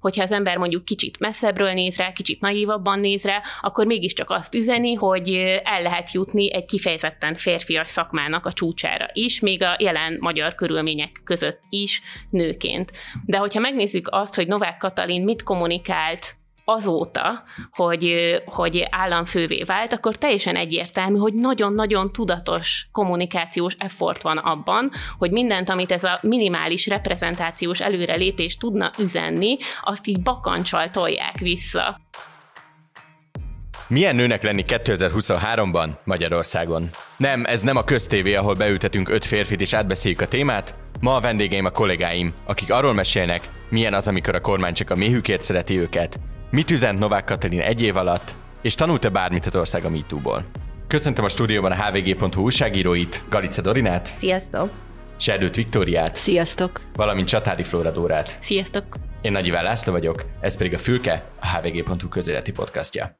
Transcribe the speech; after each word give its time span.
hogyha 0.00 0.22
az 0.22 0.32
ember 0.32 0.56
mondjuk 0.56 0.84
kicsit 0.84 1.18
messzebbről 1.18 1.72
néz 1.72 1.96
rá, 1.96 2.12
kicsit 2.12 2.40
naívabban 2.40 3.00
néz 3.00 3.24
rá, 3.24 3.42
akkor 3.60 3.86
mégiscsak 3.86 4.30
azt 4.30 4.54
üzeni, 4.54 4.94
hogy 4.94 5.34
el 5.64 5.82
lehet 5.82 6.12
jutni 6.12 6.54
egy 6.54 6.64
kifejezetten 6.64 7.34
férfias 7.34 7.88
szakmának 7.88 8.46
a 8.46 8.52
csúcsára 8.52 9.08
is, 9.12 9.40
még 9.40 9.62
a 9.62 9.76
jelen 9.78 10.16
magyar 10.20 10.54
körülmények 10.54 11.20
között 11.24 11.60
is 11.68 12.02
nőként. 12.30 12.90
De 13.26 13.36
hogyha 13.36 13.60
megnézzük 13.60 14.08
azt, 14.10 14.34
hogy 14.34 14.46
Novák 14.46 14.76
Katalin 14.76 15.24
mit 15.24 15.42
kommunikált 15.42 16.38
azóta, 16.72 17.42
hogy, 17.70 18.34
hogy 18.44 18.86
államfővé 18.90 19.62
vált, 19.62 19.92
akkor 19.92 20.16
teljesen 20.16 20.56
egyértelmű, 20.56 21.18
hogy 21.18 21.34
nagyon-nagyon 21.34 22.12
tudatos 22.12 22.88
kommunikációs 22.92 23.74
effort 23.78 24.22
van 24.22 24.38
abban, 24.38 24.90
hogy 25.18 25.30
mindent, 25.30 25.70
amit 25.70 25.92
ez 25.92 26.04
a 26.04 26.18
minimális 26.22 26.86
reprezentációs 26.86 27.80
előrelépés 27.80 28.56
tudna 28.56 28.90
üzenni, 28.98 29.56
azt 29.82 30.06
így 30.06 30.22
bakancsal 30.22 30.90
tolják 30.90 31.38
vissza. 31.38 32.00
Milyen 33.90 34.14
nőnek 34.14 34.42
lenni 34.42 34.64
2023-ban 34.66 35.88
Magyarországon? 36.04 36.90
Nem, 37.16 37.44
ez 37.44 37.62
nem 37.62 37.76
a 37.76 37.84
köztévé, 37.84 38.34
ahol 38.34 38.54
beültetünk 38.54 39.08
öt 39.08 39.24
férfit 39.24 39.60
és 39.60 39.72
átbeszéljük 39.72 40.20
a 40.20 40.28
témát. 40.28 40.74
Ma 41.00 41.14
a 41.14 41.20
vendégeim 41.20 41.64
a 41.64 41.70
kollégáim, 41.70 42.32
akik 42.46 42.72
arról 42.72 42.94
mesélnek, 42.94 43.48
milyen 43.68 43.94
az, 43.94 44.08
amikor 44.08 44.34
a 44.34 44.40
kormány 44.40 44.74
csak 44.74 44.90
a 44.90 44.96
méhükért 44.96 45.42
szereti 45.42 45.78
őket, 45.78 46.20
Mit 46.50 46.70
üzent 46.70 46.98
Novák 46.98 47.24
Katalin 47.24 47.60
egy 47.60 47.82
év 47.82 47.96
alatt, 47.96 48.34
és 48.62 48.74
tanult-e 48.74 49.08
bármit 49.08 49.46
az 49.46 49.56
ország 49.56 49.84
a 49.84 49.90
MeToo-ból? 49.90 50.44
Köszöntöm 50.86 51.24
a 51.24 51.28
stúdióban 51.28 51.72
a 51.72 51.84
hvg.hu 51.84 52.42
újságíróit, 52.42 53.24
Galica 53.28 53.62
Dorinát. 53.62 54.06
Sziasztok! 54.06 54.70
Serdőt 55.16 55.56
Viktóriát. 55.56 56.16
Sziasztok! 56.16 56.80
Valamint 56.94 57.28
Csatári 57.28 57.62
Flóra 57.62 57.90
Dórát. 57.90 58.38
Sziasztok! 58.40 58.96
Én 59.20 59.32
Nagy 59.32 59.46
Iván 59.46 59.64
László 59.64 59.92
vagyok, 59.92 60.24
ez 60.40 60.56
pedig 60.56 60.74
a 60.74 60.78
Fülke, 60.78 61.30
a 61.40 61.58
hvg.hu 61.58 62.08
közéleti 62.08 62.52
podcastja. 62.52 63.18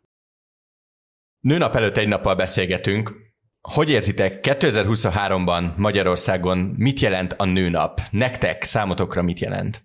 Nőnap 1.41 1.76
előtt 1.76 1.97
egy 1.97 2.09
nappal 2.09 2.35
beszélgetünk. 2.35 3.13
Hogy 3.60 3.91
érzitek, 3.91 4.38
2023-ban 4.43 5.76
Magyarországon 5.76 6.59
mit 6.59 7.01
jelent 7.01 7.32
a 7.32 7.45
nőnap? 7.45 8.01
Nektek, 8.10 8.63
számotokra 8.63 9.23
mit 9.23 9.41
jelent? 9.41 9.85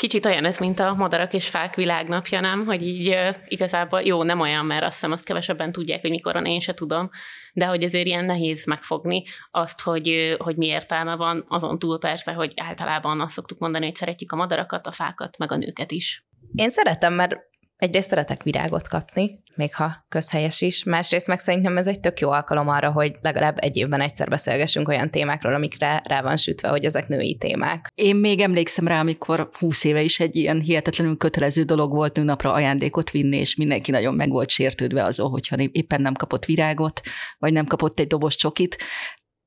Kicsit 0.00 0.26
olyan 0.26 0.44
ez, 0.44 0.58
mint 0.58 0.78
a 0.78 0.94
madarak 0.94 1.32
és 1.32 1.48
fák 1.48 1.74
világnapja, 1.74 2.40
nem? 2.40 2.64
Hogy 2.64 2.82
így 2.82 3.16
igazából 3.46 4.00
jó, 4.02 4.22
nem 4.22 4.40
olyan, 4.40 4.66
mert 4.66 4.84
azt 4.84 4.92
hiszem 4.92 5.12
azt 5.12 5.24
kevesebben 5.24 5.72
tudják, 5.72 6.00
hogy 6.00 6.10
mikor 6.10 6.32
van, 6.32 6.46
én 6.46 6.60
se 6.60 6.74
tudom, 6.74 7.10
de 7.52 7.66
hogy 7.66 7.84
azért 7.84 8.06
ilyen 8.06 8.24
nehéz 8.24 8.66
megfogni 8.66 9.22
azt, 9.50 9.80
hogy, 9.80 10.36
hogy 10.38 10.56
mi 10.56 10.66
értelme 10.66 11.16
van, 11.16 11.44
azon 11.48 11.78
túl 11.78 11.98
persze, 11.98 12.32
hogy 12.32 12.52
általában 12.56 13.20
azt 13.20 13.34
szoktuk 13.34 13.58
mondani, 13.58 13.84
hogy 13.84 13.94
szeretjük 13.94 14.32
a 14.32 14.36
madarakat, 14.36 14.86
a 14.86 14.92
fákat, 14.92 15.38
meg 15.38 15.52
a 15.52 15.56
nőket 15.56 15.90
is. 15.90 16.26
Én 16.54 16.70
szeretem, 16.70 17.14
mert 17.14 17.36
egyrészt 17.80 18.08
szeretek 18.08 18.42
virágot 18.42 18.88
kapni, 18.88 19.42
még 19.54 19.74
ha 19.74 20.04
közhelyes 20.08 20.60
is. 20.60 20.84
Másrészt 20.84 21.26
meg 21.26 21.38
szerintem 21.38 21.76
ez 21.76 21.86
egy 21.86 22.00
tök 22.00 22.20
jó 22.20 22.30
alkalom 22.30 22.68
arra, 22.68 22.92
hogy 22.92 23.16
legalább 23.20 23.56
egy 23.60 23.76
évben 23.76 24.00
egyszer 24.00 24.28
beszélgessünk 24.28 24.88
olyan 24.88 25.10
témákról, 25.10 25.54
amikre 25.54 26.02
rá 26.04 26.22
van 26.22 26.36
sütve, 26.36 26.68
hogy 26.68 26.84
ezek 26.84 27.08
női 27.08 27.36
témák. 27.36 27.92
Én 27.94 28.16
még 28.16 28.40
emlékszem 28.40 28.86
rá, 28.86 29.00
amikor 29.00 29.50
20 29.58 29.84
éve 29.84 30.02
is 30.02 30.20
egy 30.20 30.36
ilyen 30.36 30.60
hihetetlenül 30.60 31.16
kötelező 31.16 31.62
dolog 31.62 31.92
volt 31.92 32.16
nőnapra 32.16 32.52
ajándékot 32.52 33.10
vinni, 33.10 33.36
és 33.36 33.56
mindenki 33.56 33.90
nagyon 33.90 34.14
meg 34.14 34.30
volt 34.30 34.50
sértődve 34.50 35.04
azon, 35.04 35.30
hogyha 35.30 35.56
éppen 35.72 36.00
nem 36.00 36.14
kapott 36.14 36.44
virágot, 36.44 37.00
vagy 37.38 37.52
nem 37.52 37.66
kapott 37.66 38.00
egy 38.00 38.06
dobos 38.06 38.36
csokit 38.36 38.76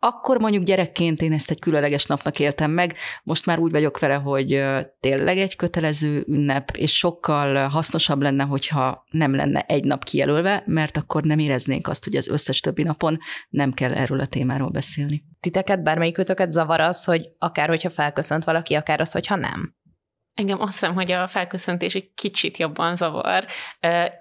akkor 0.06 0.40
mondjuk 0.40 0.64
gyerekként 0.64 1.22
én 1.22 1.34
ezt 1.34 1.52
egy 1.52 1.60
különleges 1.60 2.06
napnak 2.06 2.40
éltem 2.40 2.72
meg, 2.72 2.96
most 3.24 3.46
már 3.46 3.60
úgy 3.60 3.72
vagyok 3.72 4.00
vele, 4.00 4.14
hogy 4.14 4.64
tényleg 5.00 5.38
egy 5.38 5.56
kötelező 5.56 6.26
ünnep, 6.28 6.70
és 6.76 6.98
sokkal 6.98 7.68
hasznosabb 7.68 8.22
lenne, 8.22 8.44
hogyha 8.44 9.06
nem 9.12 9.36
lenne 9.36 9.60
egy 9.60 9.84
nap 9.84 10.04
kijelölve, 10.04 10.64
mert 10.66 10.98
akkor 10.98 11.24
nem 11.24 11.40
éreznénk 11.40 11.88
azt, 11.88 12.04
hogy 12.04 12.16
az 12.16 12.28
összes 12.28 12.60
többi 12.60 12.84
napon 12.84 13.18
nem 13.50 13.72
kell 13.72 13.94
erről 13.94 14.20
a 14.20 14.26
témáról 14.26 14.70
beszélni. 14.70 15.24
Titeket, 15.40 15.84
bármelyikőtöket 15.84 16.52
zavar 16.52 16.80
az, 16.80 17.04
hogy 17.04 17.30
akár 17.40 17.68
hogyha 17.68 17.90
felköszönt 17.90 18.44
valaki, 18.44 18.74
akár 18.74 19.02
az, 19.02 19.12
hogyha 19.12 19.36
nem? 19.36 19.76
Engem 20.34 20.62
azt 20.62 20.72
hiszem, 20.72 20.94
hogy 20.94 21.12
a 21.12 21.28
felköszöntés 21.28 21.96
egy 21.96 22.14
kicsit 22.14 22.58
jobban 22.58 22.96
zavar, 22.96 23.46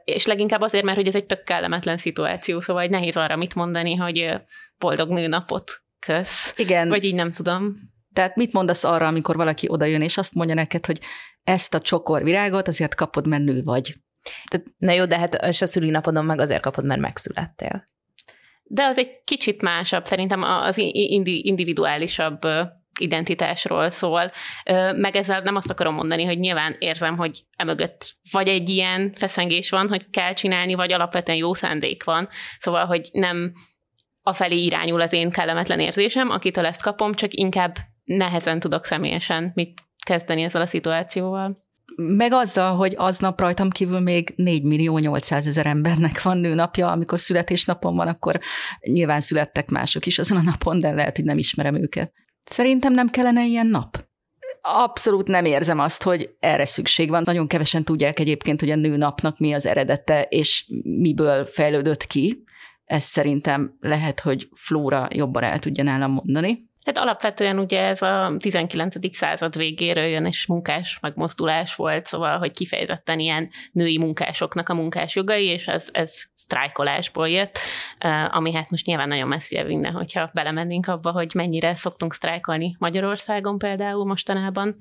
és 0.05 0.27
leginkább 0.27 0.61
azért, 0.61 0.85
mert 0.85 0.97
hogy 0.97 1.07
ez 1.07 1.15
egy 1.15 1.27
tök 1.27 1.43
kellemetlen 1.43 1.97
szituáció, 1.97 2.61
szóval 2.61 2.87
nehéz 2.87 3.17
arra 3.17 3.37
mit 3.37 3.55
mondani, 3.55 3.95
hogy 3.95 4.41
boldog 4.83 5.11
nőnapot 5.11 5.83
kösz. 5.99 6.55
Igen. 6.57 6.89
Vagy 6.89 7.05
így 7.05 7.15
nem 7.15 7.33
tudom. 7.33 7.77
Tehát 8.13 8.37
mit 8.37 8.53
mondasz 8.53 8.85
arra, 8.85 9.07
amikor 9.07 9.37
valaki 9.37 9.67
odajön, 9.71 10.03
és 10.03 10.17
azt 10.17 10.35
mondja 10.35 10.55
neked, 10.55 10.87
hogy 10.87 11.01
ezt 11.45 11.75
a 11.75 11.81
csokor 11.81 12.23
virágot 12.23 12.69
azért 12.69 12.95
kapod, 12.95 13.27
mert 13.27 13.43
nő 13.43 13.63
vagy. 13.63 13.95
Tehát, 14.49 14.67
na 14.77 14.93
jó, 14.93 15.05
de 15.05 15.19
hát 15.19 15.45
és 15.45 15.63
a 15.63 15.67
szülinapodon 15.67 16.25
meg 16.25 16.41
azért 16.41 16.63
kapod, 16.63 16.85
mert 16.85 17.01
megszülettél. 17.01 17.85
De 18.63 18.85
az 18.85 18.99
egy 18.99 19.23
kicsit 19.25 19.63
másabb, 19.63 20.05
szerintem 20.05 20.43
az 20.43 20.79
indi, 20.79 21.47
individuálisabb 21.47 22.41
identitásról 23.01 23.91
szól, 23.91 24.33
meg 24.97 25.17
ezzel 25.17 25.41
nem 25.41 25.57
azt 25.57 25.71
akarom 25.71 25.95
mondani, 25.95 26.25
hogy 26.25 26.39
nyilván 26.39 26.77
érzem, 26.79 27.17
hogy 27.17 27.43
emögött 27.57 28.17
vagy 28.31 28.49
egy 28.49 28.69
ilyen 28.69 29.13
feszengés 29.15 29.71
van, 29.71 29.89
hogy 29.89 30.11
kell 30.11 30.33
csinálni, 30.33 30.75
vagy 30.75 30.93
alapvetően 30.93 31.39
jó 31.39 31.55
szándék 31.55 32.05
van, 32.05 32.29
szóval, 32.59 32.87
hogy 32.87 33.09
nem 33.13 33.53
afelé 34.23 34.57
irányul 34.57 35.01
az 35.01 35.13
én 35.13 35.31
kellemetlen 35.31 35.81
érzésem, 35.81 36.31
akitől 36.31 36.67
ezt 36.67 36.83
kapom, 36.83 37.15
csak 37.15 37.35
inkább 37.35 37.77
nehezen 38.05 38.61
tudok 38.61 38.85
személyesen 38.85 39.51
mit 39.55 39.81
kezdeni 40.07 40.43
ezzel 40.43 40.63
a 40.63 40.67
szituációval. 40.67 41.61
Meg 41.97 42.33
azzal, 42.33 42.77
hogy 42.77 42.95
aznap 42.97 43.41
rajtam 43.41 43.71
kívül 43.71 44.01
még 44.01 44.33
4 44.37 44.63
millió 44.63 44.99
800 44.99 45.47
ezer 45.47 45.67
embernek 45.67 46.23
van 46.23 46.39
nőnapja, 46.39 46.91
amikor 46.91 47.21
születésnapom 47.21 47.97
van, 47.97 48.09
akkor 48.09 48.39
nyilván 48.81 49.21
születtek 49.21 49.69
mások 49.69 50.07
is 50.07 50.19
azon 50.19 50.39
a 50.39 50.43
napon, 50.43 50.81
de 50.81 50.91
lehet, 50.91 51.17
hogy 51.17 51.25
nem 51.25 51.39
ismerem 51.39 51.75
őket. 51.75 52.13
Szerintem 52.45 52.93
nem 52.93 53.09
kellene 53.09 53.45
ilyen 53.45 53.67
nap. 53.67 54.07
Abszolút 54.61 55.27
nem 55.27 55.45
érzem 55.45 55.79
azt, 55.79 56.03
hogy 56.03 56.31
erre 56.39 56.65
szükség 56.65 57.09
van. 57.09 57.23
Nagyon 57.25 57.47
kevesen 57.47 57.85
tudják 57.85 58.19
egyébként, 58.19 58.61
hogy 58.61 58.71
a 58.71 58.77
nőnapnak 58.77 59.39
mi 59.39 59.53
az 59.53 59.67
eredete, 59.67 60.23
és 60.23 60.65
miből 60.83 61.47
fejlődött 61.47 62.05
ki. 62.05 62.45
Ez 62.93 63.05
szerintem 63.05 63.77
lehet, 63.81 64.21
hogy 64.21 64.49
Flóra 64.55 65.09
jobban 65.11 65.43
el 65.43 65.59
tudja 65.59 65.85
nálam 65.85 66.13
mondani. 66.13 66.71
Hát 66.85 66.99
alapvetően 66.99 67.59
ugye 67.59 67.81
ez 67.81 68.03
a 68.03 68.37
19. 68.39 69.17
század 69.17 69.57
végéről 69.57 70.05
jön, 70.05 70.27
és 70.27 70.47
munkás 70.47 70.99
megmozdulás 71.01 71.75
volt, 71.75 72.05
szóval, 72.05 72.39
hogy 72.39 72.53
kifejezetten 72.53 73.19
ilyen 73.19 73.51
női 73.73 73.99
munkásoknak 73.99 74.69
a 74.69 74.75
munkás 74.75 75.15
jogai, 75.15 75.45
és 75.45 75.69
ez, 75.69 75.89
ez 75.93 76.15
sztrájkolásból 76.35 77.29
jött, 77.29 77.59
ami 78.29 78.53
hát 78.53 78.71
most 78.71 78.87
nyilván 78.87 79.09
nagyon 79.09 79.29
messzire 79.29 79.65
vinne, 79.65 79.91
hogyha 79.91 80.31
belemennénk 80.33 80.89
abba, 80.89 81.11
hogy 81.11 81.31
mennyire 81.35 81.75
szoktunk 81.75 82.15
sztrájkolni 82.15 82.77
Magyarországon 82.79 83.59
például 83.59 84.07
mostanában. 84.07 84.77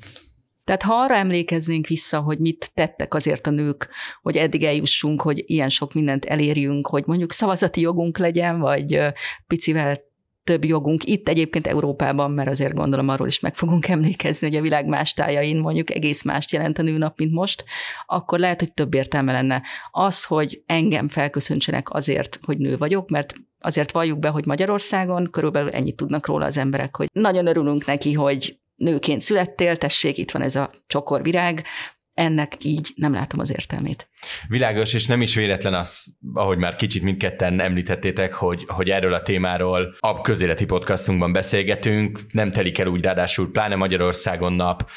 Tehát 0.63 0.83
ha 0.83 0.93
arra 0.93 1.15
emlékeznénk 1.15 1.87
vissza, 1.87 2.19
hogy 2.19 2.39
mit 2.39 2.71
tettek 2.73 3.13
azért 3.13 3.47
a 3.47 3.51
nők, 3.51 3.89
hogy 4.21 4.35
eddig 4.35 4.63
eljussunk, 4.63 5.21
hogy 5.21 5.43
ilyen 5.45 5.69
sok 5.69 5.93
mindent 5.93 6.25
elérjünk, 6.25 6.87
hogy 6.87 7.03
mondjuk 7.05 7.31
szavazati 7.31 7.81
jogunk 7.81 8.17
legyen, 8.17 8.59
vagy 8.59 8.99
picivel 9.47 9.95
több 10.43 10.65
jogunk 10.65 11.03
itt 11.03 11.29
egyébként 11.29 11.67
Európában, 11.67 12.31
mert 12.31 12.49
azért 12.49 12.73
gondolom 12.73 13.09
arról 13.09 13.27
is 13.27 13.39
meg 13.39 13.55
fogunk 13.55 13.87
emlékezni, 13.87 14.47
hogy 14.47 14.57
a 14.57 14.61
világ 14.61 14.85
más 14.85 15.13
tájain 15.13 15.59
mondjuk 15.59 15.91
egész 15.91 16.21
mást 16.21 16.51
jelent 16.51 16.77
a 16.79 16.81
nőnap, 16.81 17.17
mint 17.17 17.31
most, 17.31 17.63
akkor 18.05 18.39
lehet, 18.39 18.59
hogy 18.59 18.73
több 18.73 18.93
értelme 18.93 19.31
lenne. 19.31 19.61
Az, 19.91 20.23
hogy 20.23 20.63
engem 20.65 21.09
felköszöntsenek 21.09 21.93
azért, 21.93 22.39
hogy 22.41 22.57
nő 22.57 22.77
vagyok, 22.77 23.09
mert 23.09 23.33
azért 23.59 23.91
valljuk 23.91 24.19
be, 24.19 24.27
hogy 24.27 24.45
Magyarországon 24.45 25.29
körülbelül 25.31 25.69
ennyit 25.69 25.95
tudnak 25.95 26.27
róla 26.27 26.45
az 26.45 26.57
emberek, 26.57 26.95
hogy 26.95 27.09
nagyon 27.13 27.47
örülünk 27.47 27.85
neki, 27.85 28.13
hogy 28.13 28.59
nőként 28.81 29.21
születtél, 29.21 29.75
tessék, 29.75 30.17
itt 30.17 30.31
van 30.31 30.41
ez 30.41 30.55
a 30.55 30.71
csokorvirág, 30.87 31.63
ennek 32.13 32.53
így 32.61 32.91
nem 32.95 33.13
látom 33.13 33.39
az 33.39 33.51
értelmét. 33.51 34.09
Világos, 34.47 34.93
és 34.93 35.05
nem 35.05 35.21
is 35.21 35.35
véletlen 35.35 35.73
az, 35.73 36.15
ahogy 36.33 36.57
már 36.57 36.75
kicsit 36.75 37.03
mindketten 37.03 37.59
említettétek, 37.59 38.33
hogy, 38.33 38.63
hogy 38.67 38.89
erről 38.89 39.13
a 39.13 39.21
témáról 39.21 39.95
a 39.99 40.21
közéleti 40.21 40.65
podcastunkban 40.65 41.31
beszélgetünk, 41.31 42.19
nem 42.31 42.51
telik 42.51 42.79
el 42.79 42.87
úgy 42.87 43.03
ráadásul, 43.03 43.51
pláne 43.51 43.75
Magyarországon 43.75 44.53
nap, 44.53 44.89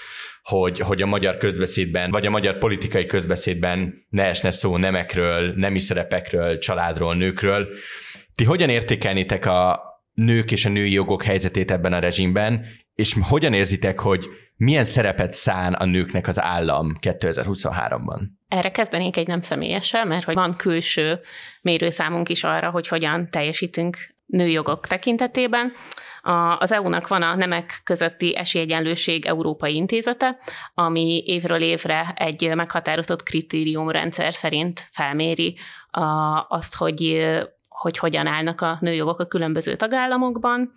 hogy, 0.43 0.79
hogy 0.79 1.03
a 1.03 1.07
magyar 1.07 1.37
közbeszédben, 1.37 2.11
vagy 2.11 2.27
a 2.27 2.31
magyar 2.31 2.59
politikai 2.59 3.07
közbeszédben 3.07 4.07
ne 4.09 4.25
esne 4.25 4.51
szó 4.51 4.77
nemekről, 4.77 5.53
nemi 5.57 5.79
szerepekről, 5.79 6.59
családról, 6.59 7.15
nőkről. 7.15 7.69
Ti 8.35 8.45
hogyan 8.45 8.69
értékelnétek 8.69 9.47
a 9.47 9.83
nők 10.15 10.53
és 10.53 10.65
a 10.65 10.69
női 10.69 10.93
jogok 10.93 11.23
helyzetét 11.23 11.71
ebben 11.71 11.93
a 11.93 11.99
rezsimben, 11.99 12.67
és 12.95 13.17
hogyan 13.23 13.53
érzitek, 13.53 14.01
hogy 14.01 14.29
milyen 14.57 14.85
szerepet 14.85 15.33
szán 15.33 15.73
a 15.73 15.85
nőknek 15.85 16.29
az 16.29 16.41
állam 16.41 16.97
2023-ban? 17.01 18.21
Erre 18.49 18.71
kezdenék 18.71 19.17
egy 19.17 19.27
nem 19.27 19.41
személyessel, 19.41 20.05
mert 20.05 20.25
hogy 20.25 20.35
van 20.35 20.57
külső 20.57 21.21
mérőszámunk 21.63 22.29
is 22.29 22.45
arra, 22.45 22.71
hogy 22.71 22.89
hogyan 22.89 23.31
teljesítünk 23.31 23.97
nőjogok 24.27 24.87
tekintetében. 24.87 25.73
Az 26.59 26.73
EU-nak 26.73 27.09
van 27.09 27.23
a 27.23 27.35
Nemek 27.35 27.81
közötti 27.85 28.37
esélyegyenlőség 28.37 29.27
Európai 29.27 29.75
Intézete, 29.75 30.39
ami 30.75 31.23
évről 31.27 31.61
évre 31.61 32.13
egy 32.17 32.55
meghatározott 32.55 33.23
kritériumrendszer 33.23 34.35
szerint 34.35 34.89
felméri 34.93 35.57
azt, 36.49 36.75
hogy 36.75 37.27
hogy 37.69 37.99
hogyan 37.99 38.27
állnak 38.27 38.61
a 38.61 38.79
nőjogok 38.81 39.21
a 39.21 39.27
különböző 39.27 39.77
tagállamokban, 39.77 40.73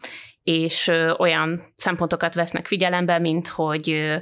és 0.47 0.91
olyan 1.17 1.73
szempontokat 1.75 2.33
vesznek 2.33 2.67
figyelembe, 2.67 3.19
mint 3.19 3.47
hogy 3.47 4.13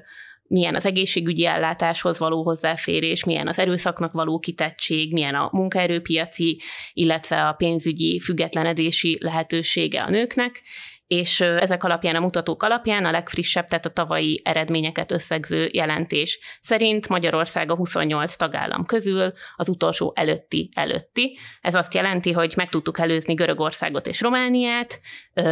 milyen 0.48 0.76
az 0.76 0.86
egészségügyi 0.86 1.46
ellátáshoz 1.46 2.20
való 2.20 2.44
hozzáférés, 2.44 3.24
milyen 3.24 3.48
az 3.48 3.60
erőszaknak 3.60 4.12
való 4.12 4.40
kitettség, 4.40 5.14
milyen 5.14 5.36
a 5.36 5.50
munkaerőpiaci, 5.52 6.62
illetve 6.94 7.48
a 7.48 7.54
pénzügyi 7.54 8.20
függetlenedési 8.20 9.18
lehetősége 9.22 10.02
a 10.04 10.10
nőknek, 10.10 10.62
és 11.08 11.42
ezek 11.42 11.84
alapján, 11.84 12.16
a 12.16 12.20
mutatók 12.20 12.64
alapján 12.64 13.06
a 13.06 13.12
legfrissebb, 13.12 13.66
tehát 13.66 13.86
a 13.86 13.90
tavalyi 13.90 14.42
eredményeket 14.44 15.12
összegző 15.12 15.70
jelentés 15.74 16.40
szerint 16.62 17.08
Magyarország 17.08 17.72
a 17.72 17.76
28 17.76 18.36
tagállam 18.36 18.86
közül 18.86 19.32
az 19.56 19.70
utolsó 19.70 20.14
előtti 20.16 20.70
előtti. 20.76 21.38
Ez 21.62 21.76
azt 21.76 21.94
jelenti, 21.94 22.32
hogy 22.32 22.54
meg 22.56 22.70
tudtuk 22.70 23.00
előzni 23.00 23.34
Görögországot 23.34 24.08
és 24.08 24.22
Romániát, 24.22 25.00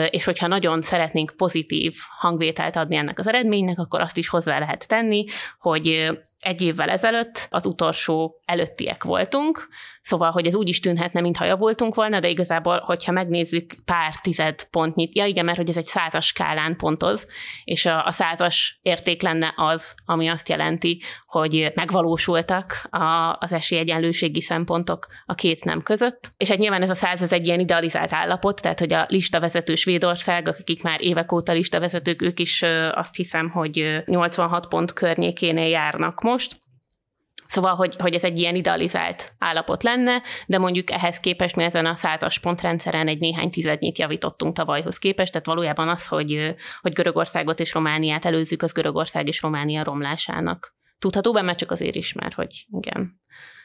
és 0.10 0.24
hogyha 0.24 0.48
nagyon 0.48 0.82
szeretnénk 0.82 1.34
pozitív 1.38 1.96
hangvételt 2.18 2.76
adni 2.76 2.96
ennek 2.96 3.20
az 3.20 3.28
eredménynek, 3.28 3.80
akkor 3.80 4.02
azt 4.02 4.18
is 4.18 4.28
hozzá 4.28 4.60
lehet 4.60 4.88
tenni, 4.88 5.26
hogy 5.60 6.12
egy 6.44 6.62
évvel 6.62 6.90
ezelőtt 6.90 7.48
az 7.50 7.66
utolsó 7.66 8.42
előttiek 8.46 9.04
voltunk, 9.04 9.68
Szóval, 10.04 10.32
hogy 10.32 10.48
ez 10.48 10.56
úgy 10.56 10.70
is 10.70 10.80
tűnhetne, 10.80 11.22
mintha 11.22 11.46
javultunk 11.46 11.96
volna, 11.96 12.20
de 12.20 12.30
igazából, 12.30 12.80
hogyha 12.80 13.12
megnézzük 13.12 13.76
pár 13.86 14.16
tized 14.22 14.64
pontnyit, 14.64 15.16
ja 15.16 15.26
igen, 15.26 15.46
mert 15.46 15.58
hogy 15.58 15.70
ez 15.70 15.78
egy 15.78 15.86
százas 15.86 16.26
skálán 16.26 16.78
pontoz, 16.78 17.28
és 17.64 17.86
a, 17.86 18.06
a 18.06 18.12
százas 18.12 18.80
érték 18.82 19.22
lenne 19.22 19.54
az, 19.56 19.96
ami 20.06 20.28
azt 20.28 20.50
jelenti, 20.50 21.02
hogy 21.26 21.72
megvalósultak 21.76 22.88
a, 22.90 23.38
az 23.40 23.54
esélyegyenlőségi 23.54 24.42
szempontok 24.42 25.08
a 25.26 25.34
két 25.34 25.64
nem 25.64 25.82
között. 25.82 26.32
És 26.38 26.50
hát 26.50 26.58
nyilván 26.58 26.82
ez 26.82 26.90
a 26.90 26.96
száz 26.96 27.22
ez 27.22 27.34
egy 27.34 27.48
ilyen 27.48 27.60
idealizált 27.60 28.14
állapot, 28.14 28.62
tehát 28.62 28.80
hogy 28.80 28.94
a 28.94 29.06
listavezető 29.08 29.76
Svédország, 29.76 30.48
akik 30.48 30.84
már 30.84 31.02
évek 31.02 31.32
óta 31.32 31.52
listavezetők, 31.52 32.22
ők 32.22 32.40
is 32.40 32.64
azt 32.92 33.16
hiszem, 33.16 33.50
hogy 33.50 34.04
86 34.06 34.68
pont 34.68 34.94
környékénél 34.94 35.68
járnak 35.68 36.22
most, 36.22 36.33
Szóval, 37.48 37.76
hogy, 37.76 37.96
hogy 37.96 38.14
ez 38.14 38.24
egy 38.24 38.40
ilyen 38.40 38.56
idealizált 38.56 39.34
állapot 39.38 39.84
lenne, 39.84 40.22
de 40.48 40.58
mondjuk 40.58 40.92
ehhez 40.92 41.20
képest 41.20 41.56
mi 41.56 41.64
ezen 41.64 41.86
a 41.86 41.96
százas 41.96 42.40
pontrendszeren 42.40 43.08
egy 43.08 43.20
néhány 43.20 43.50
tizednyit 43.50 43.98
javítottunk 43.98 44.56
tavalyhoz 44.56 44.98
képest, 44.98 45.32
tehát 45.32 45.48
valójában 45.48 45.90
az, 45.90 46.08
hogy, 46.08 46.56
hogy 46.82 46.94
Görögországot 46.94 47.60
és 47.60 47.74
Romániát 47.74 48.26
előzzük, 48.26 48.62
az 48.62 48.72
Görögország 48.72 49.28
és 49.28 49.42
Románia 49.42 49.84
romlásának. 49.84 50.76
Tudható 51.00 51.34
be, 51.34 51.42
mert 51.42 51.58
csak 51.58 51.72
azért 51.72 51.96
is, 51.96 52.14
mert 52.14 52.34
hogy 52.34 52.66
igen, 52.72 53.22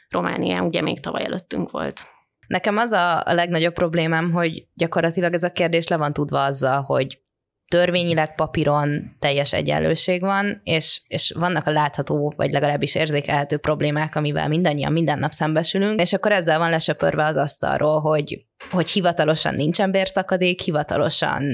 Románia 0.08 0.62
ugye 0.62 0.82
még 0.82 1.00
tavaly 1.00 1.24
előttünk 1.24 1.70
volt. 1.70 2.06
Nekem 2.46 2.76
az 2.76 2.92
a, 2.92 3.22
a 3.22 3.34
legnagyobb 3.34 3.74
problémám, 3.74 4.32
hogy 4.32 4.66
gyakorlatilag 4.74 5.34
ez 5.34 5.42
a 5.42 5.52
kérdés 5.52 5.88
le 5.88 5.96
van 5.96 6.12
tudva 6.12 6.44
azzal, 6.44 6.82
hogy 6.82 7.20
törvényileg 7.68 8.34
papíron 8.34 9.16
teljes 9.18 9.52
egyenlőség 9.52 10.20
van, 10.20 10.60
és, 10.64 11.02
és 11.06 11.32
vannak 11.36 11.66
a 11.66 11.70
látható, 11.70 12.32
vagy 12.36 12.50
legalábbis 12.50 12.94
érzékelhető 12.94 13.56
problémák, 13.56 14.16
amivel 14.16 14.48
mindannyian 14.48 14.92
minden 14.92 15.18
nap 15.18 15.32
szembesülünk, 15.32 16.00
és 16.00 16.12
akkor 16.12 16.32
ezzel 16.32 16.58
van 16.58 16.70
lesöpörve 16.70 17.24
az 17.24 17.36
asztalról, 17.36 18.00
hogy, 18.00 18.44
hogy 18.70 18.90
hivatalosan 18.90 19.54
nincsen 19.54 19.90
bérszakadék, 19.90 20.60
hivatalosan 20.60 21.44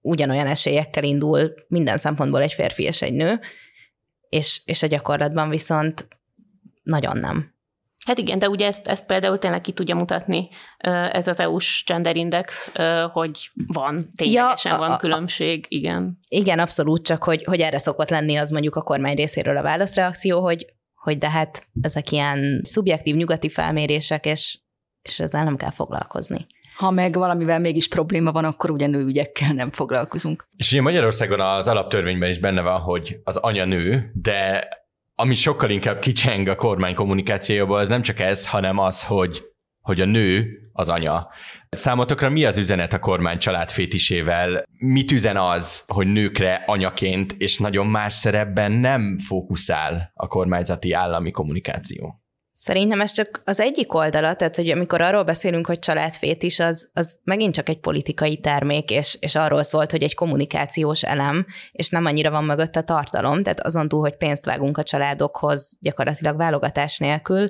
ugyanolyan 0.00 0.46
esélyekkel 0.46 1.04
indul 1.04 1.54
minden 1.68 1.96
szempontból 1.96 2.42
egy 2.42 2.52
férfi 2.52 2.82
és 2.82 3.02
egy 3.02 3.12
nő, 3.12 3.40
és, 4.28 4.62
és 4.64 4.82
a 4.82 4.86
gyakorlatban 4.86 5.48
viszont 5.48 6.08
nagyon 6.82 7.16
nem. 7.16 7.53
Hát 8.04 8.18
igen, 8.18 8.38
de 8.38 8.48
ugye 8.48 8.66
ezt, 8.66 8.86
ezt 8.86 9.06
például 9.06 9.38
tényleg 9.38 9.60
ki 9.60 9.72
tudja 9.72 9.94
mutatni 9.94 10.48
ez 11.12 11.28
az 11.28 11.40
EU-s 11.40 11.84
gender 11.86 12.16
index, 12.16 12.72
hogy 13.12 13.50
van, 13.66 13.98
ténylegesen 14.16 14.72
ja, 14.72 14.78
van 14.78 14.90
a, 14.90 14.96
különbség, 14.96 15.66
igen. 15.68 16.18
Igen, 16.28 16.58
abszolút, 16.58 17.04
csak 17.04 17.24
hogy, 17.24 17.44
hogy 17.44 17.60
erre 17.60 17.78
szokott 17.78 18.10
lenni 18.10 18.36
az 18.36 18.50
mondjuk 18.50 18.76
a 18.76 18.82
kormány 18.82 19.16
részéről 19.16 19.56
a 19.56 19.62
válaszreakció, 19.62 20.42
hogy, 20.42 20.66
hogy 20.94 21.18
de 21.18 21.30
hát 21.30 21.66
ezek 21.80 22.10
ilyen 22.10 22.60
szubjektív 22.64 23.14
nyugati 23.14 23.48
felmérések, 23.48 24.26
és, 24.26 24.58
és 25.02 25.20
ezzel 25.20 25.44
nem 25.44 25.56
kell 25.56 25.70
foglalkozni. 25.70 26.46
Ha 26.76 26.90
meg 26.90 27.14
valamivel 27.14 27.58
mégis 27.58 27.88
probléma 27.88 28.32
van, 28.32 28.44
akkor 28.44 28.70
ugye 28.70 28.86
nőügyekkel 28.86 29.52
nem 29.52 29.70
foglalkozunk. 29.70 30.48
És 30.56 30.72
ugye 30.72 30.82
Magyarországon 30.82 31.40
az 31.40 31.68
alaptörvényben 31.68 32.30
is 32.30 32.38
benne 32.38 32.60
van, 32.60 32.80
hogy 32.80 33.16
az 33.24 33.36
anya 33.36 33.64
nő, 33.64 34.10
de 34.14 34.68
ami 35.14 35.34
sokkal 35.34 35.70
inkább 35.70 35.98
kicseng 35.98 36.48
a 36.48 36.54
kormány 36.54 36.94
kommunikációból, 36.94 37.78
az 37.78 37.88
nem 37.88 38.02
csak 38.02 38.20
ez, 38.20 38.46
hanem 38.46 38.78
az, 38.78 39.02
hogy, 39.02 39.42
hogy 39.80 40.00
a 40.00 40.04
nő 40.04 40.58
az 40.72 40.88
anya. 40.88 41.28
Számotokra 41.68 42.28
mi 42.28 42.44
az 42.44 42.58
üzenet 42.58 42.92
a 42.92 42.98
kormány 42.98 43.38
családfétisével? 43.38 44.64
Mit 44.78 45.10
üzen 45.10 45.36
az, 45.36 45.84
hogy 45.86 46.06
nőkre 46.06 46.62
anyaként 46.66 47.32
és 47.32 47.58
nagyon 47.58 47.86
más 47.86 48.12
szerepben 48.12 48.72
nem 48.72 49.18
fókuszál 49.18 50.10
a 50.14 50.26
kormányzati 50.26 50.92
állami 50.92 51.30
kommunikáció? 51.30 52.23
Szerintem 52.64 53.00
ez 53.00 53.12
csak 53.12 53.42
az 53.44 53.60
egyik 53.60 53.94
oldala, 53.94 54.34
tehát 54.34 54.56
hogy 54.56 54.70
amikor 54.70 55.00
arról 55.00 55.22
beszélünk, 55.22 55.66
hogy 55.66 55.78
családfét 55.78 56.42
is, 56.42 56.60
az, 56.60 56.90
az 56.92 57.18
megint 57.24 57.54
csak 57.54 57.68
egy 57.68 57.80
politikai 57.80 58.40
termék, 58.40 58.90
és, 58.90 59.16
és 59.20 59.34
arról 59.34 59.62
szólt, 59.62 59.90
hogy 59.90 60.02
egy 60.02 60.14
kommunikációs 60.14 61.02
elem, 61.02 61.46
és 61.72 61.88
nem 61.88 62.04
annyira 62.04 62.30
van 62.30 62.44
mögött 62.44 62.76
a 62.76 62.82
tartalom, 62.82 63.42
tehát 63.42 63.60
azon 63.60 63.88
túl, 63.88 64.00
hogy 64.00 64.16
pénzt 64.16 64.44
vágunk 64.44 64.78
a 64.78 64.82
családokhoz 64.82 65.78
gyakorlatilag 65.80 66.36
válogatás 66.36 66.98
nélkül, 66.98 67.48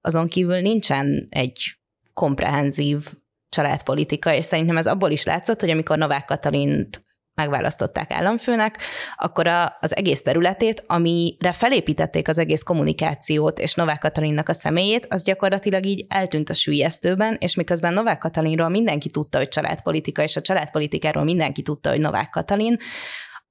azon 0.00 0.28
kívül 0.28 0.60
nincsen 0.60 1.26
egy 1.30 1.78
komprehenzív 2.12 3.06
családpolitika, 3.48 4.34
és 4.34 4.44
szerintem 4.44 4.76
ez 4.76 4.86
abból 4.86 5.10
is 5.10 5.24
látszott, 5.24 5.60
hogy 5.60 5.70
amikor 5.70 5.98
Novák 5.98 6.24
Katalint 6.24 7.02
megválasztották 7.38 8.12
államfőnek, 8.12 8.78
akkor 9.16 9.46
a, 9.46 9.76
az 9.80 9.96
egész 9.96 10.22
területét, 10.22 10.84
amire 10.86 11.52
felépítették 11.52 12.28
az 12.28 12.38
egész 12.38 12.62
kommunikációt 12.62 13.58
és 13.58 13.74
Novák 13.74 13.98
Katalinnak 13.98 14.48
a 14.48 14.52
személyét, 14.52 15.06
az 15.10 15.22
gyakorlatilag 15.22 15.86
így 15.86 16.06
eltűnt 16.08 16.50
a 16.50 16.54
sűjesztőben, 16.54 17.36
és 17.40 17.54
miközben 17.54 17.92
Novák 17.92 18.18
Katalinról 18.18 18.68
mindenki 18.68 19.10
tudta, 19.10 19.38
hogy 19.38 19.48
családpolitika, 19.48 20.22
és 20.22 20.36
a 20.36 20.40
családpolitikáról 20.40 21.24
mindenki 21.24 21.62
tudta, 21.62 21.90
hogy 21.90 22.00
Novák 22.00 22.30
Katalin, 22.30 22.76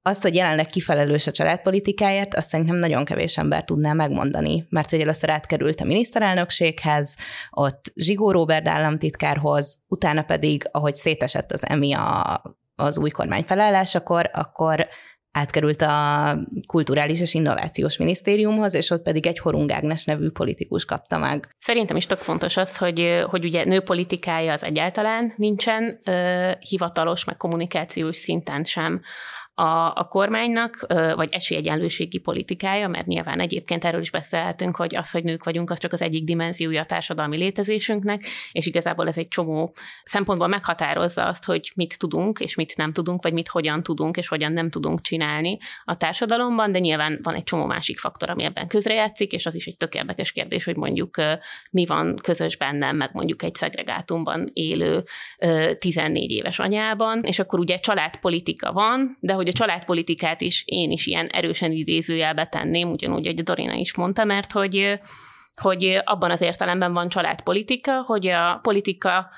azt, 0.01 0.21
hogy 0.21 0.35
jelenleg 0.35 0.65
kifelelős 0.65 1.27
a 1.27 1.31
családpolitikáért, 1.31 2.35
azt 2.35 2.49
szerintem 2.49 2.75
nagyon 2.75 3.05
kevés 3.05 3.37
ember 3.37 3.63
tudná 3.63 3.93
megmondani, 3.93 4.65
mert 4.69 4.89
hogy 4.89 5.01
először 5.01 5.29
átkerült 5.29 5.81
a 5.81 5.85
miniszterelnökséghez, 5.85 7.15
ott 7.49 7.91
Zsigó 7.95 8.31
Robert 8.31 8.67
államtitkárhoz, 8.67 9.77
utána 9.87 10.21
pedig, 10.21 10.69
ahogy 10.71 10.95
szétesett 10.95 11.51
az 11.51 11.67
EMI 11.67 11.93
a 11.93 12.41
az 12.77 12.97
új 12.97 13.09
kormány 13.09 13.43
felállásakor, 13.43 14.29
akkor 14.33 14.87
átkerült 15.31 15.81
a 15.81 16.37
Kulturális 16.67 17.21
és 17.21 17.33
Innovációs 17.33 17.97
Minisztériumhoz, 17.97 18.73
és 18.73 18.89
ott 18.89 19.01
pedig 19.01 19.25
egy 19.27 19.39
Horung 19.39 19.71
Ágnes 19.71 20.05
nevű 20.05 20.29
politikus 20.29 20.85
kapta 20.85 21.17
meg. 21.17 21.55
Szerintem 21.59 21.95
is 21.95 22.05
tök 22.05 22.19
fontos 22.19 22.57
az, 22.57 22.77
hogy, 22.77 23.23
hogy 23.29 23.45
ugye 23.45 23.65
nőpolitikája 23.65 24.53
az 24.53 24.63
egyáltalán 24.63 25.33
nincsen 25.35 25.99
ö, 26.03 26.51
hivatalos, 26.59 27.23
meg 27.23 27.37
kommunikációs 27.37 28.15
szinten 28.15 28.63
sem 28.63 29.01
a, 29.59 29.93
a 29.95 30.07
kormánynak, 30.09 30.85
vagy 31.15 31.29
esélyegyenlőségi 31.31 32.17
politikája, 32.17 32.87
mert 32.87 33.05
nyilván 33.05 33.39
egyébként 33.39 33.85
erről 33.85 34.01
is 34.01 34.11
beszélhetünk, 34.11 34.75
hogy 34.75 34.95
az, 34.95 35.11
hogy 35.11 35.23
nők 35.23 35.43
vagyunk, 35.43 35.69
az 35.69 35.79
csak 35.79 35.93
az 35.93 36.01
egyik 36.01 36.23
dimenziója 36.23 36.81
a 36.81 36.85
társadalmi 36.85 37.37
létezésünknek, 37.37 38.23
és 38.51 38.65
igazából 38.65 39.07
ez 39.07 39.17
egy 39.17 39.27
csomó 39.27 39.73
szempontból 40.03 40.47
meghatározza 40.47 41.25
azt, 41.25 41.45
hogy 41.45 41.71
mit 41.75 41.97
tudunk, 41.97 42.39
és 42.39 42.55
mit 42.55 42.77
nem 42.77 42.91
tudunk, 42.91 43.23
vagy 43.23 43.33
mit 43.33 43.47
hogyan 43.47 43.83
tudunk, 43.83 44.17
és 44.17 44.27
hogyan 44.27 44.51
nem 44.51 44.69
tudunk 44.69 45.01
csinálni 45.01 45.57
a 45.83 45.97
társadalomban, 45.97 46.71
de 46.71 46.79
nyilván 46.79 47.19
van 47.23 47.35
egy 47.35 47.43
csomó 47.43 47.65
másik 47.65 47.99
faktor, 47.99 48.29
ami 48.29 48.43
ebben 48.43 48.67
közrejátszik, 48.67 49.31
és 49.31 49.45
az 49.45 49.55
is 49.55 49.65
egy 49.65 49.77
tök 49.77 49.95
érdekes 49.95 50.31
kérdés, 50.31 50.63
hogy 50.65 50.75
mondjuk 50.75 51.15
mi 51.71 51.85
van 51.85 52.15
közös 52.15 52.57
bennem, 52.57 52.95
meg 52.95 53.09
mondjuk 53.13 53.43
egy 53.43 53.55
szegregátumban 53.55 54.49
élő 54.53 55.03
14 55.77 56.31
éves 56.31 56.59
anyában, 56.59 57.23
és 57.23 57.39
akkor 57.39 57.59
ugye 57.59 57.77
családpolitika 57.77 58.71
van, 58.71 59.17
de 59.19 59.33
hogy 59.33 59.46
hogy 59.47 59.55
a 59.55 59.65
családpolitikát 59.65 60.41
is 60.41 60.63
én 60.65 60.91
is 60.91 61.05
ilyen 61.05 61.27
erősen 61.27 61.71
idézőjelbe 61.71 62.45
tenném, 62.45 62.91
ugyanúgy, 62.91 63.25
hogy 63.25 63.39
a 63.39 63.43
Dorina 63.43 63.73
is 63.73 63.95
mondta, 63.95 64.23
mert 64.23 64.51
hogy, 64.51 64.99
hogy 65.61 66.01
abban 66.03 66.31
az 66.31 66.41
értelemben 66.41 66.93
van 66.93 67.09
családpolitika, 67.09 68.01
hogy 68.01 68.27
a 68.27 68.59
politika 68.61 69.29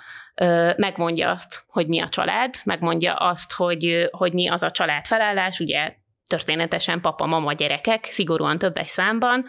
megmondja 0.75 1.31
azt, 1.31 1.63
hogy 1.67 1.87
mi 1.87 1.99
a 1.99 2.09
család, 2.09 2.55
megmondja 2.65 3.13
azt, 3.13 3.53
hogy, 3.53 4.07
hogy 4.11 4.33
mi 4.33 4.47
az 4.47 4.63
a 4.63 4.71
család 4.71 5.05
ugye 5.59 5.93
történetesen 6.27 7.01
papa, 7.01 7.25
mama, 7.25 7.53
gyerekek, 7.53 8.05
szigorúan 8.05 8.57
többes 8.57 8.89
számban, 8.89 9.45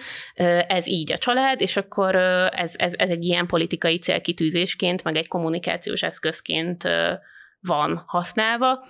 ez 0.66 0.86
így 0.86 1.12
a 1.12 1.18
család, 1.18 1.60
és 1.60 1.76
akkor 1.76 2.14
ez, 2.14 2.72
ez, 2.76 2.92
ez 2.96 3.08
egy 3.08 3.24
ilyen 3.24 3.46
politikai 3.46 3.98
célkitűzésként, 3.98 5.04
meg 5.04 5.16
egy 5.16 5.28
kommunikációs 5.28 6.02
eszközként 6.02 6.88
van 7.60 8.02
használva, 8.06 8.84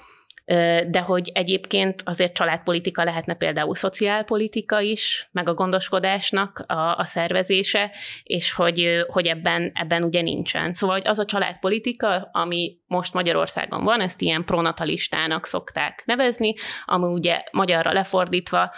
de 0.86 1.00
hogy 1.00 1.30
egyébként 1.34 2.02
azért 2.04 2.34
családpolitika 2.34 3.04
lehetne 3.04 3.34
például 3.34 3.74
szociálpolitika 3.74 4.80
is, 4.80 5.28
meg 5.32 5.48
a 5.48 5.54
gondoskodásnak 5.54 6.64
a, 6.66 6.96
a 6.96 7.04
szervezése, 7.04 7.90
és 8.22 8.52
hogy, 8.52 9.04
hogy 9.08 9.26
ebben, 9.26 9.70
ebben 9.74 10.02
ugye 10.02 10.22
nincsen. 10.22 10.72
Szóval 10.72 11.00
az 11.00 11.18
a 11.18 11.24
családpolitika, 11.24 12.28
ami 12.32 12.78
most 12.86 13.14
Magyarországon 13.14 13.84
van, 13.84 14.00
ezt 14.00 14.20
ilyen 14.20 14.44
pronatalistának 14.44 15.46
szokták 15.46 16.02
nevezni, 16.06 16.54
ami 16.84 17.06
ugye 17.06 17.42
magyarra 17.52 17.92
lefordítva 17.92 18.70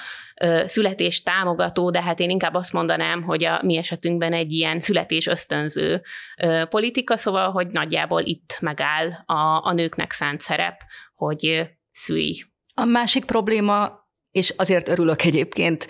születés 0.67 1.23
támogató, 1.23 1.91
de 1.91 2.03
hát 2.03 2.21
én 2.21 2.31
inkább 2.31 2.55
azt 2.55 2.73
mondanám, 2.73 3.23
hogy 3.23 3.45
a 3.45 3.61
mi 3.63 3.77
esetünkben 3.77 4.33
egy 4.33 4.53
ilyen 4.53 4.81
születés 4.81 5.27
ösztönző 5.27 6.03
politika, 6.69 7.17
szóval, 7.17 7.51
hogy 7.51 7.67
nagyjából 7.67 8.21
itt 8.21 8.59
megáll 8.61 9.09
a, 9.27 9.67
a 9.67 9.73
nőknek 9.73 10.11
szánt 10.11 10.41
szerep, 10.41 10.81
hogy 11.27 11.71
szülj. 11.91 12.43
A 12.75 12.85
másik 12.85 13.25
probléma, 13.25 14.09
és 14.31 14.55
azért 14.57 14.89
örülök 14.89 15.23
egyébként, 15.23 15.87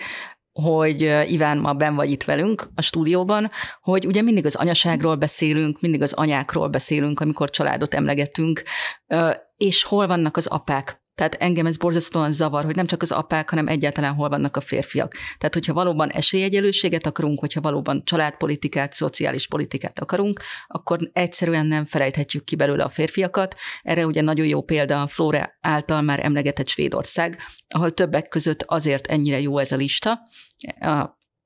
hogy 0.51 1.01
Iván 1.31 1.57
ma 1.57 1.73
ben 1.73 1.95
vagy 1.95 2.11
itt 2.11 2.23
velünk 2.23 2.69
a 2.75 2.81
stúdióban, 2.81 3.51
hogy 3.81 4.05
ugye 4.05 4.21
mindig 4.21 4.45
az 4.45 4.55
anyaságról 4.55 5.15
beszélünk, 5.15 5.81
mindig 5.81 6.01
az 6.01 6.13
anyákról 6.13 6.67
beszélünk, 6.67 7.19
amikor 7.19 7.49
családot 7.49 7.93
emlegetünk, 7.93 8.63
és 9.57 9.83
hol 9.83 10.07
vannak 10.07 10.37
az 10.37 10.47
apák? 10.47 11.02
Tehát 11.15 11.35
engem 11.35 11.65
ez 11.65 11.77
borzasztóan 11.77 12.31
zavar, 12.31 12.65
hogy 12.65 12.75
nem 12.75 12.85
csak 12.85 13.01
az 13.01 13.11
apák, 13.11 13.49
hanem 13.49 13.67
egyáltalán 13.67 14.13
hol 14.13 14.29
vannak 14.29 14.57
a 14.57 14.61
férfiak. 14.61 15.13
Tehát, 15.37 15.53
hogyha 15.53 15.73
valóban 15.73 16.09
esélyegyelőséget 16.09 17.05
akarunk, 17.05 17.39
hogyha 17.39 17.61
valóban 17.61 18.01
családpolitikát, 18.05 18.93
szociális 18.93 19.47
politikát 19.47 19.99
akarunk, 19.99 20.41
akkor 20.67 20.99
egyszerűen 21.13 21.65
nem 21.65 21.85
felejthetjük 21.85 22.43
ki 22.43 22.55
belőle 22.55 22.83
a 22.83 22.89
férfiakat. 22.89 23.55
Erre 23.81 24.05
ugye 24.05 24.21
nagyon 24.21 24.47
jó 24.47 24.61
példa 24.61 25.01
a 25.01 25.07
Flóra 25.07 25.57
által 25.61 26.01
már 26.01 26.25
emlegetett 26.25 26.67
Svédország, 26.67 27.39
ahol 27.67 27.91
többek 27.91 28.27
között 28.27 28.63
azért 28.63 29.07
ennyire 29.07 29.39
jó 29.39 29.57
ez 29.57 29.71
a 29.71 29.75
lista, 29.75 30.19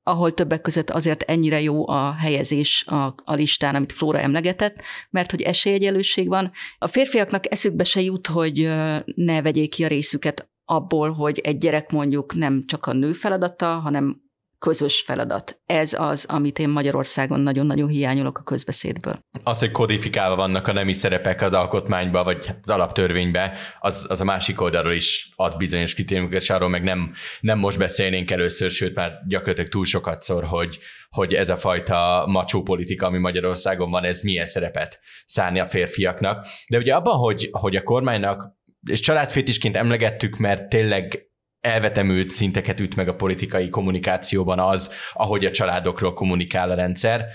ahol 0.07 0.31
többek 0.31 0.61
között 0.61 0.89
azért 0.89 1.21
ennyire 1.21 1.61
jó 1.61 1.87
a 1.87 2.13
helyezés 2.13 2.85
a, 2.87 3.15
a 3.23 3.33
listán, 3.33 3.75
amit 3.75 3.93
Flóra 3.93 4.19
emlegetett, 4.19 4.75
mert 5.09 5.31
hogy 5.31 5.41
esélyegyelőség 5.41 6.27
van. 6.27 6.51
A 6.77 6.87
férfiaknak 6.87 7.51
eszükbe 7.51 7.83
se 7.83 8.01
jut, 8.01 8.27
hogy 8.27 8.69
ne 9.15 9.41
vegyék 9.41 9.69
ki 9.69 9.83
a 9.83 9.87
részüket 9.87 10.49
abból, 10.65 11.11
hogy 11.11 11.39
egy 11.39 11.57
gyerek 11.57 11.91
mondjuk 11.91 12.35
nem 12.35 12.63
csak 12.65 12.85
a 12.85 12.93
nő 12.93 13.13
feladata, 13.13 13.67
hanem 13.67 14.21
közös 14.59 15.01
feladat. 15.01 15.59
Ez 15.65 15.93
az, 15.93 16.25
amit 16.29 16.59
én 16.59 16.69
Magyarországon 16.69 17.39
nagyon-nagyon 17.39 17.87
hiányolok 17.87 18.37
a 18.37 18.43
közbeszédből. 18.43 19.19
Az, 19.43 19.59
hogy 19.59 19.71
kodifikálva 19.71 20.35
vannak 20.35 20.67
a 20.67 20.73
nemi 20.73 20.93
szerepek 20.93 21.41
az 21.41 21.53
alkotmányba, 21.53 22.23
vagy 22.23 22.49
az 22.61 22.69
alaptörvénybe, 22.69 23.57
az, 23.79 24.05
az 24.09 24.21
a 24.21 24.23
másik 24.23 24.61
oldalról 24.61 24.93
is 24.93 25.31
ad 25.35 25.57
bizonyos 25.57 25.93
kritériumokat, 25.93 26.41
és 26.41 26.49
arról 26.49 26.69
meg 26.69 26.83
nem, 26.83 27.13
nem 27.39 27.59
most 27.59 27.77
beszélnénk 27.77 28.31
először, 28.31 28.71
sőt 28.71 28.95
már 28.95 29.11
gyakorlatilag 29.27 29.69
túl 29.69 29.85
sokat 29.85 30.21
szor, 30.21 30.43
hogy, 30.43 30.79
hogy 31.09 31.33
ez 31.33 31.49
a 31.49 31.57
fajta 31.57 32.23
macsó 32.27 32.61
politika, 32.61 33.05
ami 33.05 33.17
Magyarországon 33.17 33.89
van, 33.89 34.03
ez 34.03 34.21
milyen 34.21 34.45
szerepet 34.45 34.99
szállni 35.25 35.59
a 35.59 35.65
férfiaknak. 35.65 36.45
De 36.69 36.77
ugye 36.77 36.95
abban, 36.95 37.17
hogy, 37.17 37.49
hogy 37.51 37.75
a 37.75 37.83
kormánynak 37.83 38.55
és 38.89 38.99
családfétisként 38.99 39.75
emlegettük, 39.75 40.37
mert 40.37 40.69
tényleg 40.69 41.26
elvetemült 41.59 42.29
szinteket 42.29 42.79
üt 42.79 42.95
meg 42.95 43.07
a 43.07 43.15
politikai 43.15 43.69
kommunikációban 43.69 44.59
az, 44.59 44.91
ahogy 45.13 45.45
a 45.45 45.51
családokról 45.51 46.13
kommunikál 46.13 46.71
a 46.71 46.75
rendszer, 46.75 47.25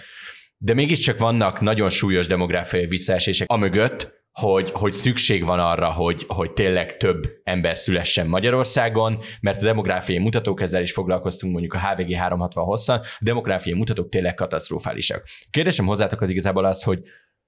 de 0.57 0.75
mégiscsak 0.75 1.19
vannak 1.19 1.61
nagyon 1.61 1.89
súlyos 1.89 2.27
demográfiai 2.27 2.87
visszaesések 2.87 3.51
amögött, 3.51 4.21
hogy, 4.33 4.71
hogy 4.71 4.93
szükség 4.93 5.45
van 5.45 5.59
arra, 5.59 5.93
hogy, 5.93 6.25
hogy 6.29 6.53
tényleg 6.53 6.97
több 6.97 7.23
ember 7.45 7.77
szülessen 7.77 8.27
Magyarországon, 8.27 9.19
mert 9.41 9.61
a 9.61 9.65
demográfiai 9.65 10.19
mutatók, 10.19 10.61
ezzel 10.61 10.83
is 10.83 10.93
foglalkoztunk 10.93 11.53
mondjuk 11.53 11.75
a 11.75 11.79
HVG 11.79 12.15
360 12.15 12.65
hosszan, 12.65 12.99
a 12.99 13.05
demográfiai 13.21 13.79
mutatók 13.79 14.09
tényleg 14.09 14.35
katasztrofálisak. 14.35 15.27
Kérdésem 15.51 15.87
hozzátok 15.87 16.21
az 16.21 16.31
igazából 16.31 16.65
az, 16.65 16.83
hogy 16.83 17.03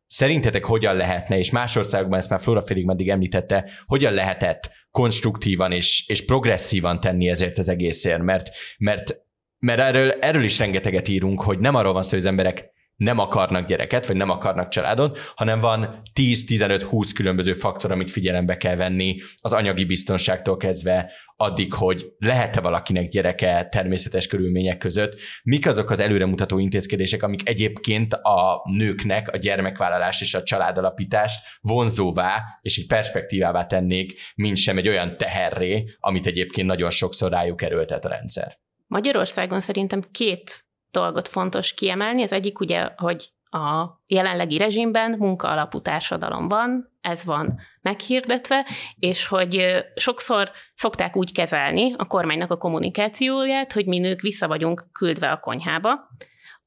Szerintetek 0.07 0.65
hogyan 0.65 0.97
lehetne, 0.97 1.39
és 1.39 1.51
más 1.51 1.77
országokban 1.77 2.19
ezt 2.19 2.31
már 2.31 2.41
Flora 2.41 2.63
félig 2.63 2.85
meddig 2.85 3.09
említette, 3.09 3.71
hogyan 3.87 4.13
lehetett 4.13 4.71
konstruktívan 4.91 5.73
és, 5.73 6.05
és 6.09 6.25
progresszívan 6.25 7.01
tenni 7.01 7.29
ezért 7.29 7.59
az 7.59 7.69
egészért, 7.69 8.23
mert, 8.23 8.51
mert, 8.79 9.17
mert 9.59 9.81
erről, 9.81 10.11
erről 10.11 10.43
is 10.43 10.59
rengeteget 10.59 11.09
írunk, 11.09 11.43
hogy 11.43 11.59
nem 11.59 11.75
arról 11.75 11.93
van 11.93 12.03
szó, 12.03 12.09
hogy 12.09 12.19
az 12.19 12.27
emberek 12.27 12.74
nem 12.97 13.19
akarnak 13.19 13.67
gyereket, 13.67 14.07
vagy 14.07 14.17
nem 14.17 14.31
akarnak 14.31 14.69
családot, 14.69 15.19
hanem 15.35 15.61
van 15.61 16.03
10-15-20 16.15 17.11
különböző 17.15 17.55
faktor, 17.55 17.93
amit 17.93 18.11
figyelembe 18.11 18.57
kell 18.57 18.77
venni, 18.77 19.17
az 19.43 19.53
anyagi 19.53 19.85
biztonságtól 19.85 20.57
kezdve 20.57 21.13
addig, 21.37 21.73
hogy 21.73 22.13
lehet-e 22.19 22.61
valakinek 22.61 23.09
gyereke 23.09 23.69
természetes 23.71 24.27
körülmények 24.27 24.79
között, 24.79 25.21
mik 25.43 25.67
azok 25.67 25.91
az 25.91 26.01
előremutató 26.01 26.59
intézkedések, 26.59 27.23
amik 27.23 27.49
egyébként 27.49 28.13
a 28.13 28.63
nőknek 28.71 29.29
a 29.33 29.37
gyermekvállalás 29.37 30.21
és 30.21 30.35
a 30.35 30.43
családalapítást 30.43 31.41
vonzóvá 31.61 32.43
és 32.61 32.79
egy 32.79 32.87
perspektívává 32.87 33.67
tennék, 33.67 34.21
mint 34.35 34.57
sem 34.57 34.79
egy 34.79 34.89
olyan 34.89 35.17
teherré, 35.17 35.85
amit 35.99 36.27
egyébként 36.27 36.67
nagyon 36.67 36.91
sokszor 36.91 37.31
rájuk 37.31 37.63
erőltet 37.63 38.05
a 38.05 38.09
rendszer. 38.09 38.59
Magyarországon 38.87 39.61
szerintem 39.61 40.03
két 40.11 40.65
dolgot 40.95 41.29
fontos 41.29 41.75
kiemelni. 41.75 42.23
Az 42.23 42.33
egyik 42.33 42.61
ugye, 42.61 42.91
hogy 42.97 43.33
a 43.51 44.01
jelenlegi 44.07 44.57
rezsimben 44.57 45.15
munka 45.19 45.49
alapú 45.49 45.81
társadalom 45.81 46.49
van, 46.49 46.93
ez 47.01 47.25
van 47.25 47.61
meghirdetve, 47.83 48.67
és 48.99 49.27
hogy 49.27 49.85
sokszor 49.95 50.51
szokták 50.75 51.17
úgy 51.17 51.33
kezelni 51.33 51.95
a 51.97 52.07
kormánynak 52.07 52.51
a 52.51 52.57
kommunikációját, 52.57 53.73
hogy 53.73 53.87
mi 53.87 53.99
nők 53.99 54.21
vissza 54.21 54.47
vagyunk 54.47 54.87
küldve 54.93 55.31
a 55.31 55.41
konyhába, 55.41 56.09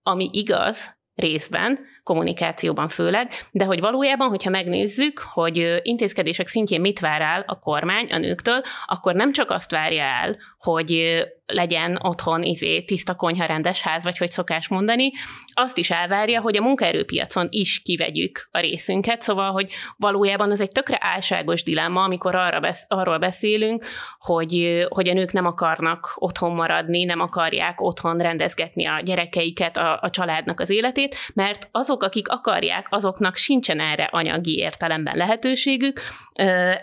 ami 0.04 0.30
igaz 0.32 0.98
részben, 1.16 1.80
kommunikációban 2.08 2.88
főleg, 2.88 3.32
de 3.52 3.66
hogy 3.66 3.80
valójában, 3.80 4.30
hogyha 4.30 4.50
megnézzük, 4.50 5.20
hogy 5.20 5.80
intézkedések 5.82 6.48
szintjén 6.48 6.82
mit 6.82 7.00
vár 7.00 7.22
el 7.22 7.44
a 7.48 7.60
kormány 7.60 8.12
a 8.12 8.18
nőktől, 8.18 8.62
akkor 8.86 9.14
nem 9.14 9.32
csak 9.32 9.52
azt 9.52 9.72
várja 9.72 10.04
el, 10.04 10.38
hogy 10.60 11.22
legyen 11.46 12.00
otthon 12.02 12.44
izé, 12.44 12.82
tiszta 12.82 13.16
konyha, 13.16 13.46
rendes 13.46 13.82
ház, 13.82 14.04
vagy 14.04 14.18
hogy 14.18 14.30
szokás 14.30 14.68
mondani, 14.68 15.12
azt 15.54 15.78
is 15.78 15.92
elvárja, 15.92 16.42
hogy 16.42 16.58
a 16.58 16.62
munkaerőpiacon 16.62 17.48
is 17.50 17.82
kivegyük 17.82 18.50
a 18.52 18.60
részünket, 18.60 19.22
szóval, 19.22 19.52
hogy 19.52 19.72
valójában 19.98 20.52
ez 20.52 20.62
egy 20.62 20.72
tökre 20.72 20.98
álságos 21.02 21.64
dilemma, 21.64 22.04
amikor 22.04 22.36
arra 22.36 22.60
besz- 22.60 22.86
arról 22.88 23.18
beszélünk, 23.18 23.86
hogy, 24.20 24.86
hogy 24.90 25.10
a 25.10 25.14
nők 25.14 25.32
nem 25.32 25.46
akarnak 25.46 26.14
otthon 26.16 26.52
maradni, 26.52 27.04
nem 27.04 27.20
akarják 27.20 27.82
otthon 27.82 28.18
rendezgetni 28.18 28.86
a 28.86 29.02
gyerekeiket, 29.04 29.78
a, 29.78 30.00
a 30.02 30.10
családnak 30.10 30.60
az 30.60 30.70
életét, 30.70 31.16
mert 31.34 31.68
azok, 31.72 31.97
akik 32.04 32.28
akarják, 32.28 32.88
azoknak 32.90 33.36
sincsen 33.36 33.80
erre 33.80 34.04
anyagi 34.04 34.58
értelemben 34.58 35.18
lehetőségük. 35.18 36.02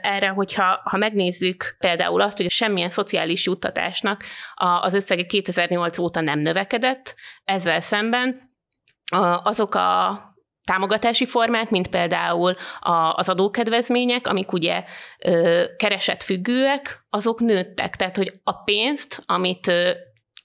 Erre, 0.02 0.28
hogyha 0.28 0.80
ha 0.84 0.96
megnézzük 0.96 1.76
például 1.78 2.20
azt, 2.20 2.36
hogy 2.36 2.50
semmilyen 2.50 2.90
szociális 2.90 3.46
juttatásnak 3.46 4.24
az 4.80 4.94
összege 4.94 5.26
2008 5.26 5.98
óta 5.98 6.20
nem 6.20 6.38
növekedett, 6.38 7.14
ezzel 7.44 7.80
szemben 7.80 8.52
azok 9.42 9.74
a 9.74 10.20
támogatási 10.64 11.26
formák, 11.26 11.70
mint 11.70 11.88
például 11.88 12.56
az 13.12 13.28
adókedvezmények, 13.28 14.26
amik 14.26 14.52
ugye 14.52 14.84
keresett 15.76 16.22
függőek, 16.22 17.06
azok 17.10 17.40
nőttek. 17.40 17.96
Tehát, 17.96 18.16
hogy 18.16 18.32
a 18.42 18.52
pénzt, 18.62 19.22
amit 19.26 19.72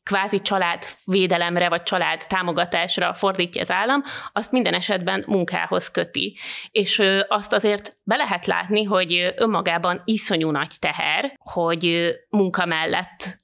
kvázi 0.10 0.40
családvédelemre 0.40 1.70
vagy 1.70 1.84
család 1.84 2.28
támogatásra 2.28 3.14
fordítja 3.14 3.62
az 3.62 3.72
állam, 3.72 4.04
azt 4.34 4.52
minden 4.52 4.74
esetben 4.74 5.24
munkához 5.28 5.92
köti. 5.92 6.38
És 6.72 7.02
azt 7.28 7.54
azért 7.54 7.98
be 8.04 8.16
lehet 8.16 8.46
látni, 8.46 8.84
hogy 8.84 9.34
önmagában 9.38 10.02
iszonyú 10.06 10.52
nagy 10.52 10.72
teher, 10.80 11.34
hogy 11.38 12.14
munka 12.30 12.66
mellett 12.66 13.38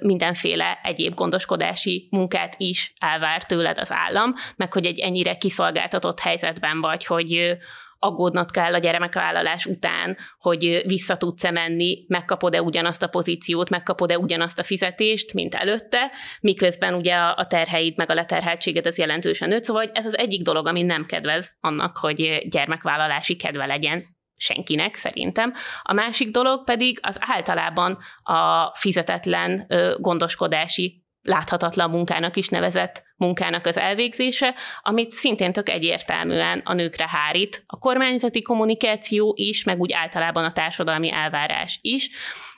mindenféle 0.00 0.80
egyéb 0.82 1.14
gondoskodási 1.14 2.08
munkát 2.10 2.54
is 2.56 2.92
elvár 2.98 3.44
tőled 3.44 3.78
az 3.78 3.92
állam, 3.92 4.34
meg 4.56 4.72
hogy 4.72 4.86
egy 4.86 4.98
ennyire 4.98 5.36
kiszolgáltatott 5.36 6.20
helyzetben 6.20 6.80
vagy, 6.80 7.04
hogy 7.06 7.58
aggódnod 7.98 8.50
kell 8.50 8.74
a 8.74 8.78
gyermekvállalás 8.78 9.66
után, 9.66 10.16
hogy 10.38 10.82
vissza 10.86 11.16
tudsz-e 11.16 11.50
menni, 11.50 12.04
megkapod-e 12.08 12.62
ugyanazt 12.62 13.02
a 13.02 13.08
pozíciót, 13.08 13.70
megkapod-e 13.70 14.18
ugyanazt 14.18 14.58
a 14.58 14.62
fizetést, 14.62 15.32
mint 15.32 15.54
előtte, 15.54 16.12
miközben 16.40 16.94
ugye 16.94 17.14
a 17.14 17.46
terheid 17.46 17.96
meg 17.96 18.10
a 18.10 18.14
leterheltséged 18.14 18.86
az 18.86 18.98
jelentősen 18.98 19.48
nőtt, 19.48 19.64
szóval 19.64 19.90
ez 19.92 20.06
az 20.06 20.16
egyik 20.16 20.42
dolog, 20.42 20.66
ami 20.66 20.82
nem 20.82 21.04
kedvez 21.04 21.56
annak, 21.60 21.96
hogy 21.96 22.46
gyermekvállalási 22.48 23.36
kedve 23.36 23.66
legyen 23.66 24.04
senkinek 24.36 24.94
szerintem. 24.94 25.54
A 25.82 25.92
másik 25.92 26.30
dolog 26.30 26.64
pedig 26.64 26.98
az 27.02 27.16
általában 27.20 27.98
a 28.22 28.70
fizetetlen 28.74 29.66
gondoskodási 29.98 31.06
láthatatlan 31.28 31.90
munkának 31.90 32.36
is 32.36 32.48
nevezett 32.48 33.02
munkának 33.16 33.66
az 33.66 33.78
elvégzése, 33.78 34.54
amit 34.82 35.10
szintén 35.10 35.52
tök 35.52 35.68
egyértelműen 35.68 36.60
a 36.64 36.74
nőkre 36.74 37.08
hárít. 37.08 37.62
A 37.66 37.78
kormányzati 37.78 38.42
kommunikáció 38.42 39.32
is, 39.36 39.64
meg 39.64 39.80
úgy 39.80 39.92
általában 39.92 40.44
a 40.44 40.52
társadalmi 40.52 41.12
elvárás 41.12 41.78
is, 41.82 42.08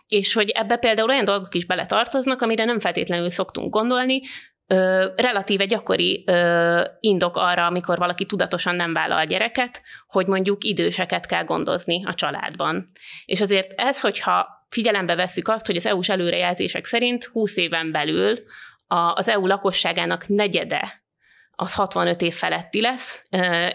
és 0.09 0.33
hogy 0.33 0.49
ebbe 0.49 0.77
például 0.77 1.09
olyan 1.09 1.25
dolgok 1.25 1.55
is 1.55 1.67
beletartoznak, 1.67 2.43
amire 2.43 2.65
nem 2.65 2.81
feltétlenül 2.81 3.31
szoktunk 3.31 3.73
gondolni, 3.73 4.21
ö, 4.67 5.07
relatíve 5.17 5.65
gyakori 5.65 6.25
ö, 6.27 6.85
indok 7.00 7.37
arra, 7.37 7.67
amikor 7.67 7.99
valaki 7.99 8.25
tudatosan 8.25 8.75
nem 8.75 8.93
vállal 8.93 9.25
gyereket, 9.25 9.83
hogy 10.07 10.27
mondjuk 10.27 10.65
időseket 10.65 11.27
kell 11.27 11.45
gondozni 11.45 12.05
a 12.05 12.15
családban. 12.15 12.91
És 13.25 13.41
azért 13.41 13.73
ez, 13.81 14.00
hogyha 14.00 14.60
figyelembe 14.71 15.15
vesszük 15.15 15.49
azt, 15.49 15.67
hogy 15.67 15.77
az 15.77 15.87
EU-s 15.87 16.09
előrejelzések 16.09 16.85
szerint 16.85 17.25
20 17.25 17.57
éven 17.57 17.91
belül 17.91 18.39
az 19.15 19.29
EU 19.29 19.47
lakosságának 19.47 20.29
negyede 20.29 21.03
az 21.61 21.75
65 21.75 22.23
év 22.23 22.35
feletti 22.35 22.81
lesz, 22.81 23.25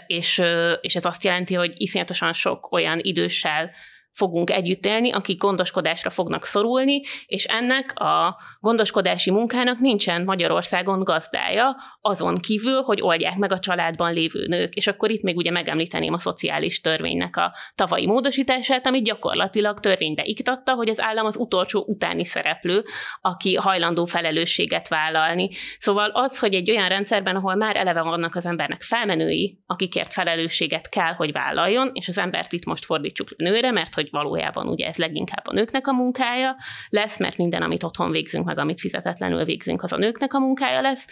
és, 0.07 0.41
és 0.81 0.95
ez 0.95 1.05
azt 1.05 1.23
jelenti, 1.23 1.53
hogy 1.53 1.73
iszonyatosan 1.77 2.33
sok 2.33 2.71
olyan 2.71 2.99
időssel 3.01 3.71
fogunk 4.15 4.49
együtt 4.49 4.85
élni, 4.85 5.11
akik 5.11 5.37
gondoskodásra 5.37 6.09
fognak 6.09 6.43
szorulni, 6.43 7.01
és 7.25 7.43
ennek 7.43 7.99
a 7.99 8.39
gondoskodási 8.59 9.31
munkának 9.31 9.79
nincsen 9.79 10.23
Magyarországon 10.23 10.99
gazdája, 10.99 11.75
azon 12.01 12.37
kívül, 12.37 12.81
hogy 12.81 13.01
oldják 13.01 13.35
meg 13.37 13.51
a 13.51 13.59
családban 13.59 14.13
lévő 14.13 14.45
nők. 14.47 14.73
És 14.73 14.87
akkor 14.87 15.11
itt 15.11 15.21
még 15.21 15.35
ugye 15.35 15.51
megemlíteném 15.51 16.13
a 16.13 16.19
szociális 16.19 16.81
törvénynek 16.81 17.37
a 17.37 17.53
tavalyi 17.75 18.05
módosítását, 18.05 18.85
ami 18.85 19.01
gyakorlatilag 19.01 19.79
törvénybe 19.79 20.23
iktatta, 20.25 20.73
hogy 20.73 20.89
az 20.89 21.01
állam 21.01 21.25
az 21.25 21.37
utolsó 21.37 21.83
utáni 21.87 22.25
szereplő, 22.25 22.83
aki 23.21 23.55
hajlandó 23.55 24.05
felelősséget 24.05 24.87
vállalni. 24.87 25.49
Szóval 25.77 26.09
az, 26.09 26.39
hogy 26.39 26.53
egy 26.53 26.71
olyan 26.71 26.89
rendszerben, 26.89 27.35
ahol 27.35 27.55
már 27.55 27.75
eleve 27.75 28.01
vannak 28.01 28.35
az 28.35 28.45
embernek 28.45 28.81
felmenői, 28.81 29.59
akikért 29.65 30.13
felelősséget 30.13 30.89
kell, 30.89 31.13
hogy 31.13 31.31
vállaljon, 31.31 31.91
és 31.93 32.07
az 32.07 32.17
embert 32.17 32.53
itt 32.53 32.65
most 32.65 32.85
fordítsuk 32.85 33.35
nőre, 33.37 33.71
mert 33.71 33.93
hogy 33.93 34.04
valójában 34.09 34.67
ugye 34.67 34.87
ez 34.87 34.97
leginkább 34.97 35.47
a 35.47 35.53
nőknek 35.53 35.87
a 35.87 35.93
munkája 35.93 36.55
lesz, 36.89 37.19
mert 37.19 37.37
minden, 37.37 37.61
amit 37.61 37.83
otthon 37.83 38.11
végzünk, 38.11 38.45
meg 38.45 38.59
amit 38.59 38.79
fizetetlenül 38.79 39.43
végzünk, 39.43 39.83
az 39.83 39.93
a 39.93 39.97
nőknek 39.97 40.33
a 40.33 40.39
munkája 40.39 40.81
lesz, 40.81 41.07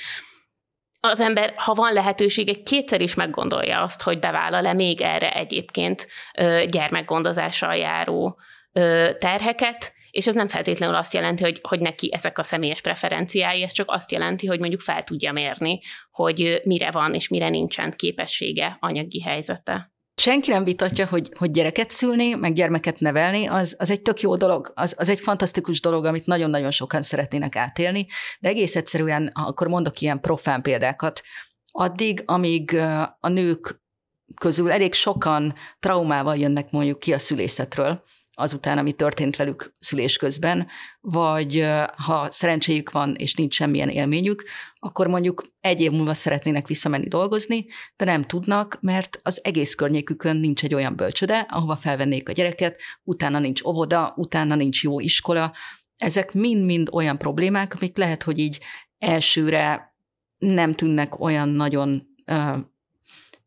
az 0.99 1.19
ember, 1.19 1.53
ha 1.55 1.73
van 1.73 1.93
lehetősége, 1.93 2.53
kétszer 2.63 3.01
is 3.01 3.13
meggondolja 3.13 3.81
azt, 3.81 4.01
hogy 4.01 4.19
bevállal-e 4.19 4.73
még 4.73 5.01
erre 5.01 5.31
egyébként 5.31 6.07
gyermekgondozással 6.67 7.75
járó 7.75 8.39
terheket, 9.17 9.93
és 10.11 10.27
ez 10.27 10.35
nem 10.35 10.47
feltétlenül 10.47 10.95
azt 10.95 11.13
jelenti, 11.13 11.43
hogy, 11.43 11.59
hogy 11.61 11.79
neki 11.79 12.09
ezek 12.13 12.37
a 12.37 12.43
személyes 12.43 12.81
preferenciái, 12.81 13.63
ez 13.63 13.71
csak 13.71 13.89
azt 13.89 14.11
jelenti, 14.11 14.47
hogy 14.47 14.59
mondjuk 14.59 14.81
fel 14.81 15.03
tudja 15.03 15.31
mérni, 15.31 15.79
hogy 16.11 16.61
mire 16.63 16.91
van 16.91 17.13
és 17.13 17.27
mire 17.27 17.49
nincsen 17.49 17.93
képessége, 17.95 18.77
anyagi 18.79 19.21
helyzete 19.21 19.92
senki 20.15 20.51
nem 20.51 20.63
vitatja, 20.63 21.07
hogy, 21.07 21.31
hogy 21.37 21.51
gyereket 21.51 21.91
szülni, 21.91 22.33
meg 22.33 22.53
gyermeket 22.53 22.99
nevelni, 22.99 23.45
az, 23.47 23.75
az 23.79 23.91
egy 23.91 24.01
tök 24.01 24.21
jó 24.21 24.35
dolog, 24.35 24.71
az, 24.75 24.95
az 24.97 25.09
egy 25.09 25.19
fantasztikus 25.19 25.81
dolog, 25.81 26.05
amit 26.05 26.25
nagyon-nagyon 26.25 26.71
sokan 26.71 27.01
szeretnének 27.01 27.55
átélni, 27.55 28.07
de 28.39 28.49
egész 28.49 28.75
egyszerűen, 28.75 29.31
akkor 29.33 29.67
mondok 29.67 29.99
ilyen 29.99 30.21
profán 30.21 30.61
példákat, 30.61 31.21
addig, 31.71 32.23
amíg 32.25 32.75
a 33.19 33.27
nők 33.29 33.81
közül 34.35 34.71
elég 34.71 34.93
sokan 34.93 35.55
traumával 35.79 36.37
jönnek 36.37 36.71
mondjuk 36.71 36.99
ki 36.99 37.13
a 37.13 37.17
szülészetről, 37.17 38.03
azután, 38.35 38.77
ami 38.77 38.93
történt 38.93 39.35
velük 39.35 39.75
szülés 39.79 40.17
közben, 40.17 40.67
vagy 41.01 41.67
ha 41.95 42.31
szerencséjük 42.31 42.91
van, 42.91 43.15
és 43.15 43.33
nincs 43.33 43.53
semmilyen 43.53 43.89
élményük, 43.89 44.43
akkor 44.79 45.07
mondjuk 45.07 45.43
egy 45.59 45.81
év 45.81 45.91
múlva 45.91 46.13
szeretnének 46.13 46.67
visszamenni 46.67 47.07
dolgozni, 47.07 47.65
de 47.95 48.05
nem 48.05 48.23
tudnak, 48.23 48.77
mert 48.81 49.19
az 49.23 49.39
egész 49.43 49.75
környékükön 49.75 50.37
nincs 50.37 50.63
egy 50.63 50.73
olyan 50.73 50.95
bölcsöde, 50.95 51.39
ahova 51.49 51.75
felvennék 51.75 52.29
a 52.29 52.31
gyereket, 52.31 52.81
utána 53.03 53.39
nincs 53.39 53.63
óvoda, 53.63 54.13
utána 54.15 54.55
nincs 54.55 54.83
jó 54.83 54.99
iskola. 54.99 55.53
Ezek 55.97 56.33
mind-mind 56.33 56.89
olyan 56.91 57.17
problémák, 57.17 57.73
amik 57.75 57.97
lehet, 57.97 58.23
hogy 58.23 58.39
így 58.39 58.59
elsőre 58.97 59.95
nem 60.37 60.73
tűnnek 60.73 61.19
olyan 61.19 61.49
nagyon 61.49 62.07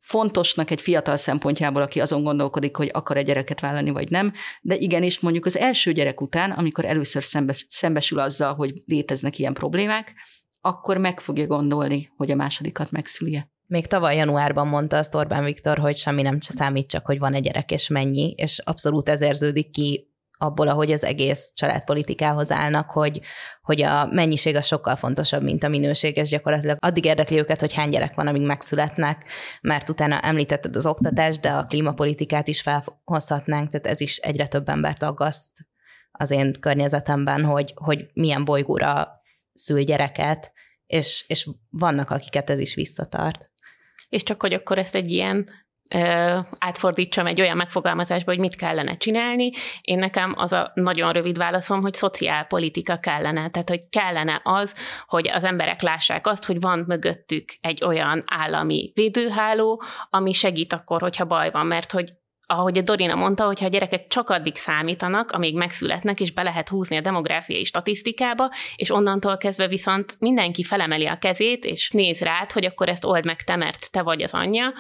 fontosnak 0.06 0.70
egy 0.70 0.80
fiatal 0.80 1.16
szempontjából, 1.16 1.83
aki 1.83 2.00
azon 2.00 2.22
gondolkodik, 2.22 2.76
hogy 2.76 2.90
akar 2.92 3.16
egy 3.16 3.24
gyereket 3.24 3.61
vállalni, 3.61 3.90
vagy 3.90 4.11
nem, 4.11 4.33
de 4.61 4.76
igenis 4.76 5.20
mondjuk 5.20 5.44
az 5.46 5.57
első 5.57 5.92
gyerek 5.92 6.20
után, 6.20 6.50
amikor 6.50 6.85
először 6.85 7.22
szembes, 7.22 7.64
szembesül 7.68 8.18
azzal, 8.18 8.54
hogy 8.54 8.83
léteznek 8.85 9.38
ilyen 9.38 9.54
problémák, 9.54 10.14
akkor 10.61 10.98
meg 10.98 11.20
fogja 11.20 11.46
gondolni, 11.46 12.11
hogy 12.16 12.31
a 12.31 12.35
másodikat 12.35 12.90
megszülje. 12.90 13.50
Még 13.66 13.87
tavaly 13.87 14.16
januárban 14.16 14.66
mondta 14.66 14.96
azt 14.96 15.14
Orbán 15.14 15.44
Viktor, 15.44 15.78
hogy 15.78 15.96
semmi 15.96 16.22
nem 16.22 16.40
számít, 16.40 16.88
csak 16.88 17.07
hogy 17.07 17.18
van 17.18 17.35
egy 17.35 17.42
gyerek, 17.42 17.70
és 17.70 17.88
mennyi, 17.88 18.35
és 18.37 18.59
abszolút 18.59 19.09
ez 19.09 19.20
érződik 19.20 19.70
ki 19.70 20.11
abból, 20.38 20.68
ahogy 20.68 20.92
az 20.92 21.05
egész 21.05 21.53
családpolitikához 21.55 22.53
állnak, 22.53 22.90
hogy, 22.90 23.20
hogy 23.62 23.83
a 23.83 24.07
mennyiség 24.07 24.57
az 24.57 24.66
sokkal 24.66 24.96
fontosabb, 24.96 25.42
mint 25.42 25.64
a 25.64 25.68
minőség, 25.68 26.16
és 26.16 26.29
gyakorlatilag 26.29 26.77
addig 26.81 27.05
érdekli 27.05 27.38
őket, 27.38 27.61
hogy 27.61 27.75
hány 27.75 27.90
gyerek 27.90 28.14
van, 28.14 28.27
amíg 28.27 28.46
megszületnek, 28.46 29.25
mert 29.61 29.88
utána 29.88 30.20
említetted 30.20 30.77
az 30.77 30.87
oktatást, 30.87 31.40
de 31.40 31.51
a 31.51 31.66
klímapolitikát 31.66 32.49
is 32.49 32.61
felhozhatnánk, 32.61 33.70
tehát 33.70 33.87
ez 33.87 34.01
is 34.01 34.16
egyre 34.16 34.46
több 34.46 34.68
embert 34.68 35.03
aggaszt 35.03 35.53
az 36.11 36.31
én 36.31 36.57
környezetemben, 36.61 37.44
hogy, 37.44 37.72
hogy 37.75 38.07
milyen 38.12 38.44
bolygóra 38.44 39.09
szül 39.53 39.83
gyereket, 39.83 40.53
és, 40.87 41.25
és 41.29 41.49
vannak, 41.70 42.11
akiket 42.11 42.51
ez 42.51 42.59
is 42.59 42.75
visszatart. 42.75 43.51
És 44.09 44.22
csak 44.22 44.40
hogy 44.40 44.53
akkor 44.53 44.79
ezt 44.79 44.94
egy 44.94 45.11
ilyen 45.11 45.49
átfordítsam 46.59 47.27
egy 47.27 47.40
olyan 47.40 47.57
megfogalmazásba, 47.57 48.31
hogy 48.31 48.40
mit 48.40 48.57
kellene 48.57 48.96
csinálni. 48.96 49.51
Én 49.81 49.99
nekem 49.99 50.35
az 50.37 50.53
a 50.53 50.70
nagyon 50.75 51.12
rövid 51.12 51.38
válaszom, 51.38 51.81
hogy 51.81 51.94
szociálpolitika 51.94 52.99
kellene. 52.99 53.51
Tehát, 53.51 53.68
hogy 53.68 53.88
kellene 53.88 54.40
az, 54.44 54.77
hogy 55.07 55.29
az 55.29 55.44
emberek 55.44 55.83
lássák 55.83 56.27
azt, 56.27 56.44
hogy 56.44 56.61
van 56.61 56.85
mögöttük 56.87 57.44
egy 57.61 57.85
olyan 57.85 58.22
állami 58.27 58.90
védőháló, 58.94 59.83
ami 60.11 60.33
segít 60.33 60.72
akkor, 60.72 61.01
hogyha 61.01 61.25
baj 61.25 61.51
van, 61.51 61.66
mert 61.66 61.92
hogy 61.92 62.12
ahogy 62.46 62.78
a 62.78 62.82
Dorina 62.82 63.14
mondta, 63.14 63.44
hogy 63.44 63.64
a 63.64 63.68
gyerekek 63.68 64.06
csak 64.06 64.30
addig 64.30 64.56
számítanak, 64.56 65.30
amíg 65.30 65.56
megszületnek, 65.56 66.20
és 66.20 66.32
be 66.32 66.42
lehet 66.42 66.68
húzni 66.68 66.96
a 66.96 67.00
demográfiai 67.00 67.64
statisztikába, 67.64 68.50
és 68.76 68.90
onnantól 68.90 69.37
kezdve 69.37 69.68
viszont 69.68 70.16
mindenki 70.18 70.62
felemeli 70.62 71.06
a 71.06 71.18
kezét, 71.18 71.64
és 71.64 71.90
néz 71.90 72.20
rád, 72.20 72.52
hogy 72.52 72.64
akkor 72.64 72.88
ezt 72.88 73.04
old 73.04 73.24
meg 73.24 73.42
te, 73.42 73.56
mert 73.56 73.90
te 73.92 74.02
vagy 74.02 74.22
az 74.22 74.32
anyja, 74.32 74.72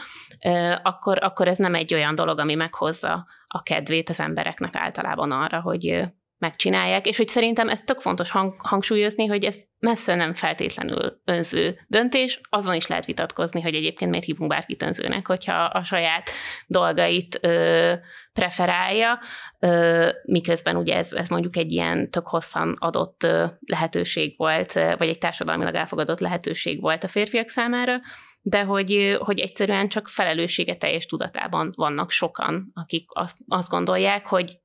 akkor, 0.82 1.24
akkor 1.24 1.48
ez 1.48 1.58
nem 1.58 1.74
egy 1.74 1.94
olyan 1.94 2.14
dolog, 2.14 2.38
ami 2.38 2.54
meghozza 2.54 3.26
a 3.46 3.62
kedvét 3.62 4.08
az 4.08 4.20
embereknek 4.20 4.76
általában 4.76 5.32
arra, 5.32 5.60
hogy 5.60 6.04
megcsinálják, 6.38 7.06
és 7.06 7.16
hogy 7.16 7.28
szerintem 7.28 7.68
ez 7.68 7.82
tök 7.82 8.00
fontos 8.00 8.30
hang, 8.30 8.54
hangsúlyozni, 8.58 9.26
hogy 9.26 9.44
ez 9.44 9.56
messze 9.78 10.14
nem 10.14 10.34
feltétlenül 10.34 11.20
önző 11.24 11.78
döntés, 11.86 12.40
azon 12.48 12.74
is 12.74 12.86
lehet 12.86 13.04
vitatkozni, 13.04 13.60
hogy 13.60 13.74
egyébként 13.74 14.10
miért 14.10 14.26
hívunk 14.26 14.50
bárkit 14.50 14.82
önzőnek, 14.82 15.26
hogyha 15.26 15.64
a 15.64 15.84
saját 15.84 16.30
dolgait 16.66 17.38
ö, 17.40 17.94
preferálja, 18.32 19.18
ö, 19.58 20.08
miközben 20.24 20.76
ugye 20.76 20.96
ez, 20.96 21.12
ez 21.12 21.28
mondjuk 21.28 21.56
egy 21.56 21.72
ilyen 21.72 22.10
tök 22.10 22.26
hosszan 22.26 22.76
adott 22.78 23.22
ö, 23.22 23.46
lehetőség 23.66 24.34
volt, 24.36 24.72
vagy 24.72 25.08
egy 25.08 25.18
társadalmilag 25.18 25.74
elfogadott 25.74 26.20
lehetőség 26.20 26.80
volt 26.80 27.04
a 27.04 27.08
férfiak 27.08 27.48
számára, 27.48 28.00
de 28.40 28.62
hogy, 28.62 29.16
hogy 29.18 29.38
egyszerűen 29.38 29.88
csak 29.88 30.08
felelőssége 30.08 30.76
teljes 30.76 31.06
tudatában 31.06 31.72
vannak 31.76 32.10
sokan, 32.10 32.70
akik 32.74 33.04
azt, 33.12 33.36
azt 33.48 33.68
gondolják, 33.68 34.26
hogy 34.26 34.58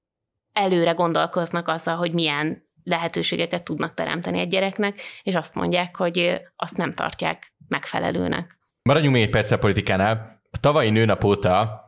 előre 0.54 0.92
gondolkoznak 0.92 1.68
azzal, 1.68 1.96
hogy 1.96 2.14
milyen 2.14 2.70
lehetőségeket 2.84 3.64
tudnak 3.64 3.94
teremteni 3.94 4.40
egy 4.40 4.50
gyereknek, 4.50 5.02
és 5.24 5.36
azt 5.36 5.56
mondják, 5.56 5.96
hogy 5.96 6.42
azt 6.56 6.78
nem 6.78 6.94
tartják 6.94 7.54
megfelelőnek. 7.68 8.60
Maradjunk 8.82 9.16
még 9.16 9.24
egy 9.24 9.30
perc 9.30 9.52
a 9.52 9.58
politikánál. 9.58 10.42
A 10.52 10.60
tavalyi 10.60 10.90
nőnap 10.90 11.24
óta 11.24 11.82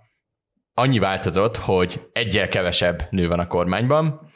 annyi 0.74 1.00
változott, 1.00 1.58
hogy 1.58 2.10
egyel 2.12 2.48
kevesebb 2.48 3.08
nő 3.10 3.28
van 3.28 3.40
a 3.40 3.48
kormányban, 3.48 4.30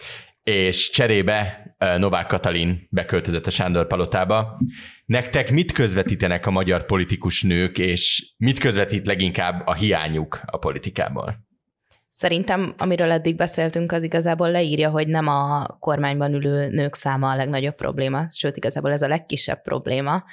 és 0.44 0.90
cserébe 0.90 1.66
Novák 1.98 2.28
Katalin 2.28 2.88
beköltözött 2.90 3.46
a 3.46 3.50
Sándor 3.50 3.88
palotába. 3.88 4.60
Nektek 5.06 5.52
mit 5.52 5.72
közvetítenek 5.72 6.46
a 6.46 6.52
magyar 6.52 6.86
politikus 6.86 7.44
nők, 7.44 7.78
és 7.78 8.34
mit 8.38 8.60
közvetít 8.60 9.08
leginkább 9.08 9.68
a 9.68 9.74
hiányuk 9.74 10.42
a 10.46 10.58
politikából? 10.58 11.47
Szerintem, 12.18 12.74
amiről 12.78 13.12
eddig 13.12 13.36
beszéltünk, 13.36 13.92
az 13.92 14.04
igazából 14.04 14.52
leírja, 14.52 14.90
hogy 14.90 15.08
nem 15.08 15.28
a 15.28 15.66
kormányban 15.80 16.34
ülő 16.34 16.70
nők 16.70 16.96
száma 16.96 17.30
a 17.32 17.36
legnagyobb 17.36 17.76
probléma, 17.76 18.26
sőt, 18.30 18.58
igazából 18.58 18.92
ez 18.92 19.02
a 19.02 19.08
legkisebb 19.08 19.62
probléma, 19.62 20.24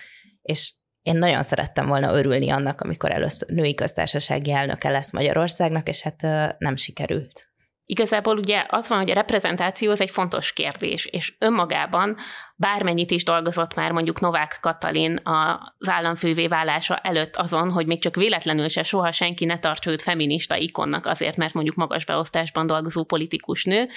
és 0.43 0.75
én 1.03 1.17
nagyon 1.17 1.43
szerettem 1.43 1.87
volna 1.87 2.17
örülni 2.17 2.51
annak, 2.51 2.81
amikor 2.81 3.11
először 3.11 3.49
női 3.49 3.75
köztársasági 3.75 4.53
elnöke 4.53 4.91
lesz 4.91 5.13
Magyarországnak, 5.13 5.89
és 5.89 6.03
hát 6.03 6.23
nem 6.59 6.77
sikerült. 6.77 7.49
Igazából 7.87 8.39
ugye 8.39 8.65
az 8.69 8.89
van, 8.89 8.99
hogy 8.99 9.11
a 9.11 9.15
reprezentáció 9.15 9.91
az 9.91 10.01
egy 10.01 10.11
fontos 10.11 10.53
kérdés, 10.53 11.05
és 11.05 11.37
önmagában 11.39 12.17
bármennyit 12.57 13.11
is 13.11 13.25
dolgozott 13.25 13.75
már 13.75 13.93
mondjuk 13.93 14.21
Novák 14.21 14.59
Katalin 14.61 15.21
az 15.23 15.89
államfővé 15.89 16.47
válása 16.47 16.97
előtt 16.97 17.37
azon, 17.37 17.71
hogy 17.71 17.87
még 17.87 18.01
csak 18.01 18.17
véletlenül 18.17 18.69
se 18.69 18.83
soha 18.83 19.13
senki 19.13 19.45
ne 19.45 19.59
tartsa 19.59 19.91
őt 19.91 20.03
feminista 20.03 20.57
ikonnak 20.57 21.07
azért, 21.07 21.37
mert 21.37 21.55
mondjuk 21.55 21.77
magas 21.77 22.05
beosztásban 22.05 22.67
dolgozó 22.67 23.05
politikus 23.05 23.65
nő. 23.65 23.89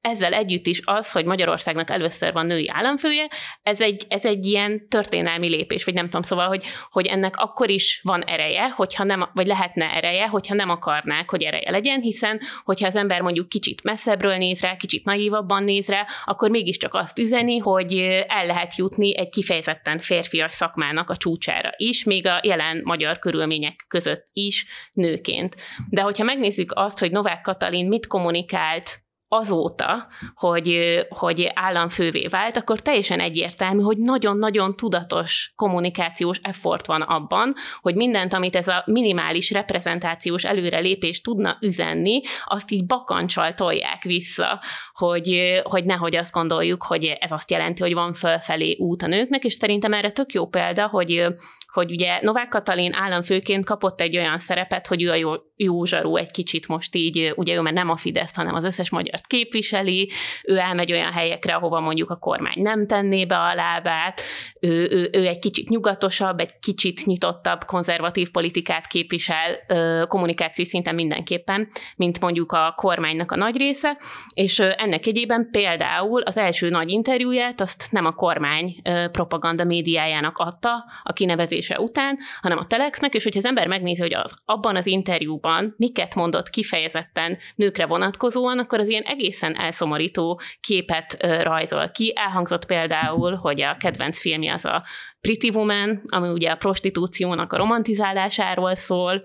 Ezzel 0.00 0.32
együtt 0.32 0.66
is 0.66 0.80
az, 0.84 1.12
hogy 1.12 1.24
Magyarországnak 1.24 1.90
először 1.90 2.32
van 2.32 2.46
női 2.46 2.70
államfője, 2.72 3.28
ez 3.62 3.80
egy, 3.80 4.04
ez 4.08 4.24
egy 4.24 4.46
ilyen 4.46 4.88
történelmi 4.88 5.48
lépés, 5.48 5.84
vagy 5.84 5.94
nem 5.94 6.04
tudom, 6.04 6.22
szóval, 6.22 6.48
hogy, 6.48 6.64
hogy 6.90 7.06
ennek 7.06 7.36
akkor 7.36 7.70
is 7.70 8.00
van 8.02 8.22
ereje, 8.22 8.68
hogyha 8.68 9.04
nem, 9.04 9.28
vagy 9.34 9.46
lehetne 9.46 9.84
ereje, 9.84 10.26
hogyha 10.26 10.54
nem 10.54 10.70
akarnák, 10.70 11.30
hogy 11.30 11.42
ereje 11.42 11.70
legyen, 11.70 12.00
hiszen 12.00 12.40
hogyha 12.64 12.86
az 12.86 12.96
ember 12.96 13.20
mondjuk 13.20 13.48
kicsit 13.48 13.82
messzebbről 13.82 14.36
néz 14.36 14.60
rá, 14.60 14.76
kicsit 14.76 15.04
naívabban 15.04 15.64
néz 15.64 15.88
rá, 15.88 16.06
akkor 16.24 16.50
mégiscsak 16.50 16.94
azt 16.94 17.18
üzeni, 17.18 17.58
hogy 17.58 18.03
el 18.26 18.46
lehet 18.46 18.76
jutni 18.76 19.18
egy 19.18 19.28
kifejezetten 19.28 19.98
férfias 19.98 20.54
szakmának 20.54 21.10
a 21.10 21.16
csúcsára 21.16 21.70
is, 21.76 22.04
még 22.04 22.26
a 22.26 22.40
jelen 22.42 22.80
magyar 22.84 23.18
körülmények 23.18 23.84
között 23.88 24.28
is 24.32 24.66
nőként. 24.92 25.54
De 25.90 26.00
hogyha 26.00 26.24
megnézzük 26.24 26.72
azt, 26.74 26.98
hogy 26.98 27.10
Novák 27.10 27.40
Katalin 27.40 27.88
mit 27.88 28.06
kommunikált 28.06 29.03
azóta, 29.36 30.06
hogy, 30.34 30.98
hogy 31.08 31.50
államfővé 31.54 32.26
vált, 32.26 32.56
akkor 32.56 32.80
teljesen 32.80 33.20
egyértelmű, 33.20 33.82
hogy 33.82 33.96
nagyon-nagyon 33.98 34.76
tudatos 34.76 35.52
kommunikációs 35.56 36.38
effort 36.42 36.86
van 36.86 37.02
abban, 37.02 37.54
hogy 37.80 37.94
mindent, 37.94 38.32
amit 38.34 38.56
ez 38.56 38.68
a 38.68 38.82
minimális 38.86 39.50
reprezentációs 39.50 40.44
előrelépés 40.44 41.20
tudna 41.20 41.56
üzenni, 41.60 42.20
azt 42.44 42.70
így 42.70 42.86
bakancsal 42.86 43.54
tolják 43.54 44.02
vissza, 44.02 44.60
hogy, 44.92 45.60
hogy 45.62 45.84
nehogy 45.84 46.16
azt 46.16 46.32
gondoljuk, 46.32 46.82
hogy 46.82 47.04
ez 47.04 47.32
azt 47.32 47.50
jelenti, 47.50 47.82
hogy 47.82 47.94
van 47.94 48.12
fölfelé 48.12 48.76
út 48.78 49.02
a 49.02 49.06
nőknek, 49.06 49.44
és 49.44 49.52
szerintem 49.52 49.92
erre 49.92 50.10
tök 50.10 50.32
jó 50.32 50.46
példa, 50.46 50.86
hogy 50.86 51.26
hogy 51.74 51.90
ugye 51.90 52.18
Novák 52.20 52.48
Katalin 52.48 52.92
államfőként 52.94 53.64
kapott 53.64 54.00
egy 54.00 54.16
olyan 54.16 54.38
szerepet, 54.38 54.86
hogy 54.86 55.02
ő 55.02 55.10
a 55.10 55.14
jó, 55.14 55.32
jó 55.56 55.84
zsarú 55.84 56.16
egy 56.16 56.30
kicsit 56.30 56.68
most 56.68 56.94
így, 56.94 57.32
ugye 57.36 57.54
ő 57.54 57.60
már 57.60 57.72
nem 57.72 57.90
a 57.90 57.96
Fidesz, 57.96 58.34
hanem 58.34 58.54
az 58.54 58.64
összes 58.64 58.90
magyart 58.90 59.26
képviseli, 59.26 60.10
ő 60.44 60.58
elmegy 60.58 60.92
olyan 60.92 61.12
helyekre, 61.12 61.54
ahova 61.54 61.80
mondjuk 61.80 62.10
a 62.10 62.16
kormány 62.16 62.56
nem 62.56 62.86
tenné 62.86 63.24
be 63.24 63.36
a 63.36 63.54
lábát, 63.54 64.20
ő, 64.60 64.88
ő, 64.90 65.08
ő 65.12 65.26
egy 65.26 65.38
kicsit 65.38 65.68
nyugatosabb, 65.68 66.40
egy 66.40 66.58
kicsit 66.58 67.04
nyitottabb 67.04 67.64
konzervatív 67.64 68.30
politikát 68.30 68.86
képvisel 68.86 69.58
kommunikáció 70.06 70.64
szinten 70.64 70.94
mindenképpen, 70.94 71.68
mint 71.96 72.20
mondjuk 72.20 72.52
a 72.52 72.72
kormánynak 72.76 73.32
a 73.32 73.36
nagy 73.36 73.56
része, 73.56 73.98
és 74.34 74.58
ennek 74.58 75.06
egyében 75.06 75.48
például 75.50 76.22
az 76.22 76.36
első 76.36 76.68
nagy 76.68 76.90
interjúját 76.90 77.60
azt 77.60 77.88
nem 77.90 78.06
a 78.06 78.12
kormány 78.12 78.82
propaganda 79.12 79.64
médiájának 79.64 80.38
adta 80.38 80.84
a 81.02 81.12
kinevezés 81.12 81.63
döntése 81.66 81.80
után, 81.80 82.18
hanem 82.40 82.58
a 82.58 82.66
Telexnek, 82.66 83.14
és 83.14 83.22
hogyha 83.22 83.38
az 83.38 83.44
ember 83.44 83.66
megnézi, 83.66 84.00
hogy 84.00 84.14
az, 84.14 84.34
abban 84.44 84.76
az 84.76 84.86
interjúban 84.86 85.74
miket 85.76 86.14
mondott 86.14 86.50
kifejezetten 86.50 87.38
nőkre 87.54 87.86
vonatkozóan, 87.86 88.58
akkor 88.58 88.78
az 88.78 88.88
ilyen 88.88 89.02
egészen 89.02 89.56
elszomorító 89.56 90.40
képet 90.60 91.16
rajzol 91.42 91.90
ki. 91.90 92.12
Elhangzott 92.16 92.66
például, 92.66 93.34
hogy 93.34 93.60
a 93.60 93.76
kedvenc 93.76 94.20
filmje 94.20 94.52
az 94.52 94.64
a 94.64 94.84
Pretty 95.20 95.50
Woman, 95.54 96.02
ami 96.04 96.28
ugye 96.28 96.50
a 96.50 96.56
prostitúciónak 96.56 97.52
a 97.52 97.56
romantizálásáról 97.56 98.74
szól. 98.74 99.22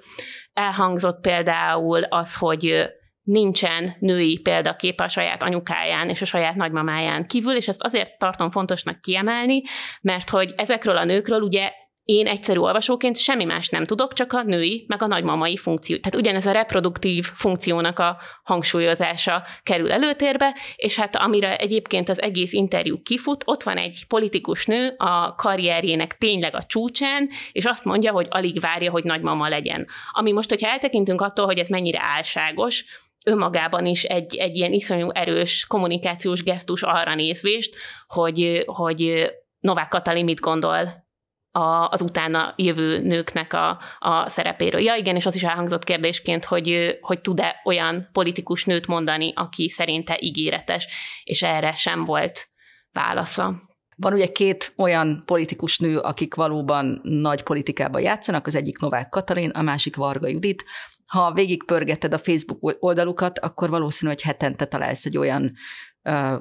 Elhangzott 0.53 1.21
például 1.21 2.03
az, 2.03 2.35
hogy 2.35 2.89
nincsen 3.23 3.95
női 3.99 4.39
példakép 4.39 4.99
a 4.99 5.07
saját 5.07 5.43
anyukáján 5.43 6.09
és 6.09 6.21
a 6.21 6.25
saját 6.25 6.55
nagymamáján 6.55 7.27
kívül, 7.27 7.55
és 7.55 7.67
ezt 7.67 7.83
azért 7.83 8.17
tartom 8.17 8.49
fontosnak 8.49 9.01
kiemelni, 9.01 9.61
mert 10.01 10.29
hogy 10.29 10.53
ezekről 10.55 10.97
a 10.97 11.05
nőkről 11.05 11.41
ugye 11.41 11.71
én 12.09 12.27
egyszerű 12.27 12.59
olvasóként 12.59 13.17
semmi 13.17 13.43
más 13.43 13.69
nem 13.69 13.85
tudok, 13.85 14.13
csak 14.13 14.33
a 14.33 14.43
női, 14.43 14.85
meg 14.87 15.01
a 15.01 15.07
nagymamai 15.07 15.57
funkció. 15.57 15.97
Tehát 15.97 16.15
ugyanez 16.15 16.45
a 16.45 16.51
reproduktív 16.51 17.25
funkciónak 17.33 17.99
a 17.99 18.17
hangsúlyozása 18.43 19.43
kerül 19.63 19.91
előtérbe, 19.91 20.55
és 20.75 20.95
hát 20.95 21.15
amire 21.15 21.55
egyébként 21.55 22.09
az 22.09 22.21
egész 22.21 22.53
interjú 22.53 23.01
kifut, 23.01 23.43
ott 23.45 23.63
van 23.63 23.77
egy 23.77 24.03
politikus 24.07 24.65
nő 24.65 24.93
a 24.97 25.35
karrierjének 25.35 26.17
tényleg 26.17 26.55
a 26.55 26.63
csúcsán, 26.63 27.29
és 27.51 27.65
azt 27.65 27.83
mondja, 27.83 28.11
hogy 28.11 28.27
alig 28.29 28.59
várja, 28.59 28.91
hogy 28.91 29.03
nagymama 29.03 29.47
legyen. 29.47 29.87
Ami 30.11 30.31
most, 30.31 30.49
hogyha 30.49 30.71
eltekintünk 30.71 31.21
attól, 31.21 31.45
hogy 31.45 31.57
ez 31.57 31.67
mennyire 31.67 31.99
álságos, 32.01 32.85
önmagában 33.25 33.85
is 33.85 34.03
egy, 34.03 34.35
egy 34.35 34.55
ilyen 34.55 34.73
iszonyú 34.73 35.09
erős 35.09 35.65
kommunikációs 35.67 36.43
gesztus 36.43 36.83
arra 36.83 37.15
nézvést, 37.15 37.75
hogy, 38.07 38.63
hogy 38.65 39.31
Novák 39.59 39.87
Katalin 39.87 40.23
mit 40.23 40.39
gondol 40.39 41.07
a, 41.51 41.87
az 41.89 42.01
utána 42.01 42.53
jövő 42.57 42.99
nőknek 43.01 43.53
a, 43.53 43.79
a 43.99 44.29
szerepéről. 44.29 44.81
Ja, 44.81 44.95
igen, 44.95 45.15
és 45.15 45.25
az 45.25 45.35
is 45.35 45.43
elhangzott 45.43 45.83
kérdésként, 45.83 46.45
hogy, 46.45 46.97
hogy 47.01 47.21
tud-e 47.21 47.61
olyan 47.65 48.09
politikus 48.11 48.65
nőt 48.65 48.87
mondani, 48.87 49.33
aki 49.35 49.69
szerinte 49.69 50.17
ígéretes, 50.19 50.87
és 51.23 51.43
erre 51.43 51.73
sem 51.73 52.03
volt 52.03 52.49
válasza. 52.91 53.67
Van 53.95 54.13
ugye 54.13 54.27
két 54.27 54.73
olyan 54.77 55.23
politikus 55.25 55.77
nő, 55.77 55.97
akik 55.97 56.35
valóban 56.35 56.99
nagy 57.03 57.43
politikában 57.43 58.01
játszanak, 58.01 58.47
az 58.47 58.55
egyik 58.55 58.79
Novák 58.79 59.09
Katalin, 59.09 59.49
a 59.49 59.61
másik 59.61 59.95
Varga 59.95 60.27
Judit. 60.27 60.65
Ha 61.05 61.33
végigpörgeted 61.33 62.13
a 62.13 62.17
Facebook 62.17 62.77
oldalukat, 62.79 63.39
akkor 63.39 63.69
valószínű, 63.69 64.11
hogy 64.11 64.21
hetente 64.21 64.65
találsz 64.65 65.05
egy 65.05 65.17
olyan 65.17 65.53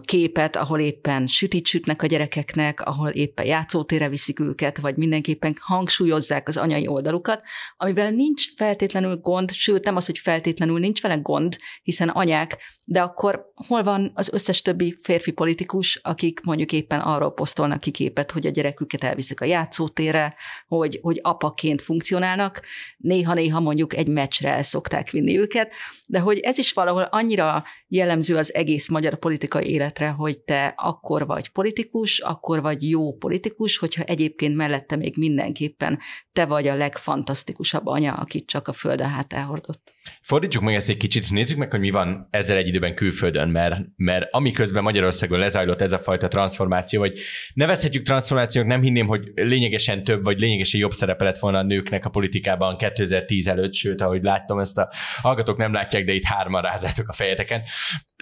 képet, 0.00 0.56
ahol 0.56 0.80
éppen 0.80 1.26
sütit 1.26 1.66
sütnek 1.66 2.02
a 2.02 2.06
gyerekeknek, 2.06 2.80
ahol 2.80 3.08
éppen 3.08 3.46
játszótére 3.46 4.08
viszik 4.08 4.40
őket, 4.40 4.78
vagy 4.78 4.96
mindenképpen 4.96 5.56
hangsúlyozzák 5.60 6.48
az 6.48 6.56
anyai 6.56 6.86
oldalukat, 6.86 7.42
amivel 7.76 8.10
nincs 8.10 8.54
feltétlenül 8.54 9.16
gond, 9.16 9.52
sőt 9.52 9.84
nem 9.84 9.96
az, 9.96 10.06
hogy 10.06 10.18
feltétlenül 10.18 10.78
nincs 10.78 11.02
vele 11.02 11.14
gond, 11.14 11.56
hiszen 11.82 12.08
anyák, 12.08 12.56
de 12.84 13.00
akkor 13.00 13.52
hol 13.54 13.82
van 13.82 14.10
az 14.14 14.32
összes 14.32 14.62
többi 14.62 14.96
férfi 15.02 15.30
politikus, 15.30 16.00
akik 16.02 16.40
mondjuk 16.40 16.72
éppen 16.72 17.00
arról 17.00 17.32
posztolnak 17.32 17.80
ki 17.80 17.90
képet, 17.90 18.30
hogy 18.30 18.46
a 18.46 18.50
gyereküket 18.50 19.04
elviszik 19.04 19.40
a 19.40 19.44
játszótére, 19.44 20.34
hogy, 20.66 20.98
hogy 21.02 21.18
apaként 21.22 21.82
funkcionálnak, 21.82 22.60
néha-néha 22.96 23.60
mondjuk 23.60 23.96
egy 23.96 24.08
meccsre 24.08 24.48
el 24.48 24.62
szokták 24.62 25.10
vinni 25.10 25.38
őket, 25.38 25.72
de 26.06 26.18
hogy 26.18 26.38
ez 26.38 26.58
is 26.58 26.72
valahol 26.72 27.02
annyira 27.02 27.64
jellemző 27.88 28.36
az 28.36 28.54
egész 28.54 28.88
magyar 28.88 29.18
politikai 29.18 29.57
politikai 29.58 29.74
életre, 29.74 30.08
hogy 30.08 30.38
te 30.38 30.74
akkor 30.76 31.26
vagy 31.26 31.48
politikus, 31.48 32.18
akkor 32.18 32.62
vagy 32.62 32.90
jó 32.90 33.16
politikus, 33.16 33.78
hogyha 33.78 34.02
egyébként 34.02 34.56
mellette 34.56 34.96
még 34.96 35.16
mindenképpen 35.16 35.98
te 36.32 36.46
vagy 36.46 36.66
a 36.66 36.74
legfantasztikusabb 36.74 37.86
anya, 37.86 38.12
akit 38.12 38.46
csak 38.46 38.68
a 38.68 38.72
föld 38.72 39.00
a 39.00 39.06
hát 39.06 39.32
elhordott. 39.32 39.92
Fordítsuk 40.22 40.62
meg 40.62 40.74
ezt 40.74 40.88
egy 40.88 40.96
kicsit, 40.96 41.30
nézzük 41.30 41.58
meg, 41.58 41.70
hogy 41.70 41.80
mi 41.80 41.90
van 41.90 42.28
ezzel 42.30 42.56
egy 42.56 42.68
időben 42.68 42.94
külföldön, 42.94 43.48
mert, 43.48 43.74
mert 43.96 44.26
amiközben 44.30 44.82
Magyarországon 44.82 45.38
lezajlott 45.38 45.80
ez 45.80 45.92
a 45.92 45.98
fajta 45.98 46.28
transformáció, 46.28 47.00
vagy 47.00 47.18
nevezhetjük 47.54 48.04
transformációnak, 48.04 48.70
nem 48.70 48.82
hinném, 48.82 49.06
hogy 49.06 49.30
lényegesen 49.34 50.04
több, 50.04 50.22
vagy 50.24 50.40
lényegesen 50.40 50.80
jobb 50.80 50.92
szerepe 50.92 51.24
lett 51.24 51.38
volna 51.38 51.58
a 51.58 51.62
nőknek 51.62 52.04
a 52.04 52.10
politikában 52.10 52.76
2010 52.76 53.48
előtt, 53.48 53.74
sőt, 53.74 54.00
ahogy 54.00 54.22
láttam, 54.22 54.58
ezt 54.58 54.78
a 54.78 54.90
hallgatók 55.22 55.56
nem 55.56 55.72
látják, 55.72 56.04
de 56.04 56.12
itt 56.12 56.24
hárman 56.24 56.62
rázátok 56.62 57.08
a 57.08 57.12
fejeteken. 57.12 57.62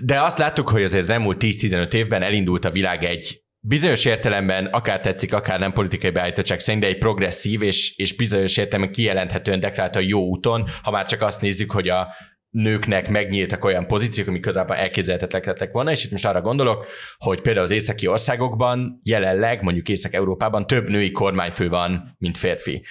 De 0.02 0.22
azt 0.22 0.38
láttuk, 0.38 0.68
hogy 0.68 0.82
azért 0.82 1.02
az 1.02 1.10
elmúlt 1.10 1.42
10-15 1.44 1.92
évben 1.92 2.22
elindult 2.22 2.64
a 2.64 2.70
világ 2.70 3.04
egy 3.04 3.44
bizonyos 3.68 4.04
értelemben, 4.04 4.66
akár 4.66 5.00
tetszik, 5.00 5.34
akár 5.34 5.58
nem 5.58 5.72
politikai 5.72 6.10
beállítottság 6.10 6.60
szerint, 6.60 6.82
de 6.82 6.88
egy 6.90 6.98
progresszív 6.98 7.62
és, 7.62 7.96
és 7.96 8.16
bizonyos 8.16 8.56
értelemben 8.56 8.92
kijelenthetően 8.94 9.60
deklarálta 9.60 10.00
jó 10.00 10.20
úton, 10.20 10.64
ha 10.82 10.90
már 10.90 11.06
csak 11.06 11.22
azt 11.22 11.40
nézzük, 11.40 11.72
hogy 11.72 11.88
a 11.88 12.08
nőknek 12.50 13.08
megnyíltak 13.08 13.64
olyan 13.64 13.86
pozíciók, 13.86 14.28
amik 14.28 14.44
korábban 14.44 14.76
elképzelhetetlenek 14.76 15.46
lettek 15.46 15.72
volna, 15.72 15.90
és 15.90 16.04
itt 16.04 16.10
most 16.10 16.24
arra 16.24 16.40
gondolok, 16.40 16.86
hogy 17.18 17.40
például 17.40 17.64
az 17.64 17.70
északi 17.70 18.06
országokban 18.06 19.00
jelenleg, 19.02 19.62
mondjuk 19.62 19.88
Észak-Európában 19.88 20.66
több 20.66 20.88
női 20.88 21.10
kormányfő 21.10 21.68
van, 21.68 22.16
mint 22.18 22.36
férfi. 22.36 22.84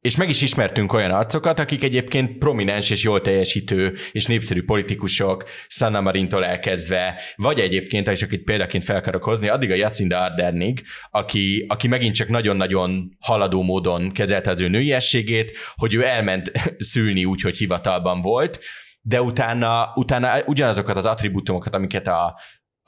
És 0.00 0.16
meg 0.16 0.28
is 0.28 0.42
ismertünk 0.42 0.92
olyan 0.92 1.10
arcokat, 1.10 1.58
akik 1.58 1.84
egyébként 1.84 2.38
prominens 2.38 2.90
és 2.90 3.02
jól 3.02 3.20
teljesítő 3.20 3.96
és 4.12 4.26
népszerű 4.26 4.62
politikusok, 4.62 5.44
Sanna 5.66 6.00
Marintól 6.00 6.44
elkezdve, 6.44 7.20
vagy 7.36 7.60
egyébként, 7.60 8.08
és 8.08 8.22
akit 8.22 8.44
példaként 8.44 8.84
fel 8.84 8.96
akarok 8.96 9.24
hozni, 9.24 9.48
addig 9.48 9.70
a 9.70 9.74
Jacinda 9.74 10.18
Ardernig, 10.18 10.82
aki, 11.10 11.64
aki 11.68 11.88
megint 11.88 12.14
csak 12.14 12.28
nagyon-nagyon 12.28 13.16
haladó 13.18 13.62
módon 13.62 14.12
kezelte 14.12 14.50
az 14.50 14.60
ő 14.60 14.68
nőiességét, 14.68 15.56
hogy 15.74 15.94
ő 15.94 16.04
elment 16.04 16.52
szülni 16.92 17.24
úgy, 17.24 17.40
hogy 17.40 17.56
hivatalban 17.56 18.20
volt, 18.20 18.60
de 19.02 19.22
utána, 19.22 19.92
utána 19.94 20.42
ugyanazokat 20.46 20.96
az 20.96 21.06
attribútumokat, 21.06 21.74
amiket 21.74 22.06
a, 22.06 22.40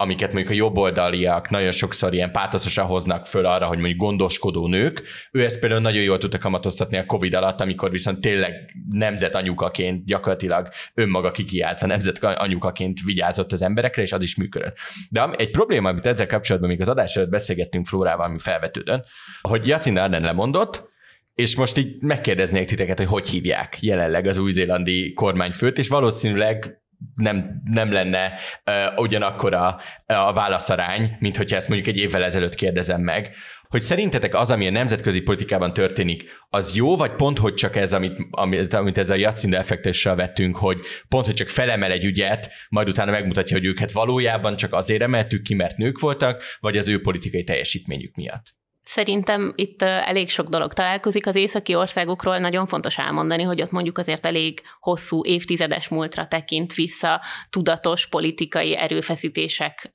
amiket 0.02 0.32
mondjuk 0.32 0.54
a 0.54 0.56
jobboldaliak 0.56 1.50
nagyon 1.50 1.70
sokszor 1.70 2.14
ilyen 2.14 2.32
pátoszosan 2.32 2.86
hoznak 2.86 3.26
föl 3.26 3.46
arra, 3.46 3.66
hogy 3.66 3.78
mondjuk 3.78 3.98
gondoskodó 3.98 4.66
nők, 4.66 5.02
ő 5.32 5.44
ezt 5.44 5.58
például 5.58 5.80
nagyon 5.80 6.02
jól 6.02 6.18
tudta 6.18 6.38
kamatoztatni 6.38 6.96
a 6.96 7.06
Covid 7.06 7.34
alatt, 7.34 7.60
amikor 7.60 7.90
viszont 7.90 8.20
tényleg 8.20 8.52
nemzet 8.90 9.34
anyukaként 9.34 10.04
gyakorlatilag 10.04 10.68
önmaga 10.94 11.30
kikiáltva 11.30 11.86
nemzet 11.86 12.24
anyukaként 12.24 13.00
vigyázott 13.04 13.52
az 13.52 13.62
emberekre, 13.62 14.02
és 14.02 14.12
az 14.12 14.22
is 14.22 14.36
működött. 14.36 14.76
De 15.10 15.30
egy 15.36 15.50
probléma, 15.50 15.88
amit 15.88 16.06
ezzel 16.06 16.26
kapcsolatban 16.26 16.70
még 16.70 16.80
az 16.80 16.88
adás 16.88 17.16
előtt 17.16 17.30
beszélgettünk 17.30 17.86
Flórával, 17.86 18.26
ami 18.26 18.38
felvetődön, 18.38 19.04
hogy 19.40 19.66
Jacinda 19.66 20.02
Arden 20.02 20.22
lemondott, 20.22 20.90
és 21.34 21.56
most 21.56 21.78
így 21.78 22.00
megkérdeznék 22.00 22.66
titeket, 22.66 22.98
hogy 22.98 23.06
hogy 23.06 23.28
hívják 23.28 23.82
jelenleg 23.82 24.26
az 24.26 24.38
új-zélandi 24.38 25.12
kormányfőt, 25.12 25.78
és 25.78 25.88
valószínűleg 25.88 26.81
nem, 27.14 27.62
nem 27.64 27.92
lenne 27.92 28.32
uh, 28.66 29.00
ugyanakkor 29.00 29.54
a, 29.54 29.80
a 30.06 30.32
válaszarány, 30.32 31.16
mint 31.18 31.36
hogyha 31.36 31.56
ezt 31.56 31.68
mondjuk 31.68 31.96
egy 31.96 32.02
évvel 32.02 32.24
ezelőtt 32.24 32.54
kérdezem 32.54 33.00
meg, 33.00 33.34
hogy 33.72 33.80
szerintetek 33.80 34.34
az, 34.34 34.50
ami 34.50 34.66
a 34.66 34.70
nemzetközi 34.70 35.20
politikában 35.20 35.72
történik, 35.72 36.24
az 36.48 36.74
jó, 36.74 36.96
vagy 36.96 37.14
pont, 37.14 37.38
hogy 37.38 37.54
csak 37.54 37.76
ez, 37.76 37.92
amit, 37.92 38.26
amit, 38.30 38.72
amit 38.72 38.98
ezzel 38.98 39.16
a 39.16 39.20
Jacinda 39.20 39.56
effektussal 39.56 40.14
vettünk, 40.14 40.56
hogy 40.56 40.78
pont, 41.08 41.26
hogy 41.26 41.34
csak 41.34 41.48
felemel 41.48 41.90
egy 41.90 42.04
ügyet, 42.04 42.50
majd 42.68 42.88
utána 42.88 43.10
megmutatja, 43.10 43.56
hogy 43.56 43.66
őket 43.66 43.92
valójában 43.92 44.56
csak 44.56 44.72
azért 44.72 45.02
emeltük 45.02 45.42
ki, 45.42 45.54
mert 45.54 45.76
nők 45.76 46.00
voltak, 46.00 46.42
vagy 46.60 46.76
az 46.76 46.88
ő 46.88 47.00
politikai 47.00 47.44
teljesítményük 47.44 48.14
miatt? 48.14 48.54
Szerintem 48.84 49.52
itt 49.56 49.82
elég 49.82 50.30
sok 50.30 50.46
dolog 50.46 50.72
találkozik. 50.72 51.26
Az 51.26 51.36
északi 51.36 51.74
országokról 51.74 52.38
nagyon 52.38 52.66
fontos 52.66 52.98
elmondani, 52.98 53.42
hogy 53.42 53.62
ott 53.62 53.70
mondjuk 53.70 53.98
azért 53.98 54.26
elég 54.26 54.62
hosszú 54.80 55.24
évtizedes 55.24 55.88
múltra 55.88 56.28
tekint 56.28 56.74
vissza 56.74 57.20
tudatos 57.50 58.06
politikai 58.06 58.76
erőfeszítések 58.76 59.90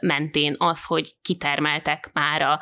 mentén 0.00 0.54
az, 0.58 0.84
hogy 0.84 1.14
kitermeltek 1.22 2.10
már 2.12 2.42
a 2.42 2.60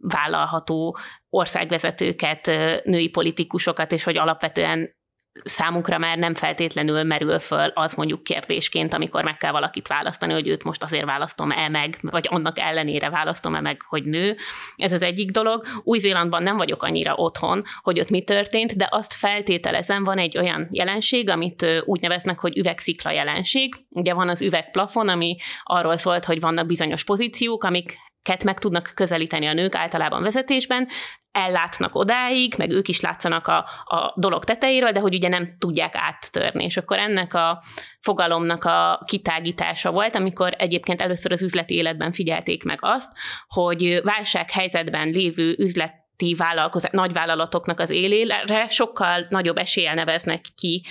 vállalható 0.00 0.98
országvezetőket, 1.30 2.46
női 2.84 3.08
politikusokat, 3.08 3.92
és 3.92 4.04
hogy 4.04 4.16
alapvetően 4.16 4.96
számukra 5.44 5.98
már 5.98 6.18
nem 6.18 6.34
feltétlenül 6.34 7.02
merül 7.02 7.38
föl 7.38 7.70
az 7.74 7.94
mondjuk 7.94 8.22
kérdésként, 8.22 8.94
amikor 8.94 9.24
meg 9.24 9.36
kell 9.36 9.52
valakit 9.52 9.88
választani, 9.88 10.32
hogy 10.32 10.48
őt 10.48 10.64
most 10.64 10.82
azért 10.82 11.04
választom-e 11.04 11.68
meg, 11.68 11.98
vagy 12.00 12.26
annak 12.30 12.58
ellenére 12.58 13.10
választom-e 13.10 13.60
meg, 13.60 13.82
hogy 13.88 14.04
nő. 14.04 14.36
Ez 14.76 14.92
az 14.92 15.02
egyik 15.02 15.30
dolog. 15.30 15.66
Új-Zélandban 15.84 16.42
nem 16.42 16.56
vagyok 16.56 16.82
annyira 16.82 17.14
otthon, 17.14 17.62
hogy 17.82 18.00
ott 18.00 18.10
mi 18.10 18.22
történt, 18.22 18.76
de 18.76 18.88
azt 18.90 19.14
feltételezem, 19.14 20.04
van 20.04 20.18
egy 20.18 20.38
olyan 20.38 20.68
jelenség, 20.70 21.28
amit 21.28 21.66
úgy 21.84 22.00
neveznek, 22.00 22.38
hogy 22.38 22.58
üvegszikla 22.58 23.10
jelenség. 23.10 23.74
Ugye 23.90 24.14
van 24.14 24.28
az 24.28 24.42
üvegplafon, 24.42 25.08
ami 25.08 25.36
arról 25.62 25.96
szólt, 25.96 26.24
hogy 26.24 26.40
vannak 26.40 26.66
bizonyos 26.66 27.04
pozíciók, 27.04 27.64
amik 27.64 27.98
meg 28.44 28.58
tudnak 28.58 28.92
közelíteni 28.94 29.46
a 29.46 29.52
nők 29.52 29.74
általában 29.74 30.22
vezetésben, 30.22 30.88
ellátnak 31.32 31.94
odáig, 31.94 32.54
meg 32.58 32.70
ők 32.70 32.88
is 32.88 33.00
látszanak 33.00 33.46
a, 33.46 33.56
a 33.84 34.14
dolog 34.16 34.44
tetejéről, 34.44 34.92
de 34.92 35.00
hogy 35.00 35.14
ugye 35.14 35.28
nem 35.28 35.56
tudják 35.58 35.94
áttörni. 35.96 36.64
És 36.64 36.76
akkor 36.76 36.98
ennek 36.98 37.34
a 37.34 37.62
fogalomnak 38.00 38.64
a 38.64 39.02
kitágítása 39.06 39.90
volt, 39.90 40.14
amikor 40.14 40.54
egyébként 40.58 41.02
először 41.02 41.32
az 41.32 41.42
üzleti 41.42 41.74
életben 41.74 42.12
figyelték 42.12 42.64
meg 42.64 42.78
azt, 42.80 43.10
hogy 43.48 44.00
válsághelyzetben 44.02 45.08
lévő 45.08 45.54
üzlet 45.58 46.06
vállalkozás, 46.36 46.90
nagy 46.90 47.12
vállalatoknak 47.12 47.80
az 47.80 47.90
élére 47.90 48.66
sokkal 48.68 49.26
nagyobb 49.28 49.56
eséllyel 49.56 49.94
neveznek 49.94 50.44
ki 50.54 50.84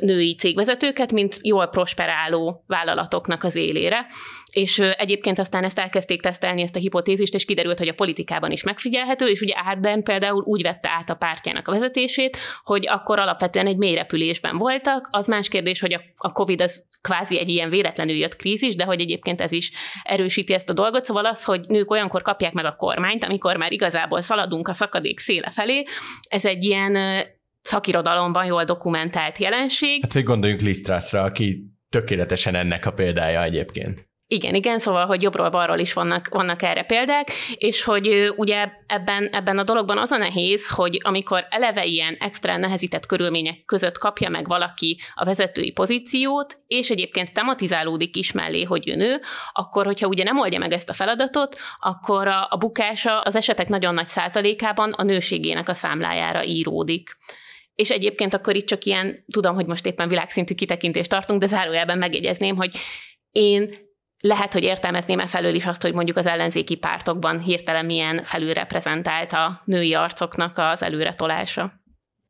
női 0.00 0.34
cégvezetőket, 0.34 1.12
mint 1.12 1.38
jól 1.42 1.66
prosperáló 1.66 2.64
vállalatoknak 2.66 3.44
az 3.44 3.54
élére 3.54 4.06
és 4.56 4.78
egyébként 4.78 5.38
aztán 5.38 5.64
ezt 5.64 5.78
elkezdték 5.78 6.20
tesztelni, 6.22 6.62
ezt 6.62 6.76
a 6.76 6.78
hipotézist, 6.78 7.34
és 7.34 7.44
kiderült, 7.44 7.78
hogy 7.78 7.88
a 7.88 7.94
politikában 7.94 8.50
is 8.50 8.62
megfigyelhető, 8.62 9.26
és 9.26 9.40
ugye 9.40 9.54
Arden 9.54 10.02
például 10.02 10.42
úgy 10.42 10.62
vette 10.62 10.88
át 10.98 11.10
a 11.10 11.14
pártjának 11.14 11.68
a 11.68 11.72
vezetését, 11.72 12.36
hogy 12.64 12.88
akkor 12.88 13.18
alapvetően 13.18 13.66
egy 13.66 13.76
mélyrepülésben 13.76 14.58
voltak. 14.58 15.08
Az 15.10 15.28
más 15.28 15.48
kérdés, 15.48 15.80
hogy 15.80 15.98
a 16.16 16.32
COVID 16.32 16.60
az 16.60 16.84
kvázi 17.00 17.38
egy 17.38 17.48
ilyen 17.48 17.70
véletlenül 17.70 18.16
jött 18.16 18.36
krízis, 18.36 18.74
de 18.74 18.84
hogy 18.84 19.00
egyébként 19.00 19.40
ez 19.40 19.52
is 19.52 19.70
erősíti 20.02 20.54
ezt 20.54 20.70
a 20.70 20.72
dolgot. 20.72 21.04
Szóval 21.04 21.26
az, 21.26 21.44
hogy 21.44 21.64
nők 21.68 21.90
olyankor 21.90 22.22
kapják 22.22 22.52
meg 22.52 22.64
a 22.64 22.76
kormányt, 22.76 23.24
amikor 23.24 23.56
már 23.56 23.72
igazából 23.72 24.22
szaladunk 24.22 24.68
a 24.68 24.72
szakadék 24.72 25.18
széle 25.18 25.50
felé, 25.50 25.82
ez 26.28 26.44
egy 26.44 26.64
ilyen 26.64 27.22
szakirodalomban 27.62 28.44
jól 28.44 28.64
dokumentált 28.64 29.38
jelenség. 29.38 30.02
Hát, 30.02 30.12
hogy 30.12 30.24
gondoljunk 30.24 30.62
Lisztrászra, 30.62 31.22
aki 31.22 31.62
tökéletesen 31.88 32.54
ennek 32.54 32.86
a 32.86 32.92
példája 32.92 33.42
egyébként. 33.42 34.14
Igen, 34.28 34.54
igen, 34.54 34.78
szóval, 34.78 35.06
hogy 35.06 35.22
jobbról-balról 35.22 35.78
is 35.78 35.92
vannak, 35.92 36.28
vannak 36.28 36.62
erre 36.62 36.82
példák, 36.82 37.32
és 37.54 37.84
hogy 37.84 38.32
ugye 38.36 38.68
ebben, 38.86 39.28
ebben 39.32 39.58
a 39.58 39.62
dologban 39.62 39.98
az 39.98 40.10
a 40.10 40.16
nehéz, 40.16 40.68
hogy 40.68 40.98
amikor 41.02 41.46
eleve 41.50 41.84
ilyen 41.84 42.16
extra 42.20 42.56
nehezített 42.56 43.06
körülmények 43.06 43.64
között 43.64 43.98
kapja 43.98 44.28
meg 44.28 44.46
valaki 44.46 45.00
a 45.14 45.24
vezetői 45.24 45.70
pozíciót, 45.70 46.58
és 46.66 46.90
egyébként 46.90 47.32
tematizálódik 47.32 48.16
is 48.16 48.32
mellé, 48.32 48.62
hogy 48.62 48.88
ő 48.88 48.94
nő, 48.94 49.20
akkor, 49.52 49.84
hogyha 49.84 50.06
ugye 50.06 50.24
nem 50.24 50.38
oldja 50.38 50.58
meg 50.58 50.72
ezt 50.72 50.88
a 50.88 50.92
feladatot, 50.92 51.56
akkor 51.80 52.28
a, 52.28 52.46
a 52.50 52.56
bukása 52.56 53.18
az 53.18 53.36
esetek 53.36 53.68
nagyon 53.68 53.94
nagy 53.94 54.06
százalékában 54.06 54.92
a 54.92 55.02
nőségének 55.02 55.68
a 55.68 55.74
számlájára 55.74 56.44
íródik. 56.44 57.16
És 57.74 57.90
egyébként 57.90 58.34
akkor 58.34 58.56
itt 58.56 58.66
csak 58.66 58.84
ilyen, 58.84 59.24
tudom, 59.32 59.54
hogy 59.54 59.66
most 59.66 59.86
éppen 59.86 60.08
világszintű 60.08 60.54
kitekintést 60.54 61.10
tartunk, 61.10 61.40
de 61.40 61.46
zárójelben 61.46 61.98
megjegyezném, 61.98 62.56
hogy 62.56 62.76
én 63.30 63.85
lehet, 64.20 64.52
hogy 64.52 64.62
értelmezném 64.62 65.18
e 65.18 65.26
felől 65.26 65.54
is 65.54 65.66
azt, 65.66 65.82
hogy 65.82 65.94
mondjuk 65.94 66.16
az 66.16 66.26
ellenzéki 66.26 66.76
pártokban 66.76 67.40
hirtelen 67.40 67.84
milyen 67.84 68.22
felülreprezentált 68.22 69.32
a 69.32 69.62
női 69.64 69.94
arcoknak 69.94 70.58
az 70.58 70.82
előretolása. 70.82 71.72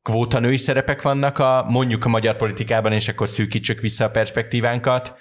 Kvóta 0.02 0.38
női 0.38 0.56
szerepek 0.56 1.02
vannak 1.02 1.38
a, 1.38 1.64
mondjuk 1.68 2.04
a 2.04 2.08
magyar 2.08 2.36
politikában, 2.36 2.92
és 2.92 3.08
akkor 3.08 3.28
szűkítsük 3.28 3.80
vissza 3.80 4.04
a 4.04 4.10
perspektívánkat, 4.10 5.14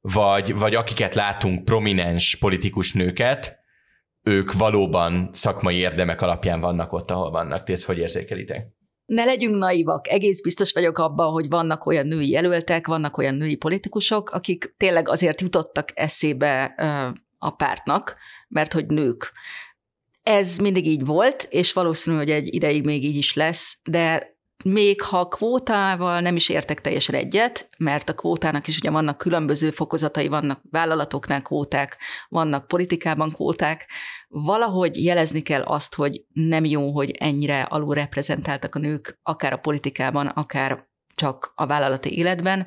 vagy, 0.00 0.54
vagy 0.54 0.74
akiket 0.74 1.14
látunk, 1.14 1.64
prominens 1.64 2.36
politikus 2.36 2.92
nőket, 2.92 3.58
ők 4.22 4.52
valóban 4.52 5.30
szakmai 5.32 5.76
érdemek 5.76 6.22
alapján 6.22 6.60
vannak 6.60 6.92
ott, 6.92 7.10
ahol 7.10 7.30
vannak. 7.30 7.64
Ti 7.64 7.72
ezt 7.72 7.84
hogy 7.84 7.98
érzékelitek? 7.98 8.66
Ne 9.06 9.24
legyünk 9.24 9.56
naivak. 9.56 10.08
Egész 10.08 10.40
biztos 10.40 10.72
vagyok 10.72 10.98
abban, 10.98 11.32
hogy 11.32 11.48
vannak 11.48 11.86
olyan 11.86 12.06
női 12.06 12.30
jelöltek, 12.30 12.86
vannak 12.86 13.16
olyan 13.16 13.34
női 13.34 13.56
politikusok, 13.56 14.30
akik 14.30 14.74
tényleg 14.76 15.08
azért 15.08 15.40
jutottak 15.40 15.88
eszébe 15.94 16.64
a 17.38 17.50
pártnak, 17.50 18.16
mert 18.48 18.72
hogy 18.72 18.86
nők. 18.86 19.32
Ez 20.22 20.56
mindig 20.56 20.86
így 20.86 21.04
volt, 21.04 21.46
és 21.50 21.72
valószínű, 21.72 22.16
hogy 22.16 22.30
egy 22.30 22.54
ideig 22.54 22.84
még 22.84 23.04
így 23.04 23.16
is 23.16 23.34
lesz, 23.34 23.78
de 23.82 24.33
még 24.64 25.02
ha 25.02 25.28
kvótával 25.28 26.20
nem 26.20 26.36
is 26.36 26.48
értek 26.48 26.80
teljesen 26.80 27.14
egyet, 27.14 27.68
mert 27.78 28.08
a 28.08 28.14
kvótának 28.14 28.66
is 28.66 28.76
ugye 28.76 28.90
vannak 28.90 29.18
különböző 29.18 29.70
fokozatai, 29.70 30.28
vannak 30.28 30.60
vállalatoknál 30.70 31.42
kvóták, 31.42 31.98
vannak 32.28 32.68
politikában 32.68 33.32
kvóták, 33.32 33.88
valahogy 34.28 35.04
jelezni 35.04 35.40
kell 35.40 35.62
azt, 35.62 35.94
hogy 35.94 36.24
nem 36.32 36.64
jó, 36.64 36.90
hogy 36.90 37.10
ennyire 37.10 37.62
alulreprezentáltak 37.62 38.74
a 38.74 38.78
nők, 38.78 39.18
akár 39.22 39.52
a 39.52 39.56
politikában, 39.56 40.26
akár 40.26 40.86
csak 41.14 41.52
a 41.54 41.66
vállalati 41.66 42.16
életben. 42.18 42.66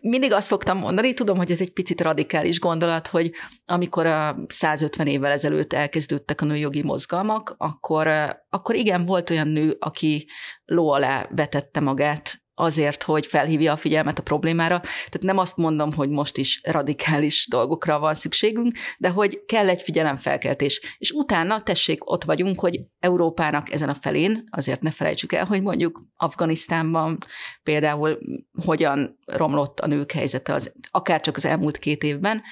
Mindig 0.00 0.32
azt 0.32 0.46
szoktam 0.46 0.78
mondani, 0.78 1.14
tudom, 1.14 1.36
hogy 1.36 1.50
ez 1.50 1.60
egy 1.60 1.72
picit 1.72 2.00
radikális 2.00 2.58
gondolat, 2.60 3.06
hogy 3.06 3.30
amikor 3.66 4.06
a 4.06 4.36
150 4.48 5.06
évvel 5.06 5.32
ezelőtt 5.32 5.72
elkezdődtek 5.72 6.40
a 6.40 6.44
nőjogi 6.44 6.82
mozgalmak, 6.82 7.54
akkor, 7.58 8.08
akkor 8.48 8.74
igen, 8.74 9.06
volt 9.06 9.30
olyan 9.30 9.48
nő, 9.48 9.76
aki 9.78 10.26
ló 10.64 10.90
alá 10.90 11.28
vetette 11.30 11.80
magát 11.80 12.42
azért, 12.60 13.02
hogy 13.02 13.26
felhívja 13.26 13.72
a 13.72 13.76
figyelmet 13.76 14.18
a 14.18 14.22
problémára. 14.22 14.80
Tehát 14.80 15.20
nem 15.20 15.38
azt 15.38 15.56
mondom, 15.56 15.92
hogy 15.92 16.08
most 16.08 16.36
is 16.36 16.60
radikális 16.64 17.46
dolgokra 17.50 17.98
van 17.98 18.14
szükségünk, 18.14 18.76
de 18.98 19.08
hogy 19.08 19.44
kell 19.46 19.68
egy 19.68 19.82
figyelemfelkeltés. 19.82 20.96
És 20.98 21.10
utána, 21.10 21.62
tessék, 21.62 22.10
ott 22.10 22.24
vagyunk, 22.24 22.60
hogy 22.60 22.80
Európának 23.00 23.72
ezen 23.72 23.88
a 23.88 23.94
felén, 23.94 24.44
azért 24.50 24.82
ne 24.82 24.90
felejtsük 24.90 25.32
el, 25.32 25.44
hogy 25.44 25.62
mondjuk 25.62 26.02
Afganisztánban 26.16 27.18
például 27.62 28.18
hogyan 28.64 29.18
romlott 29.24 29.80
a 29.80 29.86
nők 29.86 30.12
helyzete, 30.12 30.54
az, 30.54 30.72
akár 30.90 31.20
csak 31.20 31.36
az 31.36 31.44
elmúlt 31.44 31.78
két 31.78 32.02
évben, 32.02 32.42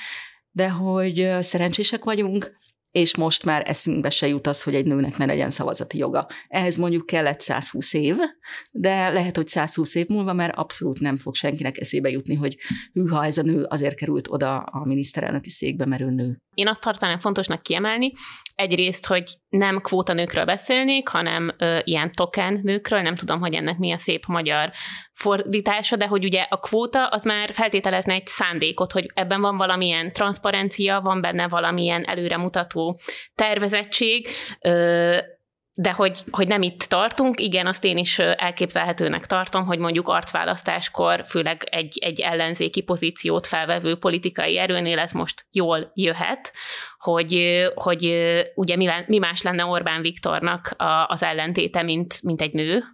de 0.51 0.71
hogy 0.71 1.31
szerencsések 1.41 2.05
vagyunk, 2.05 2.57
és 2.91 3.17
most 3.17 3.45
már 3.45 3.63
eszünkbe 3.67 4.11
se 4.11 4.27
jut 4.27 4.47
az, 4.47 4.63
hogy 4.63 4.75
egy 4.75 4.87
nőnek 4.87 5.17
ne 5.17 5.25
legyen 5.25 5.51
szavazati 5.51 5.99
joga. 5.99 6.27
Ehhez 6.49 6.77
mondjuk 6.77 7.07
kellett 7.07 7.41
120 7.41 7.93
év, 7.93 8.17
de 8.71 9.09
lehet, 9.09 9.37
hogy 9.37 9.49
120 9.49 9.95
év 9.95 10.07
múlva 10.07 10.33
már 10.33 10.53
abszolút 10.57 11.01
nem 11.01 11.17
fog 11.17 11.35
senkinek 11.35 11.79
eszébe 11.79 12.11
jutni, 12.11 12.35
hogy 12.35 12.57
hűha 12.93 13.25
ez 13.25 13.39
a 13.39 13.43
nő 13.43 13.63
azért 13.63 13.97
került 13.97 14.29
oda 14.31 14.59
a 14.59 14.87
miniszterelnöki 14.87 15.51
székbe, 15.51 15.87
mert 15.87 16.03
ő 16.03 16.11
nő. 16.11 16.43
Én 16.59 16.69
azt 16.69 16.81
tartanám 16.81 17.19
fontosnak 17.19 17.63
kiemelni, 17.63 18.13
egyrészt, 18.55 19.07
hogy 19.07 19.23
nem 19.49 19.81
kvóta 19.81 20.13
nőkről 20.13 20.45
beszélnék, 20.45 21.09
hanem 21.09 21.55
ö, 21.59 21.79
ilyen 21.83 22.13
token 22.13 22.61
nőkről, 22.63 23.01
nem 23.01 23.15
tudom, 23.15 23.41
hogy 23.41 23.55
ennek 23.55 23.79
mi 23.79 23.93
a 23.93 23.99
szép 23.99 24.27
magyar 24.27 24.71
fordítása, 25.13 25.97
de 25.97 26.07
hogy 26.07 26.25
ugye 26.25 26.47
a 26.49 26.59
kvóta 26.59 27.07
az 27.07 27.25
már 27.25 27.53
feltételezne 27.53 28.13
egy 28.15 28.27
szándékot, 28.27 28.93
hogy 28.93 29.11
ebben 29.15 29.41
van 29.41 29.57
valamilyen 29.57 30.13
transzparencia, 30.13 31.01
van 31.01 31.21
benne 31.21 31.49
valamilyen 31.49 32.05
előremutató 32.05 32.99
tervezettség, 33.35 34.29
ö, 34.61 35.17
de 35.81 35.93
hogy, 35.93 36.25
hogy 36.31 36.49
nem 36.49 36.63
itt 36.63 36.83
tartunk, 36.83 37.41
igen, 37.41 37.67
azt 37.67 37.85
én 37.85 37.99
is 37.99 38.19
elképzelhetőnek 38.19 39.27
tartom, 39.27 39.67
hogy 39.67 39.79
mondjuk 39.79 40.09
arcválasztáskor, 40.09 41.25
főleg 41.27 41.67
egy, 41.71 41.99
egy 42.01 42.21
ellenzéki 42.21 42.81
pozíciót 42.81 43.47
felvevő 43.47 43.97
politikai 43.97 44.59
erőnél 44.59 44.99
ez 44.99 45.13
most 45.13 45.47
jól 45.53 45.91
jöhet, 45.95 46.53
hogy, 46.99 47.63
hogy 47.75 48.05
ugye 48.55 48.77
mi, 48.77 48.89
mi 49.07 49.19
más 49.19 49.43
lenne 49.43 49.65
Orbán 49.65 50.03
Viktornak 50.03 50.75
az 51.07 51.23
ellentéte, 51.23 51.83
mint, 51.83 52.23
mint 52.23 52.41
egy 52.41 52.53
nő 52.53 52.85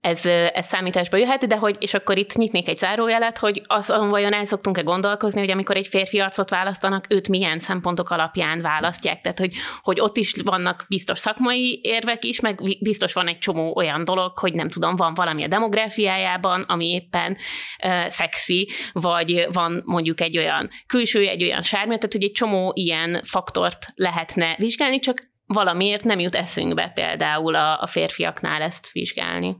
ez, 0.00 0.26
ez 0.26 0.66
számításba 0.66 1.16
jöhet, 1.16 1.46
de 1.46 1.56
hogy, 1.56 1.76
és 1.78 1.94
akkor 1.94 2.18
itt 2.18 2.34
nyitnék 2.34 2.68
egy 2.68 2.76
zárójelet, 2.76 3.38
hogy 3.38 3.62
azon 3.66 4.08
vajon 4.10 4.32
el 4.32 4.44
szoktunk-e 4.44 4.82
gondolkozni, 4.82 5.40
hogy 5.40 5.50
amikor 5.50 5.76
egy 5.76 5.86
férfi 5.86 6.18
arcot 6.18 6.50
választanak, 6.50 7.06
őt 7.08 7.28
milyen 7.28 7.60
szempontok 7.60 8.10
alapján 8.10 8.60
választják, 8.60 9.20
tehát 9.20 9.38
hogy, 9.38 9.54
hogy 9.80 10.00
ott 10.00 10.16
is 10.16 10.34
vannak 10.44 10.84
biztos 10.88 11.18
szakmai 11.18 11.80
érvek 11.82 12.24
is, 12.24 12.40
meg 12.40 12.60
biztos 12.80 13.12
van 13.12 13.28
egy 13.28 13.38
csomó 13.38 13.76
olyan 13.76 14.04
dolog, 14.04 14.38
hogy 14.38 14.52
nem 14.52 14.68
tudom, 14.68 14.96
van 14.96 15.14
valami 15.14 15.44
a 15.44 15.48
demográfiájában, 15.48 16.62
ami 16.62 16.86
éppen 16.86 17.36
uh, 17.84 18.06
szexi, 18.06 18.68
vagy 18.92 19.46
van 19.52 19.82
mondjuk 19.84 20.20
egy 20.20 20.38
olyan 20.38 20.68
külső, 20.86 21.26
egy 21.26 21.42
olyan 21.42 21.62
sármia, 21.62 21.96
tehát 21.96 22.12
hogy 22.12 22.24
egy 22.24 22.32
csomó 22.32 22.72
ilyen 22.74 23.20
faktort 23.24 23.86
lehetne 23.94 24.54
vizsgálni, 24.58 24.98
csak 24.98 25.26
valamiért 25.46 26.04
nem 26.04 26.18
jut 26.18 26.34
eszünkbe 26.34 26.90
például 26.94 27.54
a, 27.54 27.80
a 27.80 27.86
férfiaknál 27.86 28.62
ezt 28.62 28.92
vizsgálni. 28.92 29.56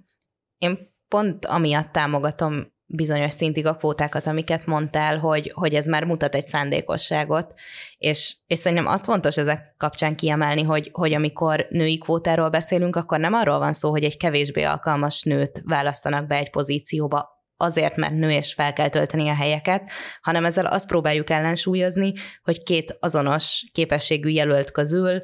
Én 0.59 0.79
pont 1.09 1.45
amiatt 1.45 1.93
támogatom 1.93 2.77
bizonyos 2.91 3.33
szintig 3.33 3.67
a 3.67 3.77
kvótákat, 3.77 4.27
amiket 4.27 4.67
mondtál, 4.67 5.19
hogy, 5.19 5.53
hogy 5.55 5.75
ez 5.75 5.87
már 5.87 6.05
mutat 6.05 6.35
egy 6.35 6.47
szándékosságot, 6.47 7.55
és, 7.99 8.37
és 8.47 8.59
szerintem 8.59 8.87
azt 8.87 9.05
fontos 9.05 9.37
ezek 9.37 9.75
kapcsán 9.77 10.17
kiemelni, 10.17 10.63
hogy, 10.63 10.91
hogy 10.93 11.15
amikor 11.15 11.67
női 11.71 11.99
kvótáról 11.99 12.49
beszélünk, 12.49 12.97
akkor 12.97 13.19
nem 13.19 13.35
arról 13.35 13.59
van 13.59 13.73
szó, 13.73 13.91
hogy 13.91 14.05
egy 14.05 14.17
kevésbé 14.17 14.63
alkalmas 14.63 15.23
nőt 15.23 15.63
választanak 15.65 16.27
be 16.27 16.37
egy 16.37 16.51
pozícióba, 16.51 17.37
azért, 17.57 17.97
mert 17.97 18.15
nő 18.15 18.31
és 18.31 18.55
fel 18.55 18.73
kell 18.73 18.89
tölteni 18.89 19.29
a 19.29 19.35
helyeket, 19.35 19.89
hanem 20.23 20.45
ezzel 20.45 20.67
azt 20.67 20.87
próbáljuk 20.87 21.31
ellensúlyozni, 21.31 22.13
hogy 22.43 22.63
két 22.63 22.97
azonos 23.01 23.65
képességű 23.73 24.29
jelölt 24.29 24.71
közül 24.71 25.21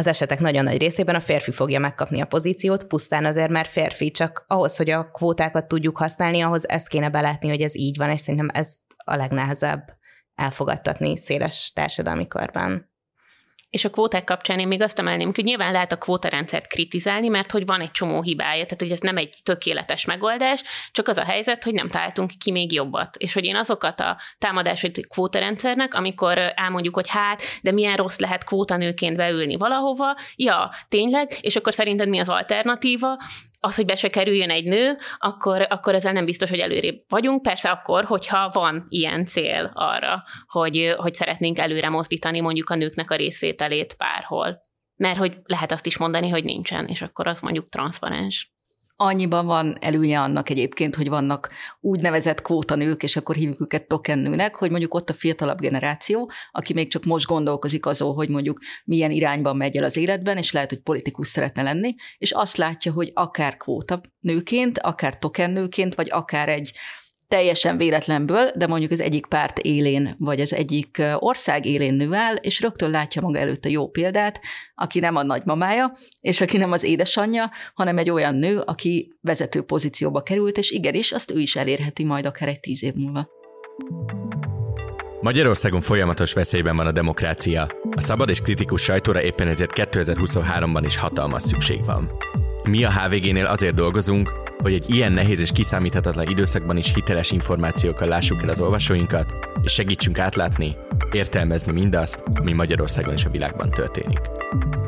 az 0.00 0.06
esetek 0.06 0.40
nagyon 0.40 0.64
nagy 0.64 0.78
részében 0.78 1.14
a 1.14 1.20
férfi 1.20 1.50
fogja 1.50 1.78
megkapni 1.78 2.20
a 2.20 2.26
pozíciót, 2.26 2.84
pusztán 2.84 3.24
azért, 3.24 3.50
mert 3.50 3.68
férfi, 3.68 4.10
csak 4.10 4.44
ahhoz, 4.46 4.76
hogy 4.76 4.90
a 4.90 5.10
kvótákat 5.10 5.68
tudjuk 5.68 5.98
használni, 5.98 6.40
ahhoz 6.40 6.68
ezt 6.68 6.88
kéne 6.88 7.10
belátni, 7.10 7.48
hogy 7.48 7.60
ez 7.60 7.76
így 7.76 7.96
van, 7.96 8.10
és 8.10 8.20
szerintem 8.20 8.48
ez 8.52 8.76
a 9.04 9.16
legnehezebb 9.16 9.98
elfogadtatni 10.34 11.16
széles 11.16 11.72
társadalmi 11.74 12.26
körben. 12.26 12.89
És 13.70 13.84
a 13.84 13.90
kvóták 13.90 14.24
kapcsán 14.24 14.58
én 14.58 14.68
még 14.68 14.82
azt 14.82 14.98
emelném, 14.98 15.32
hogy 15.34 15.44
nyilván 15.44 15.72
lehet 15.72 15.92
a 15.92 15.96
kvótarendszert 15.96 16.66
kritizálni, 16.66 17.28
mert 17.28 17.50
hogy 17.50 17.66
van 17.66 17.80
egy 17.80 17.90
csomó 17.90 18.22
hibája, 18.22 18.64
tehát 18.64 18.80
hogy 18.80 18.90
ez 18.90 19.00
nem 19.00 19.16
egy 19.16 19.36
tökéletes 19.42 20.04
megoldás, 20.04 20.62
csak 20.92 21.08
az 21.08 21.16
a 21.16 21.24
helyzet, 21.24 21.64
hogy 21.64 21.74
nem 21.74 21.88
találtunk 21.88 22.30
ki 22.38 22.50
még 22.50 22.72
jobbat. 22.72 23.16
És 23.16 23.32
hogy 23.32 23.44
én 23.44 23.56
azokat 23.56 24.00
a 24.00 24.16
támadásait 24.38 25.06
kvótarendszernek, 25.08 25.94
amikor 25.94 26.38
elmondjuk, 26.54 26.94
hogy 26.94 27.08
hát, 27.08 27.42
de 27.62 27.72
milyen 27.72 27.96
rossz 27.96 28.18
lehet 28.18 28.44
kvótanőként 28.44 29.16
beülni 29.16 29.56
valahova, 29.56 30.16
ja, 30.36 30.70
tényleg, 30.88 31.38
és 31.40 31.56
akkor 31.56 31.74
szerinted 31.74 32.08
mi 32.08 32.18
az 32.18 32.28
alternatíva? 32.28 33.18
Az, 33.60 33.76
hogy 33.76 33.84
be 33.84 33.96
se 33.96 34.08
kerüljön 34.08 34.50
egy 34.50 34.64
nő, 34.64 34.96
akkor, 35.18 35.66
akkor 35.68 35.94
ezzel 35.94 36.12
nem 36.12 36.24
biztos, 36.24 36.50
hogy 36.50 36.58
előrébb 36.58 37.04
vagyunk. 37.08 37.42
Persze 37.42 37.70
akkor, 37.70 38.04
hogyha 38.04 38.50
van 38.52 38.86
ilyen 38.88 39.24
cél 39.24 39.70
arra, 39.74 40.22
hogy, 40.46 40.94
hogy 40.96 41.14
szeretnénk 41.14 41.58
előre 41.58 41.88
mozdítani 41.88 42.40
mondjuk 42.40 42.70
a 42.70 42.74
nőknek 42.74 43.10
a 43.10 43.16
részvételét 43.16 43.94
bárhol. 43.98 44.60
Mert 44.96 45.18
hogy 45.18 45.38
lehet 45.44 45.72
azt 45.72 45.86
is 45.86 45.96
mondani, 45.96 46.28
hogy 46.28 46.44
nincsen, 46.44 46.86
és 46.86 47.02
akkor 47.02 47.26
az 47.26 47.40
mondjuk 47.40 47.68
transzparens 47.68 48.52
annyiban 49.02 49.46
van 49.46 49.76
előnye 49.80 50.20
annak 50.20 50.50
egyébként, 50.50 50.94
hogy 50.94 51.08
vannak 51.08 51.50
úgynevezett 51.80 52.42
kvótanők, 52.42 53.02
és 53.02 53.16
akkor 53.16 53.34
hívjuk 53.34 53.60
őket 53.60 53.88
tokennőnek, 53.88 54.54
hogy 54.54 54.70
mondjuk 54.70 54.94
ott 54.94 55.10
a 55.10 55.12
fiatalabb 55.12 55.60
generáció, 55.60 56.30
aki 56.52 56.72
még 56.72 56.90
csak 56.90 57.04
most 57.04 57.26
gondolkozik 57.26 57.86
azon, 57.86 58.14
hogy 58.14 58.28
mondjuk 58.28 58.58
milyen 58.84 59.10
irányban 59.10 59.56
megy 59.56 59.76
el 59.76 59.84
az 59.84 59.96
életben, 59.96 60.36
és 60.36 60.52
lehet, 60.52 60.68
hogy 60.68 60.80
politikus 60.80 61.28
szeretne 61.28 61.62
lenni, 61.62 61.94
és 62.18 62.30
azt 62.30 62.56
látja, 62.56 62.92
hogy 62.92 63.10
akár 63.14 63.56
kvóta 63.56 64.00
nőként, 64.20 64.78
akár 64.78 65.18
tokennőként, 65.18 65.94
vagy 65.94 66.10
akár 66.10 66.48
egy 66.48 66.72
teljesen 67.30 67.76
véletlenből, 67.76 68.50
de 68.54 68.66
mondjuk 68.66 68.90
az 68.90 69.00
egyik 69.00 69.26
párt 69.26 69.58
élén, 69.58 70.14
vagy 70.18 70.40
az 70.40 70.54
egyik 70.54 71.02
ország 71.18 71.66
élén 71.66 71.94
nő 71.94 72.14
el, 72.14 72.36
és 72.36 72.60
rögtön 72.60 72.90
látja 72.90 73.22
maga 73.22 73.38
előtt 73.38 73.64
a 73.64 73.68
jó 73.68 73.88
példát, 73.88 74.40
aki 74.74 74.98
nem 74.98 75.16
a 75.16 75.22
nagymamája, 75.22 75.92
és 76.20 76.40
aki 76.40 76.56
nem 76.56 76.72
az 76.72 76.82
édesanyja, 76.82 77.50
hanem 77.74 77.98
egy 77.98 78.10
olyan 78.10 78.34
nő, 78.34 78.58
aki 78.58 79.08
vezető 79.20 79.62
pozícióba 79.62 80.22
került, 80.22 80.58
és 80.58 80.70
igenis, 80.70 81.12
azt 81.12 81.30
ő 81.30 81.38
is 81.38 81.56
elérheti 81.56 82.04
majd 82.04 82.26
akár 82.26 82.48
egy 82.48 82.60
tíz 82.60 82.84
év 82.84 82.94
múlva. 82.94 83.28
Magyarországon 85.20 85.80
folyamatos 85.80 86.32
veszélyben 86.32 86.76
van 86.76 86.86
a 86.86 86.92
demokrácia. 86.92 87.66
A 87.90 88.00
szabad 88.00 88.28
és 88.28 88.40
kritikus 88.40 88.82
sajtóra 88.82 89.22
éppen 89.22 89.48
ezért 89.48 89.72
2023-ban 89.74 90.82
is 90.84 90.96
hatalmas 90.96 91.42
szükség 91.42 91.84
van. 91.84 92.10
Mi 92.68 92.84
a 92.84 92.90
HVG-nél 92.90 93.46
azért 93.46 93.74
dolgozunk, 93.74 94.32
hogy 94.62 94.72
egy 94.72 94.94
ilyen 94.94 95.12
nehéz 95.12 95.40
és 95.40 95.50
kiszámíthatatlan 95.52 96.28
időszakban 96.28 96.76
is 96.76 96.94
hiteles 96.94 97.30
információkkal 97.30 98.08
lássuk 98.08 98.42
el 98.42 98.48
az 98.48 98.60
olvasóinkat, 98.60 99.34
és 99.62 99.72
segítsünk 99.72 100.18
átlátni, 100.18 100.76
értelmezni 101.12 101.72
mindazt, 101.72 102.22
ami 102.34 102.52
Magyarországon 102.52 103.14
és 103.14 103.24
a 103.24 103.30
világban 103.30 103.70
történik. 103.70 104.20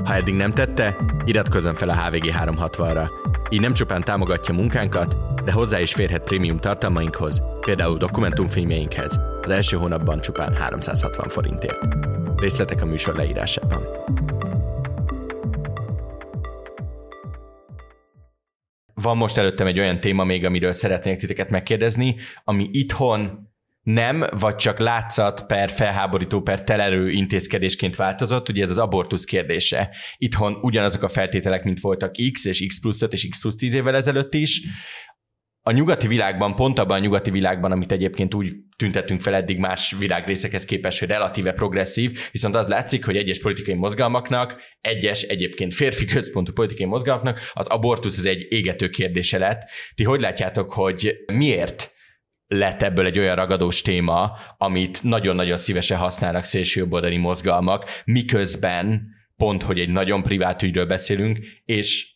Ha 0.04 0.14
eddig 0.14 0.34
nem 0.34 0.52
tette, 0.52 0.96
iratkozzon 1.24 1.74
fel 1.74 1.88
a 1.88 1.96
HVG 1.96 2.32
360-ra. 2.44 3.08
Így 3.50 3.60
nem 3.60 3.72
csupán 3.72 4.02
támogatja 4.02 4.54
munkánkat, 4.54 5.16
de 5.44 5.52
hozzá 5.52 5.80
is 5.80 5.94
férhet 5.94 6.22
prémium 6.22 6.58
tartalmainkhoz, 6.58 7.42
például 7.60 7.98
dokumentumfilmjeinkhez, 7.98 9.20
az 9.42 9.50
első 9.50 9.76
hónapban 9.76 10.20
csupán 10.20 10.56
360 10.56 11.28
forintért. 11.28 11.88
Részletek 12.36 12.82
a 12.82 12.86
műsor 12.86 13.14
leírásában. 13.14 13.86
Van 19.02 19.16
most 19.16 19.36
előttem 19.36 19.66
egy 19.66 19.78
olyan 19.78 20.00
téma 20.00 20.24
még, 20.24 20.44
amiről 20.44 20.72
szeretnék 20.72 21.18
titeket 21.18 21.50
megkérdezni, 21.50 22.16
ami 22.44 22.68
itthon 22.72 23.50
nem, 23.82 24.24
vagy 24.38 24.54
csak 24.54 24.78
látszat 24.78 25.46
per 25.46 25.70
felháborító 25.70 26.40
per 26.40 26.64
telerő 26.64 27.10
intézkedésként 27.10 27.96
változott, 27.96 28.48
ugye 28.48 28.62
ez 28.62 28.70
az 28.70 28.78
abortusz 28.78 29.24
kérdése. 29.24 29.96
Itthon 30.16 30.58
ugyanazok 30.60 31.02
a 31.02 31.08
feltételek, 31.08 31.64
mint 31.64 31.80
voltak 31.80 32.12
X 32.32 32.44
és 32.44 32.66
X 32.66 32.80
plusz 32.80 33.02
5 33.02 33.12
és 33.12 33.28
X 33.28 33.40
plusz 33.40 33.54
10 33.54 33.74
évvel 33.74 33.94
ezelőtt 33.94 34.34
is 34.34 34.62
a 35.64 35.70
nyugati 35.70 36.06
világban, 36.06 36.54
pont 36.54 36.78
abban 36.78 36.96
a 36.96 37.00
nyugati 37.00 37.30
világban, 37.30 37.72
amit 37.72 37.92
egyébként 37.92 38.34
úgy 38.34 38.54
tüntettünk 38.76 39.20
fel 39.20 39.34
eddig 39.34 39.58
más 39.58 39.94
világrészekhez 39.98 40.64
képest, 40.64 40.98
hogy 40.98 41.08
relatíve 41.08 41.52
progresszív, 41.52 42.18
viszont 42.30 42.54
az 42.54 42.68
látszik, 42.68 43.04
hogy 43.04 43.16
egyes 43.16 43.40
politikai 43.40 43.74
mozgalmaknak, 43.74 44.62
egyes 44.80 45.22
egyébként 45.22 45.74
férfi 45.74 46.04
központú 46.04 46.52
politikai 46.52 46.86
mozgalmaknak 46.86 47.50
az 47.52 47.66
abortusz 47.66 48.18
az 48.18 48.26
egy 48.26 48.46
égető 48.48 48.88
kérdése 48.88 49.38
lett. 49.38 49.62
Ti 49.94 50.04
hogy 50.04 50.20
látjátok, 50.20 50.72
hogy 50.72 51.16
miért 51.32 51.92
lett 52.46 52.82
ebből 52.82 53.06
egy 53.06 53.18
olyan 53.18 53.36
ragadós 53.36 53.82
téma, 53.82 54.32
amit 54.58 55.02
nagyon-nagyon 55.02 55.56
szívesen 55.56 55.98
használnak 55.98 56.44
szélsőjobboldali 56.44 57.16
mozgalmak, 57.16 57.84
miközben 58.04 59.10
pont, 59.36 59.62
hogy 59.62 59.80
egy 59.80 59.88
nagyon 59.88 60.22
privát 60.22 60.62
ügyről 60.62 60.86
beszélünk, 60.86 61.38
és 61.64 62.11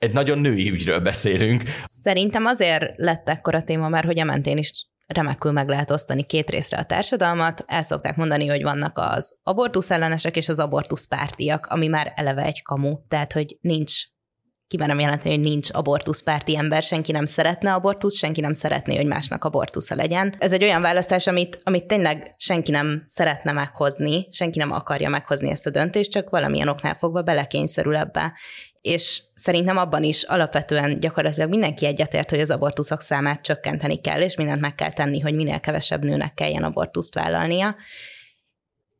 egy 0.00 0.12
nagyon 0.12 0.38
női 0.38 0.70
ügyről 0.70 1.00
beszélünk. 1.00 1.62
Szerintem 1.84 2.46
azért 2.46 2.96
lett 2.96 3.28
ekkora 3.28 3.62
téma, 3.62 3.88
mert 3.88 4.06
hogy 4.06 4.18
a 4.18 4.24
mentén 4.24 4.58
is 4.58 4.86
remekül 5.06 5.52
meg 5.52 5.68
lehet 5.68 5.90
osztani 5.90 6.22
két 6.22 6.50
részre 6.50 6.78
a 6.78 6.84
társadalmat. 6.84 7.64
El 7.66 7.82
szokták 7.82 8.16
mondani, 8.16 8.46
hogy 8.46 8.62
vannak 8.62 8.98
az 8.98 9.38
abortusz 9.42 9.90
ellenesek 9.90 10.36
és 10.36 10.48
az 10.48 10.58
abortusz 10.58 11.06
pártiak, 11.06 11.66
ami 11.66 11.86
már 11.86 12.12
eleve 12.14 12.42
egy 12.42 12.62
kamu, 12.62 12.96
tehát 13.08 13.32
hogy 13.32 13.56
nincs 13.60 13.92
kimerem 14.66 14.98
jelenteni, 14.98 15.34
hogy 15.34 15.44
nincs 15.44 15.68
abortuszpárti 15.72 16.56
ember, 16.56 16.82
senki 16.82 17.12
nem 17.12 17.26
szeretne 17.26 17.74
abortusz, 17.74 18.16
senki 18.16 18.40
nem 18.40 18.52
szeretné, 18.52 18.96
hogy 18.96 19.06
másnak 19.06 19.44
abortusza 19.44 19.94
legyen. 19.94 20.34
Ez 20.38 20.52
egy 20.52 20.62
olyan 20.62 20.82
választás, 20.82 21.26
amit, 21.26 21.60
amit 21.62 21.86
tényleg 21.86 22.34
senki 22.36 22.70
nem 22.70 23.04
szeretne 23.06 23.52
meghozni, 23.52 24.26
senki 24.30 24.58
nem 24.58 24.72
akarja 24.72 25.08
meghozni 25.08 25.50
ezt 25.50 25.66
a 25.66 25.70
döntést, 25.70 26.10
csak 26.10 26.30
valamilyen 26.30 26.68
oknál 26.68 26.94
fogva 26.94 27.22
belekényszerül 27.22 27.96
ebbe 27.96 28.32
és 28.80 29.22
szerintem 29.34 29.76
abban 29.76 30.02
is 30.02 30.22
alapvetően 30.22 31.00
gyakorlatilag 31.00 31.48
mindenki 31.48 31.86
egyetért, 31.86 32.30
hogy 32.30 32.40
az 32.40 32.50
abortuszok 32.50 33.00
számát 33.00 33.42
csökkenteni 33.42 34.00
kell, 34.00 34.20
és 34.20 34.36
mindent 34.36 34.60
meg 34.60 34.74
kell 34.74 34.92
tenni, 34.92 35.20
hogy 35.20 35.34
minél 35.34 35.60
kevesebb 35.60 36.04
nőnek 36.04 36.34
kelljen 36.34 36.64
abortuszt 36.64 37.14
vállalnia. 37.14 37.76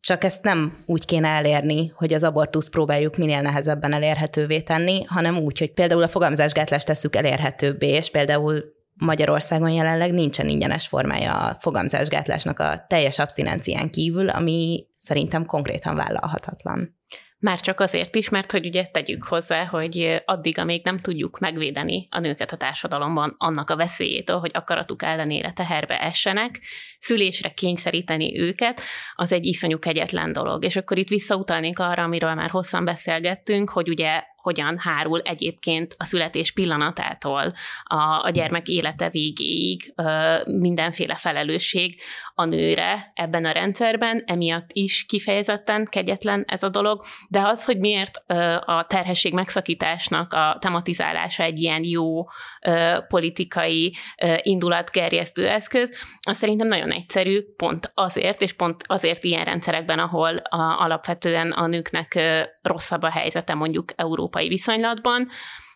csak 0.01 0.25
ezt 0.25 0.43
nem 0.43 0.85
úgy 0.87 1.05
kéne 1.05 1.29
elérni, 1.29 1.93
hogy 1.95 2.13
az 2.13 2.23
abortuszt 2.23 2.71
próbáljuk 2.71 3.17
minél 3.17 3.41
nehezebben 3.41 3.93
elérhetővé 3.93 4.61
tenni, 4.61 5.05
hanem 5.05 5.39
úgy, 5.39 5.59
hogy 5.59 5.73
például 5.73 6.03
a 6.03 6.09
fogamzásgátlást 6.09 6.87
tesszük 6.87 7.17
elérhetőbbé, 7.17 7.89
és 7.89 8.11
például 8.11 8.65
Magyarországon 8.95 9.71
jelenleg 9.71 10.13
nincsen 10.13 10.49
ingyenes 10.49 10.87
formája 10.87 11.37
a 11.37 11.57
fogamzásgátlásnak 11.61 12.59
a 12.59 12.85
teljes 12.89 13.19
abstinencián 13.19 13.91
kívül, 13.91 14.29
ami 14.29 14.87
szerintem 14.99 15.47
konkrétan 15.47 15.97
vállalhatatlan. 15.97 17.00
Már 17.41 17.61
csak 17.61 17.81
azért 17.81 18.15
is, 18.15 18.29
mert 18.29 18.51
hogy 18.51 18.67
ugye 18.67 18.87
tegyük 18.87 19.25
hozzá, 19.25 19.65
hogy 19.65 20.23
addig, 20.25 20.59
amíg 20.59 20.85
nem 20.85 20.99
tudjuk 20.99 21.39
megvédeni 21.39 22.07
a 22.11 22.19
nőket 22.19 22.53
a 22.53 22.57
társadalomban 22.57 23.35
annak 23.39 23.71
a 23.71 23.77
veszélyétől, 23.77 24.39
hogy 24.39 24.51
akaratuk 24.55 25.03
ellenére 25.03 25.53
teherbe 25.53 26.01
essenek, 26.01 26.61
szülésre 26.99 27.49
kényszeríteni 27.49 28.41
őket, 28.41 28.81
az 29.15 29.33
egy 29.33 29.47
iszonyú 29.47 29.79
kegyetlen 29.79 30.33
dolog. 30.33 30.65
És 30.65 30.77
akkor 30.77 30.99
itt 30.99 31.09
visszautalnék 31.09 31.79
arra, 31.79 32.03
amiről 32.03 32.35
már 32.35 32.51
hosszan 32.51 32.85
beszélgettünk, 32.85 33.71
hogy 33.71 33.89
ugye 33.89 34.23
hogyan 34.43 34.79
hárul 34.79 35.21
egyébként 35.21 35.95
a 35.99 36.05
születés 36.05 36.53
pillanatától 36.53 37.53
a, 37.83 38.25
a 38.25 38.31
gyermek 38.33 38.69
élete 38.69 39.11
végéig 39.11 39.93
ö, 39.97 40.37
mindenféle 40.45 41.17
felelősség 41.17 42.01
a 42.35 42.45
nőre 42.45 43.13
ebben 43.15 43.45
a 43.45 43.53
rendszerben, 43.53 44.23
emiatt 44.27 44.67
is 44.73 45.05
kifejezetten 45.09 45.87
kegyetlen 45.91 46.45
ez 46.47 46.63
a 46.63 46.69
dolog, 46.69 47.05
de 47.29 47.41
az, 47.41 47.65
hogy 47.65 47.79
miért 47.79 48.23
ö, 48.27 48.35
a 48.65 48.85
terhesség 48.89 49.33
megszakításnak 49.33 50.33
a 50.33 50.57
tematizálása 50.61 51.43
egy 51.43 51.59
ilyen 51.59 51.85
jó 51.85 52.25
ö, 52.67 52.99
politikai 53.09 53.95
ö, 54.23 54.35
indulatgerjesztő 54.43 55.49
eszköz, 55.49 55.91
az 56.27 56.37
szerintem 56.37 56.67
nagyon 56.67 56.91
egyszerű, 56.93 57.43
pont 57.57 57.91
azért, 57.95 58.43
és 58.43 58.53
pont 58.53 58.83
azért 58.87 59.25
ilyen 59.25 59.45
rendszerekben, 59.45 59.99
ahol 59.99 60.37
a, 60.37 60.83
alapvetően 60.83 61.51
a 61.51 61.67
nőknek 61.67 62.15
ö, 62.15 62.43
rosszabb 62.63 63.03
a 63.03 63.11
helyzete 63.11 63.55
mondjuk 63.55 63.93
Európa 63.97 64.30
európai 64.31 64.49
viszonylatban, 64.49 65.29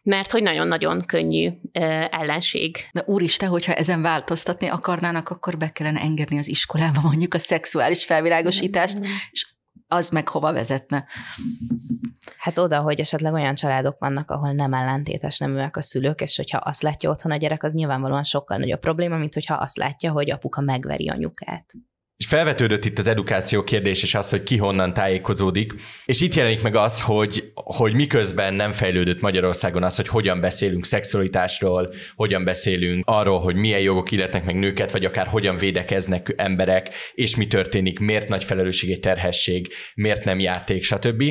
mert 0.02 0.30
hogy 0.30 0.42
nagyon-nagyon 0.42 1.07
könnyű 1.07 1.50
ellenség. 2.11 2.76
De 2.92 3.02
úristen, 3.07 3.48
hogyha 3.48 3.72
ezen 3.72 4.02
változtatni 4.02 4.66
akarnának, 4.66 5.28
akkor 5.28 5.57
be 5.57 5.68
kellene 5.68 6.00
engedni 6.00 6.38
az 6.38 6.48
iskolába 6.48 7.00
mondjuk 7.00 7.34
a 7.34 7.38
szexuális 7.38 8.05
felvilágosítást, 8.05 8.98
és 9.30 9.46
az 9.86 10.11
meg 10.11 10.28
hova 10.28 10.52
vezetne? 10.52 11.07
Hát 12.36 12.59
oda, 12.59 12.80
hogy 12.80 13.00
esetleg 13.00 13.32
olyan 13.32 13.55
családok 13.55 13.98
vannak, 13.98 14.30
ahol 14.30 14.52
nem 14.52 14.72
ellentétes 14.72 15.38
neműek 15.38 15.76
a 15.76 15.82
szülők, 15.82 16.20
és 16.20 16.36
hogyha 16.36 16.59
azt 16.59 16.82
látja 16.82 17.11
otthon 17.11 17.32
a 17.32 17.36
gyerek, 17.36 17.62
az 17.62 17.74
nyilvánvalóan 17.74 18.22
sokkal 18.22 18.57
nagyobb 18.57 18.80
probléma, 18.80 19.16
mint 19.16 19.34
hogyha 19.34 19.55
azt 19.55 19.76
látja, 19.76 20.12
hogy 20.12 20.30
apuka 20.30 20.61
megveri 20.61 21.09
anyukát. 21.09 21.72
És 22.25 22.31
felvetődött 22.31 22.85
itt 22.85 22.99
az 22.99 23.07
edukáció 23.07 23.64
kérdés, 23.64 24.03
és 24.03 24.14
az, 24.14 24.31
hogy 24.31 24.43
ki 24.43 24.57
honnan 24.57 24.95
tájékozódik. 24.95 25.72
És 26.05 26.20
itt 26.20 26.35
jelenik 26.35 26.62
meg 26.62 26.77
az, 26.77 27.01
hogy, 27.01 27.51
hogy 27.55 27.95
miközben 27.95 28.55
nem 28.55 28.72
fejlődött 28.72 29.20
Magyarországon 29.20 29.83
az, 29.83 29.97
hogy 29.97 30.09
hogyan 30.09 30.41
beszélünk 30.41 30.85
szexualitásról, 30.85 31.95
hogyan 32.14 32.45
beszélünk 32.45 33.05
arról, 33.07 33.41
hogy 33.41 33.57
milyen 33.57 33.81
jogok 33.81 34.11
illetnek 34.11 34.45
meg 34.45 34.55
nőket, 34.55 34.93
vagy 34.93 35.05
akár 35.05 35.27
hogyan 35.27 35.57
védekeznek 35.57 36.35
emberek, 36.37 36.95
és 37.14 37.37
mi 37.37 37.47
történik, 37.47 37.99
miért 37.99 38.29
nagy 38.29 38.45
felelősség 38.45 38.91
egy 38.91 39.01
terhesség, 39.01 39.72
miért 39.95 40.25
nem 40.25 40.41
játék, 40.41 40.85
stb 40.85 41.22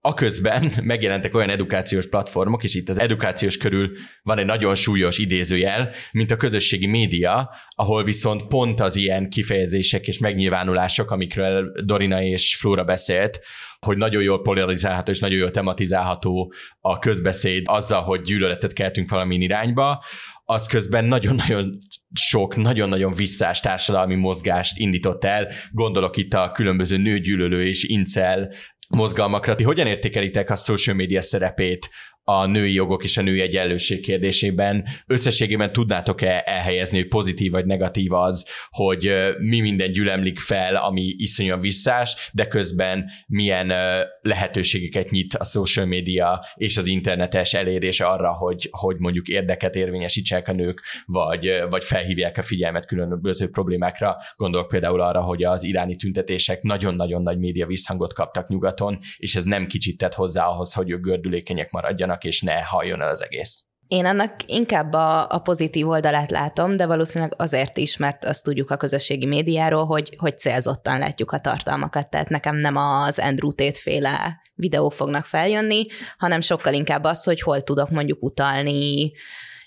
aközben 0.00 0.72
megjelentek 0.82 1.34
olyan 1.34 1.50
edukációs 1.50 2.08
platformok, 2.08 2.64
és 2.64 2.74
itt 2.74 2.88
az 2.88 2.98
edukációs 2.98 3.56
körül 3.56 3.90
van 4.22 4.38
egy 4.38 4.44
nagyon 4.44 4.74
súlyos 4.74 5.18
idézőjel, 5.18 5.90
mint 6.12 6.30
a 6.30 6.36
közösségi 6.36 6.86
média, 6.86 7.50
ahol 7.74 8.04
viszont 8.04 8.46
pont 8.46 8.80
az 8.80 8.96
ilyen 8.96 9.28
kifejezések 9.28 10.06
és 10.06 10.18
megnyilvánulások, 10.18 11.10
amikről 11.10 11.72
Dorina 11.84 12.22
és 12.22 12.56
Flóra 12.56 12.84
beszélt, 12.84 13.40
hogy 13.86 13.96
nagyon 13.96 14.22
jól 14.22 14.42
polarizálható 14.42 15.12
és 15.12 15.18
nagyon 15.18 15.38
jól 15.38 15.50
tematizálható 15.50 16.52
a 16.80 16.98
közbeszéd 16.98 17.62
azzal, 17.64 18.02
hogy 18.02 18.20
gyűlöletet 18.20 18.72
keltünk 18.72 19.10
valami 19.10 19.36
irányba, 19.36 20.04
az 20.44 20.66
közben 20.66 21.04
nagyon-nagyon 21.04 21.76
sok, 22.14 22.56
nagyon-nagyon 22.56 23.12
visszás 23.12 23.60
társadalmi 23.60 24.14
mozgást 24.14 24.78
indított 24.78 25.24
el. 25.24 25.48
Gondolok 25.70 26.16
itt 26.16 26.34
a 26.34 26.50
különböző 26.50 26.96
nőgyűlölő 26.96 27.66
és 27.66 27.84
incel 27.84 28.52
mozgalmakra. 28.90 29.54
Ti 29.54 29.64
hogyan 29.64 29.86
értékelitek 29.86 30.50
a 30.50 30.56
social 30.56 30.96
media 30.96 31.20
szerepét 31.20 31.90
a 32.30 32.46
női 32.46 32.72
jogok 32.72 33.04
és 33.04 33.16
a 33.16 33.22
női 33.22 33.40
egyenlőség 33.40 34.00
kérdésében. 34.00 34.84
Összességében 35.06 35.72
tudnátok-e 35.72 36.42
elhelyezni, 36.46 36.98
hogy 36.98 37.08
pozitív 37.08 37.52
vagy 37.52 37.66
negatív 37.66 38.12
az, 38.12 38.46
hogy 38.70 39.12
mi 39.38 39.60
minden 39.60 39.92
gyülemlik 39.92 40.38
fel, 40.38 40.76
ami 40.76 41.14
iszonyúan 41.16 41.60
visszás, 41.60 42.30
de 42.32 42.46
közben 42.46 43.10
milyen 43.26 43.72
lehetőségeket 44.20 45.10
nyit 45.10 45.34
a 45.34 45.44
social 45.44 45.86
media 45.86 46.44
és 46.54 46.76
az 46.76 46.86
internetes 46.86 47.54
elérés 47.54 48.00
arra, 48.00 48.32
hogy, 48.32 48.68
hogy 48.70 48.96
mondjuk 48.98 49.28
érdeket 49.28 49.74
érvényesítsenek 49.74 50.48
a 50.48 50.52
nők, 50.52 50.82
vagy, 51.06 51.50
vagy 51.70 51.84
felhívják 51.84 52.38
a 52.38 52.42
figyelmet 52.42 52.86
különböző 52.86 53.48
problémákra. 53.48 54.16
Gondolok 54.36 54.68
például 54.68 55.00
arra, 55.00 55.20
hogy 55.20 55.44
az 55.44 55.64
iráni 55.64 55.96
tüntetések 55.96 56.62
nagyon-nagyon 56.62 57.22
nagy 57.22 57.38
média 57.38 57.66
visszhangot 57.66 58.12
kaptak 58.12 58.48
nyugaton, 58.48 58.98
és 59.16 59.36
ez 59.36 59.44
nem 59.44 59.66
kicsit 59.66 59.98
tett 59.98 60.14
hozzá 60.14 60.44
ahhoz, 60.44 60.72
hogy 60.72 60.90
ők 60.90 61.04
gördülékenyek 61.04 61.70
maradjanak 61.70 62.19
maradjanak, 62.20 62.24
és 62.24 62.40
ne 62.40 62.60
halljon 62.62 63.00
el 63.00 63.08
az 63.08 63.22
egész. 63.22 63.64
Én 63.88 64.04
annak 64.04 64.34
inkább 64.46 64.92
a, 64.92 65.26
a 65.28 65.38
pozitív 65.38 65.88
oldalát 65.88 66.30
látom, 66.30 66.76
de 66.76 66.86
valószínűleg 66.86 67.34
azért 67.36 67.76
is, 67.76 67.96
mert 67.96 68.24
azt 68.24 68.44
tudjuk 68.44 68.70
a 68.70 68.76
közösségi 68.76 69.26
médiáról, 69.26 69.86
hogy, 69.86 70.14
hogy 70.18 70.38
célzottan 70.38 70.98
látjuk 70.98 71.32
a 71.32 71.40
tartalmakat. 71.40 72.10
Tehát 72.10 72.28
nekem 72.28 72.56
nem 72.56 72.76
az 72.76 73.18
Andrew 73.18 73.52
Tate 73.52 73.78
féle 73.78 74.40
videók 74.54 74.92
fognak 74.92 75.26
feljönni, 75.26 75.86
hanem 76.18 76.40
sokkal 76.40 76.74
inkább 76.74 77.04
az, 77.04 77.24
hogy 77.24 77.40
hol 77.40 77.62
tudok 77.62 77.90
mondjuk 77.90 78.22
utalni 78.22 79.12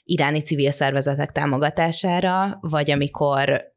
iráni 0.04 0.42
civil 0.42 0.72
szervezetek 0.72 1.32
támogatására, 1.32 2.58
vagy 2.62 2.92
amikor 2.92 3.73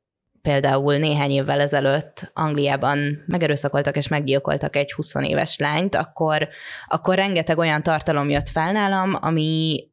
például 0.47 0.97
néhány 0.97 1.31
évvel 1.31 1.61
ezelőtt 1.61 2.31
Angliában 2.35 3.25
megerőszakoltak 3.27 3.97
és 3.97 4.09
meggyilkoltak 4.09 4.77
egy 4.77 4.93
20 4.93 5.15
éves 5.15 5.59
lányt, 5.59 5.95
akkor, 5.95 6.49
akkor 6.87 7.15
rengeteg 7.15 7.59
olyan 7.59 7.83
tartalom 7.83 8.31
jött 8.31 8.49
fel 8.49 8.73
nálam, 8.73 9.19
ami 9.21 9.85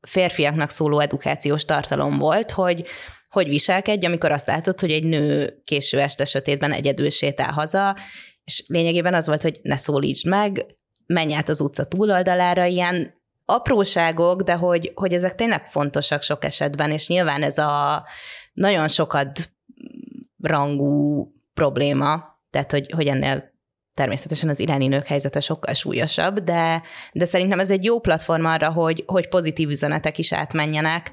férfiaknak 0.00 0.70
szóló 0.70 1.00
edukációs 1.00 1.64
tartalom 1.64 2.18
volt, 2.18 2.50
hogy 2.50 2.84
hogy 3.28 3.48
viselkedj, 3.48 4.06
amikor 4.06 4.32
azt 4.32 4.46
látod, 4.46 4.80
hogy 4.80 4.90
egy 4.90 5.04
nő 5.04 5.60
késő 5.64 6.00
este 6.00 6.24
sötétben 6.24 6.72
egyedül 6.72 7.10
sétál 7.10 7.52
haza, 7.52 7.96
és 8.44 8.64
lényegében 8.66 9.14
az 9.14 9.26
volt, 9.26 9.42
hogy 9.42 9.60
ne 9.62 9.76
szólítsd 9.76 10.26
meg, 10.26 10.66
menj 11.06 11.34
át 11.34 11.48
az 11.48 11.60
utca 11.60 11.84
túloldalára, 11.84 12.64
ilyen 12.64 13.14
apróságok, 13.44 14.42
de 14.42 14.54
hogy, 14.54 14.92
hogy 14.94 15.12
ezek 15.12 15.34
tényleg 15.34 15.66
fontosak 15.66 16.22
sok 16.22 16.44
esetben, 16.44 16.90
és 16.90 17.08
nyilván 17.08 17.42
ez 17.42 17.58
a 17.58 18.04
nagyon 18.52 18.88
sokat 18.88 19.52
rangú 20.42 21.26
probléma, 21.54 22.40
tehát 22.50 22.70
hogy, 22.70 22.90
hogy 22.90 23.06
ennél 23.06 23.50
természetesen 23.94 24.48
az 24.48 24.60
iráni 24.60 24.86
nők 24.86 25.06
helyzete 25.06 25.40
sokkal 25.40 25.74
súlyosabb, 25.74 26.38
de, 26.38 26.82
de 27.12 27.24
szerintem 27.24 27.60
ez 27.60 27.70
egy 27.70 27.84
jó 27.84 28.00
platform 28.00 28.44
arra, 28.44 28.72
hogy, 28.72 29.04
hogy 29.06 29.28
pozitív 29.28 29.68
üzenetek 29.68 30.18
is 30.18 30.32
átmenjenek. 30.32 31.10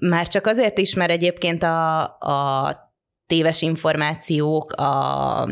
Már 0.00 0.28
csak 0.28 0.46
azért 0.46 0.78
is, 0.78 0.94
mert 0.94 1.10
egyébként 1.10 1.62
a, 1.62 2.02
a 2.04 2.76
téves 3.26 3.62
információk, 3.62 4.72
a, 4.72 5.42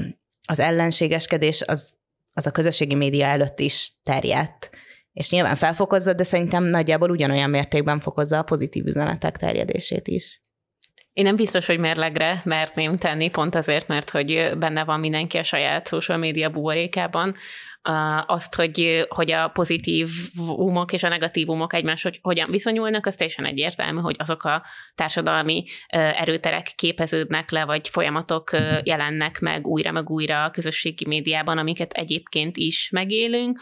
az 0.49 0.59
ellenségeskedés 0.59 1.63
az, 1.63 1.95
az 2.33 2.47
a 2.47 2.51
közösségi 2.51 2.95
média 2.95 3.27
előtt 3.27 3.61
is 3.61 3.93
terjedt. 4.03 4.71
És 5.13 5.31
nyilván 5.31 5.57
felfokozza, 5.57 6.13
de 6.13 6.23
szerintem 6.23 6.65
nagyjából 6.65 7.11
ugyanolyan 7.11 7.51
mértékben 7.51 7.99
fokozza 7.99 8.39
a 8.39 8.43
pozitív 8.43 8.87
üzenetek 8.87 9.37
terjedését 9.37 10.09
is. 10.09 10.41
Én 11.15 11.25
nem 11.25 11.37
biztos, 11.37 11.67
hogy 11.67 11.79
mérlegre 11.79 12.41
mertném 12.45 12.99
tenni, 12.99 13.29
pont 13.31 13.55
azért, 13.55 13.89
mert 13.89 14.11
hogy 14.11 14.51
benne 14.59 14.85
van 14.85 15.01
mindenki 15.01 15.39
a 15.39 15.43
saját 15.43 15.89
social 15.89 16.19
média 16.19 16.51
buborékában, 16.51 17.37
azt, 18.27 18.55
hogy, 18.55 19.07
hogy 19.09 19.31
a 19.31 19.49
pozitívumok 19.49 20.93
és 20.93 21.03
a 21.03 21.09
negatívumok 21.09 21.73
egymáshoz 21.73 22.13
hogyan 22.23 22.51
viszonyulnak, 22.51 23.07
az 23.07 23.17
teljesen 23.17 23.45
egyértelmű, 23.45 24.01
hogy 24.01 24.17
azok 24.19 24.45
a 24.45 24.63
társadalmi 24.95 25.65
erőterek 25.89 26.73
képeződnek 26.77 27.51
le, 27.51 27.65
vagy 27.65 27.89
folyamatok 27.89 28.51
jelennek 28.83 29.41
meg 29.41 29.67
újra 29.67 29.93
meg 29.93 30.11
újra 30.11 30.45
a 30.45 30.51
közösségi 30.51 31.07
médiában, 31.07 31.59
amiket 31.59 31.93
egyébként 31.93 32.57
is 32.57 32.89
megélünk, 32.91 33.61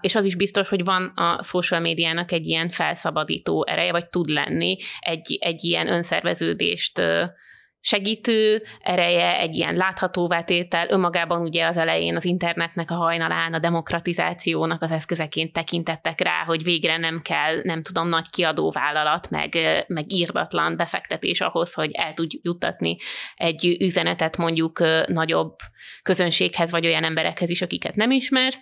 és 0.00 0.14
az 0.14 0.24
is 0.24 0.36
biztos, 0.36 0.68
hogy 0.68 0.84
van 0.84 1.04
a 1.14 1.42
social 1.42 1.80
médiának 1.80 2.32
egy 2.32 2.46
ilyen 2.46 2.68
felszabadító 2.68 3.66
ereje, 3.66 3.92
vagy 3.92 4.06
tud 4.06 4.28
lenni 4.28 4.76
egy, 5.00 5.38
egy 5.40 5.64
ilyen 5.64 5.88
önszerveződést 5.88 7.02
segítő 7.80 8.62
ereje, 8.80 9.38
egy 9.38 9.54
ilyen 9.54 9.74
láthatóvá 9.74 10.42
tétel, 10.42 10.88
önmagában 10.90 11.40
ugye 11.40 11.66
az 11.66 11.76
elején 11.76 12.16
az 12.16 12.24
internetnek 12.24 12.90
a 12.90 12.94
hajnalán 12.94 13.54
a 13.54 13.58
demokratizációnak 13.58 14.82
az 14.82 14.90
eszközeként 14.90 15.52
tekintettek 15.52 16.20
rá, 16.20 16.44
hogy 16.46 16.62
végre 16.62 16.96
nem 16.96 17.20
kell, 17.22 17.60
nem 17.62 17.82
tudom, 17.82 18.08
nagy 18.08 18.30
kiadóvállalat, 18.30 19.30
meg, 19.30 19.58
meg 19.86 20.12
írdatlan 20.12 20.76
befektetés 20.76 21.40
ahhoz, 21.40 21.74
hogy 21.74 21.90
el 21.92 22.12
tud 22.12 22.30
juttatni 22.42 22.96
egy 23.34 23.76
üzenetet 23.80 24.36
mondjuk 24.36 24.78
nagyobb 25.06 25.56
közönséghez, 26.02 26.70
vagy 26.70 26.86
olyan 26.86 27.04
emberekhez 27.04 27.50
is, 27.50 27.62
akiket 27.62 27.94
nem 27.94 28.10
ismersz, 28.10 28.60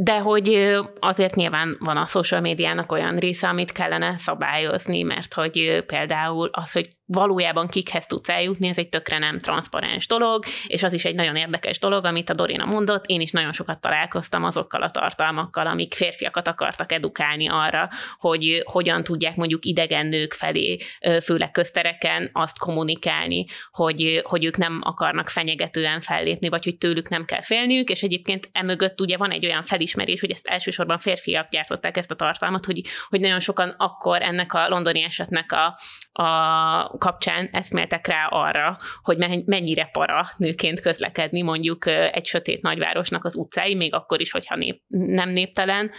de 0.00 0.18
hogy 0.18 0.76
azért 1.00 1.34
nyilván 1.34 1.76
van 1.78 1.96
a 1.96 2.06
social 2.06 2.40
médiának 2.40 2.92
olyan 2.92 3.16
része, 3.16 3.48
amit 3.48 3.72
kellene 3.72 4.18
szabályozni, 4.18 5.02
mert 5.02 5.34
hogy 5.34 5.82
például 5.86 6.48
az, 6.52 6.72
hogy 6.72 6.88
valójában 7.10 7.68
kikhez 7.68 8.06
tudsz 8.06 8.28
eljutni, 8.28 8.68
ez 8.68 8.78
egy 8.78 8.88
tökre 8.88 9.18
nem 9.18 9.38
transzparens 9.38 10.06
dolog, 10.06 10.44
és 10.66 10.82
az 10.82 10.92
is 10.92 11.04
egy 11.04 11.14
nagyon 11.14 11.36
érdekes 11.36 11.78
dolog, 11.78 12.04
amit 12.04 12.30
a 12.30 12.34
Dorina 12.34 12.64
mondott, 12.64 13.06
én 13.06 13.20
is 13.20 13.30
nagyon 13.30 13.52
sokat 13.52 13.80
találkoztam 13.80 14.44
azokkal 14.44 14.82
a 14.82 14.90
tartalmakkal, 14.90 15.66
amik 15.66 15.94
férfiakat 15.94 16.48
akartak 16.48 16.92
edukálni 16.92 17.48
arra, 17.48 17.88
hogy 18.18 18.62
hogyan 18.64 19.02
tudják 19.02 19.36
mondjuk 19.36 19.64
idegen 19.64 20.06
nők 20.06 20.32
felé, 20.32 20.76
főleg 21.22 21.50
köztereken 21.50 22.30
azt 22.32 22.58
kommunikálni, 22.58 23.44
hogy, 23.70 24.22
hogy 24.24 24.44
ők 24.44 24.56
nem 24.56 24.80
akarnak 24.82 25.28
fenyegetően 25.28 26.00
fellépni, 26.00 26.48
vagy 26.48 26.64
hogy 26.64 26.78
tőlük 26.78 27.08
nem 27.08 27.24
kell 27.24 27.42
félniük, 27.42 27.88
és 27.88 28.02
egyébként 28.02 28.48
emögött 28.52 29.00
ugye 29.00 29.16
van 29.16 29.30
egy 29.30 29.44
olyan 29.44 29.62
felismerés, 29.62 30.20
hogy 30.20 30.30
ezt 30.30 30.46
elsősorban 30.46 30.98
férfiak 30.98 31.48
gyártották 31.50 31.96
ezt 31.96 32.10
a 32.10 32.14
tartalmat, 32.14 32.64
hogy, 32.64 32.80
hogy 33.08 33.20
nagyon 33.20 33.40
sokan 33.40 33.74
akkor 33.76 34.22
ennek 34.22 34.54
a 34.54 34.68
londoni 34.68 35.02
esetnek 35.02 35.52
a, 35.52 35.78
a 36.22 36.97
kapcsán 36.98 37.48
eszméltek 37.52 38.06
rá 38.06 38.26
arra, 38.26 38.76
hogy 39.02 39.16
mennyire 39.46 39.88
para 39.92 40.28
nőként 40.36 40.80
közlekedni 40.80 41.42
mondjuk 41.42 41.86
egy 41.86 42.26
sötét 42.26 42.62
nagyvárosnak 42.62 43.24
az 43.24 43.36
utcái, 43.36 43.74
még 43.74 43.94
akkor 43.94 44.20
is, 44.20 44.30
hogyha 44.30 44.56
nép, 44.56 44.82
nem 44.88 45.28
néptelen. 45.28 45.90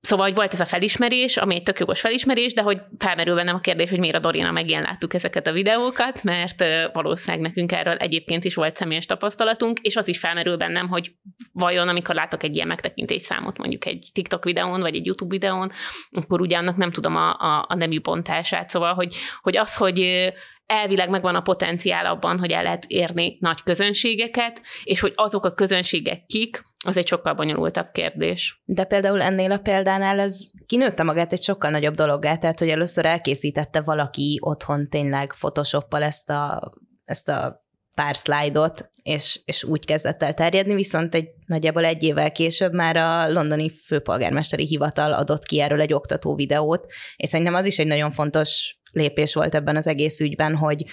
Szóval, 0.00 0.26
hogy 0.26 0.34
volt 0.34 0.52
ez 0.52 0.60
a 0.60 0.64
felismerés, 0.64 1.36
ami 1.36 1.54
egy 1.54 1.62
tök 1.62 1.78
jogos 1.78 2.00
felismerés, 2.00 2.52
de 2.52 2.62
hogy 2.62 2.80
felmerül 2.98 3.34
bennem 3.34 3.54
a 3.54 3.60
kérdés, 3.60 3.90
hogy 3.90 3.98
miért 3.98 4.16
a 4.16 4.20
Dorina 4.20 4.50
megén 4.50 4.82
láttuk 4.82 5.14
ezeket 5.14 5.46
a 5.46 5.52
videókat, 5.52 6.22
mert 6.22 6.64
valószínűleg 6.92 7.46
nekünk 7.46 7.72
erről 7.72 7.96
egyébként 7.96 8.44
is 8.44 8.54
volt 8.54 8.76
személyes 8.76 9.06
tapasztalatunk, 9.06 9.78
és 9.78 9.96
az 9.96 10.08
is 10.08 10.18
felmerül 10.18 10.56
bennem, 10.56 10.88
hogy 10.88 11.12
vajon, 11.52 11.88
amikor 11.88 12.14
látok 12.14 12.42
egy 12.42 12.54
ilyen 12.54 12.66
megtekintés 12.66 13.22
számot, 13.22 13.58
mondjuk 13.58 13.86
egy 13.86 14.10
TikTok 14.12 14.44
videón, 14.44 14.80
vagy 14.80 14.94
egy 14.94 15.06
YouTube 15.06 15.34
videón, 15.34 15.72
akkor 16.10 16.40
ugye 16.40 16.60
nem 16.60 16.90
tudom 16.90 17.16
a, 17.16 17.30
a, 17.30 17.64
a 17.68 17.74
nemű 17.74 18.00
pontását. 18.00 18.68
Szóval, 18.68 18.94
hogy, 18.94 19.16
hogy 19.42 19.56
az, 19.56 19.76
hogy 19.76 20.32
elvileg 20.70 21.10
megvan 21.10 21.34
a 21.34 21.40
potenciál 21.40 22.06
abban, 22.06 22.38
hogy 22.38 22.52
el 22.52 22.62
lehet 22.62 22.84
érni 22.86 23.36
nagy 23.40 23.62
közönségeket, 23.62 24.62
és 24.84 25.00
hogy 25.00 25.12
azok 25.16 25.44
a 25.44 25.54
közönségek 25.54 26.24
kik, 26.26 26.68
az 26.84 26.96
egy 26.96 27.06
sokkal 27.06 27.34
bonyolultabb 27.34 27.90
kérdés. 27.92 28.62
De 28.64 28.84
például 28.84 29.22
ennél 29.22 29.52
a 29.52 29.58
példánál 29.58 30.20
ez 30.20 30.50
kinőtte 30.66 31.02
magát 31.02 31.32
egy 31.32 31.42
sokkal 31.42 31.70
nagyobb 31.70 31.94
dologgá, 31.94 32.36
tehát 32.36 32.58
hogy 32.58 32.68
először 32.68 33.04
elkészítette 33.04 33.80
valaki 33.80 34.38
otthon 34.40 34.88
tényleg 34.88 35.32
photoshoppal 35.38 36.02
ezt 36.02 36.30
a, 36.30 36.72
ezt 37.04 37.28
a 37.28 37.64
pár 37.94 38.16
szlájdot, 38.16 38.88
és, 39.02 39.40
és 39.44 39.64
úgy 39.64 39.84
kezdett 39.84 40.22
el 40.22 40.34
terjedni, 40.34 40.74
viszont 40.74 41.14
egy 41.14 41.28
nagyjából 41.46 41.84
egy 41.84 42.02
évvel 42.02 42.32
később 42.32 42.72
már 42.72 42.96
a 42.96 43.32
londoni 43.32 43.70
főpolgármesteri 43.86 44.66
hivatal 44.66 45.12
adott 45.12 45.44
ki 45.44 45.60
erről 45.60 45.80
egy 45.80 45.92
oktató 45.92 46.34
videót, 46.34 46.86
és 47.16 47.28
szerintem 47.28 47.54
az 47.54 47.66
is 47.66 47.78
egy 47.78 47.86
nagyon 47.86 48.10
fontos 48.10 48.79
lépés 48.92 49.34
volt 49.34 49.54
ebben 49.54 49.76
az 49.76 49.86
egész 49.86 50.20
ügyben, 50.20 50.56
hogy, 50.56 50.84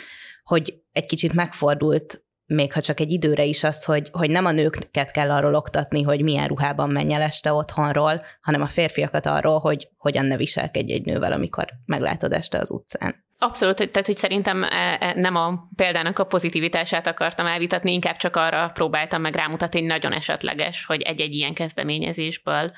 hogy 0.43 0.73
egy 0.91 1.05
kicsit 1.05 1.33
megfordult 1.33 2.21
még 2.47 2.73
ha 2.73 2.81
csak 2.81 2.99
egy 2.99 3.11
időre 3.11 3.43
is 3.43 3.63
az, 3.63 3.83
hogy, 3.83 4.09
hogy 4.11 4.29
nem 4.29 4.45
a 4.45 4.51
nőket 4.51 5.11
kell 5.11 5.31
arról 5.31 5.55
oktatni, 5.55 6.01
hogy 6.01 6.21
milyen 6.21 6.47
ruhában 6.47 6.89
menj 6.89 7.13
el 7.13 7.21
este 7.21 7.53
otthonról, 7.53 8.25
hanem 8.41 8.61
a 8.61 8.65
férfiakat 8.65 9.25
arról, 9.25 9.59
hogy 9.59 9.89
hogyan 9.97 10.25
ne 10.25 10.37
viselkedj 10.37 10.93
egy 10.93 11.05
nővel, 11.05 11.31
amikor 11.31 11.67
meglátod 11.85 12.33
este 12.33 12.57
az 12.57 12.71
utcán. 12.71 13.25
Abszolút, 13.37 13.75
tehát 13.75 14.05
hogy 14.05 14.15
szerintem 14.15 14.63
e, 14.63 14.97
e, 14.99 15.13
nem 15.15 15.35
a 15.35 15.67
példának 15.75 16.19
a 16.19 16.23
pozitivitását 16.23 17.07
akartam 17.07 17.45
elvitatni, 17.45 17.91
inkább 17.93 18.15
csak 18.15 18.35
arra 18.35 18.69
próbáltam 18.73 19.21
meg 19.21 19.35
rámutatni, 19.35 19.79
hogy 19.79 19.87
nagyon 19.87 20.13
esetleges, 20.13 20.85
hogy 20.85 21.01
egy-egy 21.01 21.33
ilyen 21.33 21.53
kezdeményezésből 21.53 22.71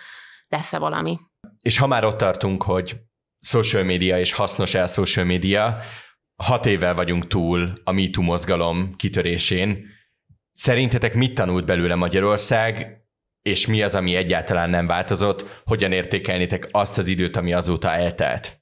lesz-e 0.48 0.78
valami. 0.78 1.20
És 1.62 1.78
ha 1.78 1.88
már 1.88 2.04
ott 2.04 2.18
tartunk, 2.18 2.64
hogy 2.64 2.96
social 3.40 3.84
media 3.84 4.20
és 4.20 4.32
hasznos 4.32 4.74
el 4.74 4.88
social 4.88 5.26
media, 5.26 5.78
hat 6.36 6.66
évvel 6.66 6.94
vagyunk 6.94 7.28
túl 7.28 7.74
a 7.84 7.92
MeToo 7.92 8.24
mozgalom 8.24 8.96
kitörésén. 8.96 9.86
Szerintetek 10.52 11.14
mit 11.14 11.34
tanult 11.34 11.66
belőle 11.66 11.96
Magyarország, 11.96 12.98
és 13.42 13.68
mi 13.68 13.82
az, 13.82 13.96
ami 13.96 14.16
egyáltalán 14.16 14.70
nem 14.70 14.88
változott? 14.88 15.62
Hogyan 15.66 15.92
értékelnétek 15.92 16.68
azt 16.72 16.98
az 16.98 17.08
időt, 17.08 17.36
ami 17.36 17.54
azóta 17.54 17.92
eltelt? 17.92 18.62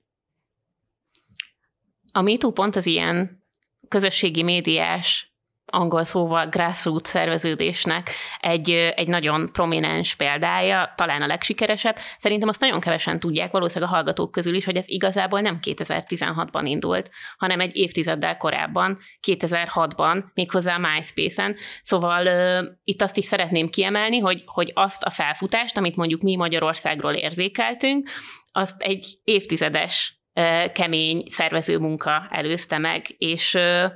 A 2.12 2.22
MeToo 2.22 2.52
pont 2.52 2.76
az 2.76 2.86
ilyen 2.86 3.44
közösségi 3.88 4.44
médiás 4.44 5.37
angol 5.72 6.04
szóval 6.04 6.48
grassroots 6.48 7.08
szerveződésnek 7.08 8.12
egy, 8.40 8.70
egy 8.72 9.08
nagyon 9.08 9.50
prominens 9.52 10.16
példája, 10.16 10.94
talán 10.96 11.22
a 11.22 11.28
legsikeresebb. 11.28 11.96
Szerintem 12.18 12.48
azt 12.48 12.60
nagyon 12.60 12.80
kevesen 12.80 13.20
tudják, 13.20 13.52
valószínűleg 13.52 13.90
a 13.92 13.96
hallgatók 13.96 14.32
közül 14.32 14.56
is, 14.56 14.66
hogy 14.66 14.76
ez 14.76 14.88
igazából 14.88 15.42
nem 15.42 15.60
2016-ban 15.62 16.62
indult, 16.64 17.10
hanem 17.38 17.60
egy 17.60 17.76
évtizeddel 17.76 18.38
korábban, 18.38 19.00
2006-ban, 19.28 20.24
méghozzá 20.34 20.76
a 20.76 20.88
MySpace-en. 20.88 21.56
Szóval 21.84 22.26
uh, 22.26 22.68
itt 22.84 23.02
azt 23.02 23.18
is 23.18 23.26
szeretném 23.26 23.70
kiemelni, 23.70 24.20
hogy, 24.20 24.44
hogy 24.46 24.72
azt 24.74 25.04
a 25.04 25.10
felfutást, 25.10 25.78
amit 25.78 25.96
mondjuk 25.96 26.22
mi 26.22 26.36
Magyarországról 26.36 27.14
érzékeltünk, 27.14 28.10
azt 28.52 28.82
egy 28.82 29.06
évtizedes 29.24 30.22
uh, 30.34 30.72
kemény 30.72 31.24
szervező 31.30 31.78
munka 31.78 32.28
előzte 32.32 32.78
meg, 32.78 33.06
és 33.18 33.54
uh, 33.54 33.92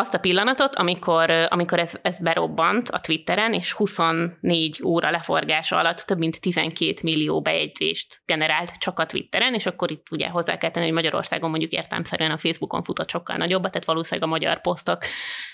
azt 0.00 0.14
a 0.14 0.18
pillanatot, 0.18 0.74
amikor, 0.74 1.30
amikor 1.30 1.78
ez, 1.78 1.98
ez 2.02 2.18
berobbant 2.18 2.88
a 2.88 3.00
Twitteren, 3.00 3.52
és 3.52 3.72
24 3.72 4.80
óra 4.84 5.10
leforgása 5.10 5.76
alatt 5.76 5.98
több 5.98 6.18
mint 6.18 6.40
12 6.40 6.94
millió 7.02 7.40
bejegyzést 7.40 8.22
generált 8.26 8.78
csak 8.78 8.98
a 8.98 9.06
Twitteren, 9.06 9.54
és 9.54 9.66
akkor 9.66 9.90
itt 9.90 10.06
ugye 10.10 10.28
hozzá 10.28 10.56
kell 10.56 10.70
tenni, 10.70 10.86
hogy 10.86 10.94
Magyarországon 10.94 11.50
mondjuk 11.50 11.72
értelmszerűen 11.72 12.30
a 12.30 12.38
Facebookon 12.38 12.82
futott 12.82 13.10
sokkal 13.10 13.36
nagyobbat, 13.36 13.70
tehát 13.70 13.86
valószínűleg 13.86 14.28
a 14.28 14.32
magyar 14.32 14.60
posztok 14.60 15.04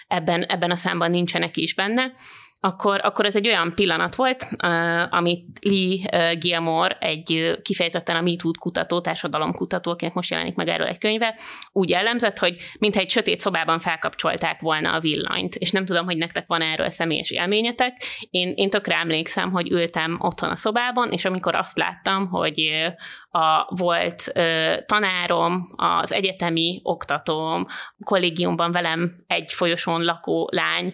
ebben, 0.07 0.43
ebben 0.43 0.71
a 0.71 0.77
számban 0.77 1.11
nincsenek 1.11 1.57
is 1.57 1.75
benne 1.75 2.13
akkor, 2.67 3.01
akkor 3.03 3.25
ez 3.25 3.37
egy 3.37 3.47
olyan 3.47 3.73
pillanat 3.75 4.15
volt, 4.15 4.49
amit 5.11 5.45
Lee 5.61 6.35
Gilmore, 6.35 6.99
egy 7.01 7.59
kifejezetten 7.63 8.17
a 8.17 8.21
MeToo 8.21 8.51
kutató, 8.59 9.01
társadalomkutató, 9.01 9.91
akinek 9.91 10.15
most 10.15 10.31
jelenik 10.31 10.55
meg 10.55 10.69
erről 10.69 10.87
egy 10.87 10.99
könyve, 10.99 11.35
úgy 11.73 11.89
jellemzett, 11.89 12.39
hogy 12.39 12.57
mintha 12.79 13.01
egy 13.01 13.11
sötét 13.11 13.41
szobában 13.41 13.81
felkapcsolták 13.81 14.61
volna 14.61 14.93
a 14.93 15.01
villanyt. 15.01 15.55
És 15.55 15.71
nem 15.71 15.85
tudom, 15.85 16.05
hogy 16.05 16.17
nektek 16.17 16.47
van 16.47 16.63
erről 16.63 16.91
személyes 16.91 17.31
élményetek. 17.31 17.97
Én, 18.31 18.53
én 18.55 18.71
tökre 18.71 18.97
emlékszem, 18.97 19.51
hogy 19.51 19.71
ültem 19.71 20.17
otthon 20.21 20.51
a 20.51 20.57
szobában, 20.57 21.11
és 21.11 21.25
amikor 21.25 21.55
azt 21.55 21.79
láttam, 21.79 22.29
hogy 22.29 22.85
a 23.31 23.75
volt 23.77 24.33
uh, 24.35 24.85
tanárom, 24.87 25.73
az 25.77 26.13
egyetemi 26.13 26.81
oktatóm, 26.83 27.67
kollégiumban 28.05 28.73
velem 28.73 29.15
egy 29.27 29.53
folyosón 29.53 30.05
lakó 30.05 30.49
lány, 30.53 30.93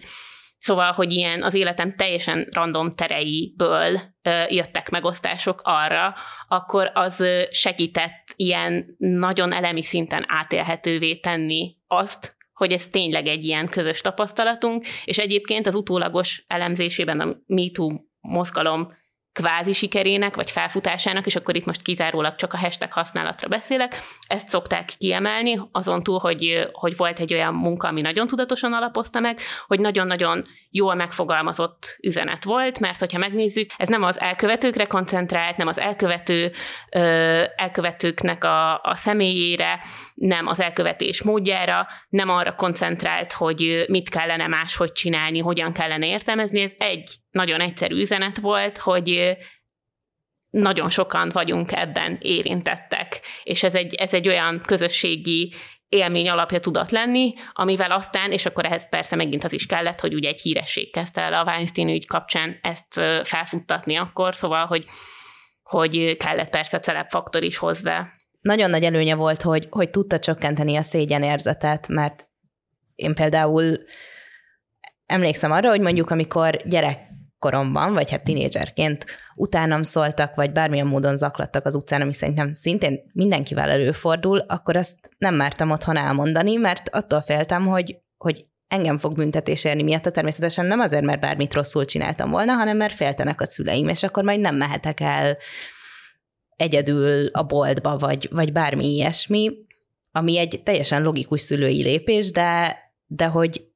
Szóval, 0.63 0.91
hogy 0.91 1.11
ilyen 1.11 1.43
az 1.43 1.53
életem 1.53 1.95
teljesen 1.95 2.47
random 2.51 2.91
tereiből 2.91 4.01
jöttek 4.49 4.89
megosztások 4.89 5.61
arra, 5.63 6.15
akkor 6.47 6.91
az 6.93 7.25
segített 7.51 8.33
ilyen 8.35 8.95
nagyon 8.97 9.53
elemi 9.53 9.83
szinten 9.83 10.25
átélhetővé 10.27 11.15
tenni 11.15 11.75
azt, 11.87 12.35
hogy 12.53 12.71
ez 12.71 12.87
tényleg 12.87 13.27
egy 13.27 13.45
ilyen 13.45 13.67
közös 13.67 14.01
tapasztalatunk, 14.01 14.85
és 15.05 15.17
egyébként 15.17 15.67
az 15.67 15.75
utólagos 15.75 16.43
elemzésében 16.47 17.19
a 17.19 17.35
MeToo 17.45 17.91
mozgalom 18.19 18.87
kvázi 19.33 19.73
sikerének, 19.73 20.35
vagy 20.35 20.51
felfutásának, 20.51 21.25
és 21.25 21.35
akkor 21.35 21.55
itt 21.55 21.65
most 21.65 21.81
kizárólag 21.81 22.35
csak 22.35 22.53
a 22.53 22.57
hashtag 22.57 22.91
használatra 22.91 23.47
beszélek, 23.47 24.01
ezt 24.27 24.49
szokták 24.49 24.89
kiemelni, 24.97 25.61
azon 25.71 26.03
túl, 26.03 26.19
hogy, 26.19 26.69
hogy 26.71 26.97
volt 26.97 27.19
egy 27.19 27.33
olyan 27.33 27.53
munka, 27.53 27.87
ami 27.87 28.01
nagyon 28.01 28.27
tudatosan 28.27 28.73
alapozta 28.73 29.19
meg, 29.19 29.39
hogy 29.67 29.79
nagyon-nagyon 29.79 30.41
jól 30.75 30.95
megfogalmazott 30.95 31.97
üzenet 32.01 32.43
volt, 32.43 32.79
mert 32.79 32.99
hogyha 32.99 33.17
megnézzük, 33.17 33.71
ez 33.77 33.87
nem 33.87 34.03
az 34.03 34.19
elkövetőkre 34.19 34.85
koncentrált, 34.85 35.57
nem 35.57 35.67
az 35.67 35.79
elkövető, 35.79 36.51
elkövetőknek 37.55 38.43
a, 38.43 38.81
a 38.81 38.95
személyére, 38.95 39.79
nem 40.13 40.47
az 40.47 40.59
elkövetés 40.59 41.21
módjára, 41.21 41.87
nem 42.09 42.29
arra 42.29 42.55
koncentrált, 42.55 43.31
hogy 43.31 43.85
mit 43.87 44.09
kellene 44.09 44.47
máshogy 44.47 44.91
csinálni, 44.91 45.39
hogyan 45.39 45.73
kellene 45.73 46.07
értelmezni, 46.07 46.61
ez 46.61 46.73
egy 46.77 47.15
nagyon 47.31 47.61
egyszerű 47.61 47.95
üzenet 47.95 48.37
volt, 48.37 48.77
hogy 48.77 49.37
nagyon 50.49 50.89
sokan 50.89 51.29
vagyunk 51.29 51.71
ebben 51.71 52.17
érintettek, 52.21 53.21
és 53.43 53.63
ez 53.63 53.75
egy, 53.75 53.93
ez 53.93 54.13
egy 54.13 54.27
olyan 54.27 54.61
közösségi 54.65 55.53
élmény 55.93 56.29
alapja 56.29 56.59
tudott 56.59 56.89
lenni, 56.89 57.33
amivel 57.53 57.91
aztán, 57.91 58.31
és 58.31 58.45
akkor 58.45 58.65
ehhez 58.65 58.89
persze 58.89 59.15
megint 59.15 59.43
az 59.43 59.53
is 59.53 59.65
kellett, 59.65 59.99
hogy 59.99 60.13
ugye 60.13 60.27
egy 60.29 60.41
híresség 60.41 60.91
kezdte 60.91 61.21
el 61.21 61.33
a 61.33 61.43
Weinstein 61.43 61.89
ügy 61.89 62.07
kapcsán 62.07 62.59
ezt 62.61 62.93
felfuttatni 63.23 63.95
akkor, 63.95 64.35
szóval, 64.35 64.65
hogy, 64.65 64.85
hogy 65.63 66.17
kellett 66.17 66.49
persze 66.49 66.79
celeb 66.79 67.07
faktor 67.09 67.43
is 67.43 67.57
hozzá. 67.57 68.07
Nagyon 68.41 68.69
nagy 68.69 68.83
előnye 68.83 69.15
volt, 69.15 69.41
hogy, 69.41 69.67
hogy 69.69 69.89
tudta 69.89 70.19
csökkenteni 70.19 70.75
a 70.75 70.81
szégyenérzetet, 70.81 71.87
mert 71.87 72.27
én 72.95 73.15
például 73.15 73.79
emlékszem 75.05 75.51
arra, 75.51 75.69
hogy 75.69 75.81
mondjuk 75.81 76.09
amikor 76.09 76.61
gyerek 76.65 77.12
koromban, 77.43 77.93
vagy 77.93 78.11
hát 78.11 78.23
tinédzserként 78.23 79.05
utánam 79.35 79.83
szóltak, 79.83 80.35
vagy 80.35 80.51
bármilyen 80.51 80.87
módon 80.87 81.17
zaklattak 81.17 81.65
az 81.65 81.75
utcán, 81.75 82.01
ami 82.01 82.13
szerintem 82.13 82.51
szintén 82.51 82.99
mindenkivel 83.13 83.69
előfordul, 83.69 84.39
akkor 84.39 84.75
azt 84.75 84.97
nem 85.17 85.35
mertem 85.35 85.71
otthon 85.71 85.97
elmondani, 85.97 86.55
mert 86.55 86.89
attól 86.89 87.21
féltem, 87.21 87.67
hogy, 87.67 87.97
hogy 88.17 88.45
engem 88.67 88.97
fog 88.97 89.15
büntetés 89.15 89.63
érni 89.63 89.83
miatt, 89.83 90.03
természetesen 90.03 90.65
nem 90.65 90.79
azért, 90.79 91.03
mert 91.03 91.21
bármit 91.21 91.53
rosszul 91.53 91.85
csináltam 91.85 92.29
volna, 92.31 92.53
hanem 92.53 92.77
mert 92.77 92.95
féltenek 92.95 93.41
a 93.41 93.45
szüleim, 93.45 93.87
és 93.87 94.03
akkor 94.03 94.23
majd 94.23 94.39
nem 94.39 94.55
mehetek 94.55 94.99
el 94.99 95.37
egyedül 96.55 97.27
a 97.27 97.43
boltba, 97.43 97.97
vagy, 97.97 98.27
vagy 98.31 98.51
bármi 98.51 98.93
ilyesmi, 98.93 99.51
ami 100.11 100.37
egy 100.37 100.61
teljesen 100.63 101.03
logikus 101.03 101.41
szülői 101.41 101.81
lépés, 101.81 102.31
de, 102.31 102.77
de 103.05 103.25
hogy 103.25 103.72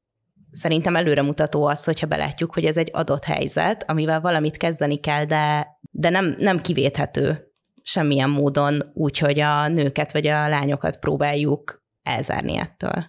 szerintem 0.58 0.95
előremutató 0.95 1.66
az, 1.66 1.84
hogyha 1.84 2.08
belátjuk, 2.08 2.53
hogy 2.53 2.66
ez 2.66 2.78
egy 2.78 2.89
adott 2.93 3.24
helyzet, 3.24 3.89
amivel 3.89 4.22
valamit 4.22 4.58
kezdeni 4.58 4.99
kell, 4.99 5.26
de, 5.26 5.68
de 5.91 6.10
nem, 6.10 6.36
nem 6.38 6.62
kivéthető 6.62 7.51
semmilyen 7.82 8.30
módon 8.30 8.91
úgy, 8.93 9.18
hogy 9.18 9.39
a 9.39 9.68
nőket 9.68 10.12
vagy 10.12 10.28
a 10.28 10.47
lányokat 10.47 10.99
próbáljuk 10.99 11.84
elzárni 12.01 12.58
ettől. 12.58 13.08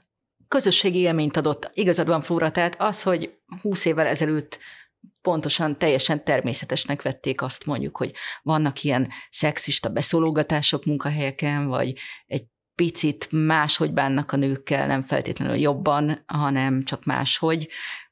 Közösségi 0.48 0.98
élményt 0.98 1.36
adott. 1.36 1.70
Igazad 1.74 2.06
van 2.06 2.22
Flóra, 2.22 2.50
tehát 2.50 2.76
az, 2.78 3.02
hogy 3.02 3.38
húsz 3.62 3.84
évvel 3.84 4.06
ezelőtt 4.06 4.58
pontosan 5.22 5.78
teljesen 5.78 6.24
természetesnek 6.24 7.02
vették 7.02 7.42
azt 7.42 7.66
mondjuk, 7.66 7.96
hogy 7.96 8.12
vannak 8.42 8.82
ilyen 8.82 9.08
szexista 9.30 9.88
beszólógatások 9.88 10.84
munkahelyeken, 10.84 11.66
vagy 11.66 11.94
egy 12.26 12.44
picit 12.78 13.28
máshogy 13.30 13.92
bánnak 13.92 14.32
a 14.32 14.36
nőkkel, 14.36 14.86
nem 14.86 15.02
feltétlenül 15.02 15.56
jobban, 15.56 16.22
hanem 16.26 16.84
csak 16.84 17.04
máshogy. 17.04 17.68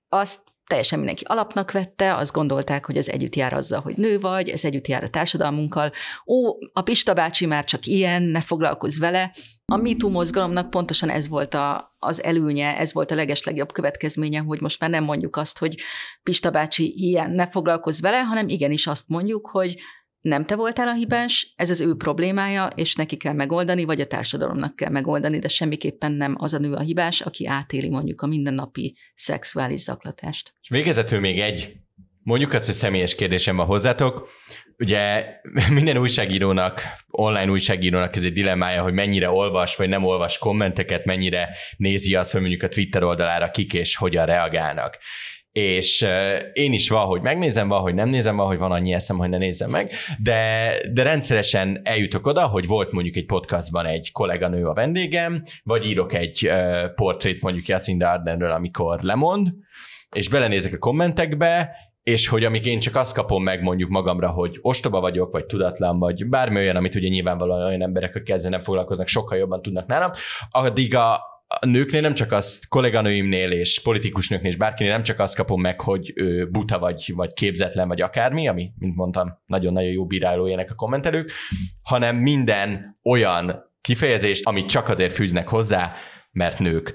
Azt 0.08 0.40
teljesen 0.66 0.98
mindenki 0.98 1.24
alapnak 1.24 1.72
vette, 1.72 2.14
azt 2.14 2.32
gondolták, 2.32 2.86
hogy 2.86 2.96
ez 2.96 3.08
együtt 3.08 3.34
jár 3.34 3.52
azzal, 3.52 3.80
hogy 3.80 3.96
nő 3.96 4.20
vagy, 4.20 4.48
ez 4.48 4.64
együtt 4.64 4.86
jár 4.86 5.02
a 5.02 5.08
társadalmunkkal. 5.08 5.92
Ó, 6.26 6.56
a 6.72 6.82
Pista 6.82 7.14
bácsi 7.14 7.46
már 7.46 7.64
csak 7.64 7.86
ilyen, 7.86 8.22
ne 8.22 8.40
foglalkozz 8.40 8.98
vele. 8.98 9.34
A 9.64 9.76
MeToo 9.76 10.10
mozgalomnak 10.10 10.70
pontosan 10.70 11.08
ez 11.08 11.28
volt 11.28 11.54
a, 11.54 11.96
az 11.98 12.22
előnye, 12.22 12.76
ez 12.76 12.92
volt 12.92 13.10
a 13.10 13.14
legeslegjobb 13.14 13.72
következménye, 13.72 14.40
hogy 14.40 14.60
most 14.60 14.80
már 14.80 14.90
nem 14.90 15.04
mondjuk 15.04 15.36
azt, 15.36 15.58
hogy 15.58 15.74
Pista 16.22 16.50
bácsi 16.50 16.94
ilyen, 16.96 17.30
ne 17.30 17.48
foglalkozz 17.48 18.00
vele, 18.00 18.20
hanem 18.20 18.48
igenis 18.48 18.86
azt 18.86 19.08
mondjuk, 19.08 19.48
hogy 19.50 19.76
nem 20.26 20.44
te 20.44 20.56
voltál 20.56 20.88
a 20.88 20.94
hibás, 20.94 21.52
ez 21.56 21.70
az 21.70 21.80
ő 21.80 21.94
problémája, 21.94 22.68
és 22.74 22.94
neki 22.94 23.16
kell 23.16 23.32
megoldani, 23.32 23.84
vagy 23.84 24.00
a 24.00 24.06
társadalomnak 24.06 24.76
kell 24.76 24.90
megoldani, 24.90 25.38
de 25.38 25.48
semmiképpen 25.48 26.12
nem 26.12 26.34
az 26.38 26.54
a 26.54 26.58
nő 26.58 26.72
a 26.72 26.80
hibás, 26.80 27.20
aki 27.20 27.46
átéli 27.46 27.88
mondjuk 27.88 28.20
a 28.20 28.26
mindennapi 28.26 28.96
szexuális 29.14 29.80
zaklatást. 29.80 30.52
És 30.62 30.68
végezetül 30.68 31.20
még 31.20 31.40
egy, 31.40 31.72
mondjuk 32.22 32.52
azt, 32.52 32.66
hogy 32.66 32.74
személyes 32.74 33.14
kérdésem 33.14 33.56
van 33.56 33.66
hozzátok. 33.66 34.28
Ugye 34.78 35.24
minden 35.70 35.98
újságírónak, 35.98 36.82
online 37.06 37.50
újságírónak 37.50 38.16
ez 38.16 38.24
egy 38.24 38.32
dilemmája, 38.32 38.82
hogy 38.82 38.92
mennyire 38.92 39.30
olvas 39.30 39.76
vagy 39.76 39.88
nem 39.88 40.04
olvas 40.04 40.38
kommenteket, 40.38 41.04
mennyire 41.04 41.48
nézi 41.76 42.14
azt, 42.14 42.32
hogy 42.32 42.40
mondjuk 42.40 42.62
a 42.62 42.68
Twitter 42.68 43.02
oldalára 43.02 43.50
kik 43.50 43.74
és 43.74 43.96
hogyan 43.96 44.26
reagálnak 44.26 44.98
és 45.56 46.06
én 46.52 46.72
is 46.72 46.88
valahogy 46.88 47.20
megnézem, 47.20 47.68
valahogy 47.68 47.94
nem 47.94 48.08
nézem, 48.08 48.36
valahogy 48.36 48.58
van 48.58 48.72
annyi 48.72 48.92
eszem, 48.92 49.18
hogy 49.18 49.28
ne 49.28 49.38
nézem 49.38 49.70
meg, 49.70 49.90
de, 50.18 50.72
de 50.92 51.02
rendszeresen 51.02 51.80
eljutok 51.84 52.26
oda, 52.26 52.46
hogy 52.46 52.66
volt 52.66 52.92
mondjuk 52.92 53.16
egy 53.16 53.26
podcastban 53.26 53.86
egy 53.86 54.12
kolléganő 54.12 54.66
a 54.66 54.74
vendégem, 54.74 55.42
vagy 55.62 55.86
írok 55.86 56.14
egy 56.14 56.50
portrét 56.94 57.42
mondjuk 57.42 57.66
Jacinda 57.66 58.10
Ardenről, 58.10 58.50
amikor 58.50 59.00
lemond, 59.00 59.52
és 60.16 60.28
belenézek 60.28 60.72
a 60.72 60.78
kommentekbe, 60.78 61.70
és 62.02 62.28
hogy 62.28 62.44
amíg 62.44 62.66
én 62.66 62.78
csak 62.78 62.96
azt 62.96 63.14
kapom 63.14 63.42
meg 63.42 63.62
mondjuk 63.62 63.90
magamra, 63.90 64.28
hogy 64.28 64.58
ostoba 64.60 65.00
vagyok, 65.00 65.32
vagy 65.32 65.46
tudatlan, 65.46 65.98
vagy 65.98 66.28
bármi 66.28 66.56
olyan, 66.56 66.76
amit 66.76 66.94
ugye 66.94 67.08
nyilvánvalóan 67.08 67.66
olyan 67.66 67.82
emberek, 67.82 68.14
akik 68.14 68.30
ezzel 68.30 68.50
nem 68.50 68.60
foglalkoznak, 68.60 69.08
sokkal 69.08 69.38
jobban 69.38 69.62
tudnak 69.62 69.86
nálam, 69.86 70.10
addig 70.50 70.94
a, 70.94 71.20
a 71.48 71.66
nőknél 71.66 72.00
nem 72.00 72.14
csak 72.14 72.32
azt, 72.32 72.68
kolléganőimnél 72.68 73.50
és 73.50 73.80
politikus 73.82 74.28
nőknél 74.28 74.50
és 74.50 74.56
bárkinél 74.56 74.92
nem 74.92 75.02
csak 75.02 75.18
azt 75.18 75.36
kapom 75.36 75.60
meg, 75.60 75.80
hogy 75.80 76.12
ő 76.14 76.48
buta 76.50 76.78
vagy, 76.78 77.12
vagy 77.14 77.32
képzetlen, 77.32 77.88
vagy 77.88 78.00
akármi, 78.00 78.48
ami, 78.48 78.70
mint 78.78 78.96
mondtam, 78.96 79.42
nagyon-nagyon 79.46 79.90
jó 79.90 80.06
bírálójának 80.06 80.70
a 80.70 80.74
kommentelők, 80.74 81.30
hanem 81.82 82.16
minden 82.16 82.98
olyan 83.02 83.72
kifejezést, 83.80 84.46
amit 84.46 84.68
csak 84.68 84.88
azért 84.88 85.12
fűznek 85.12 85.48
hozzá, 85.48 85.92
mert 86.30 86.58
nők. 86.58 86.94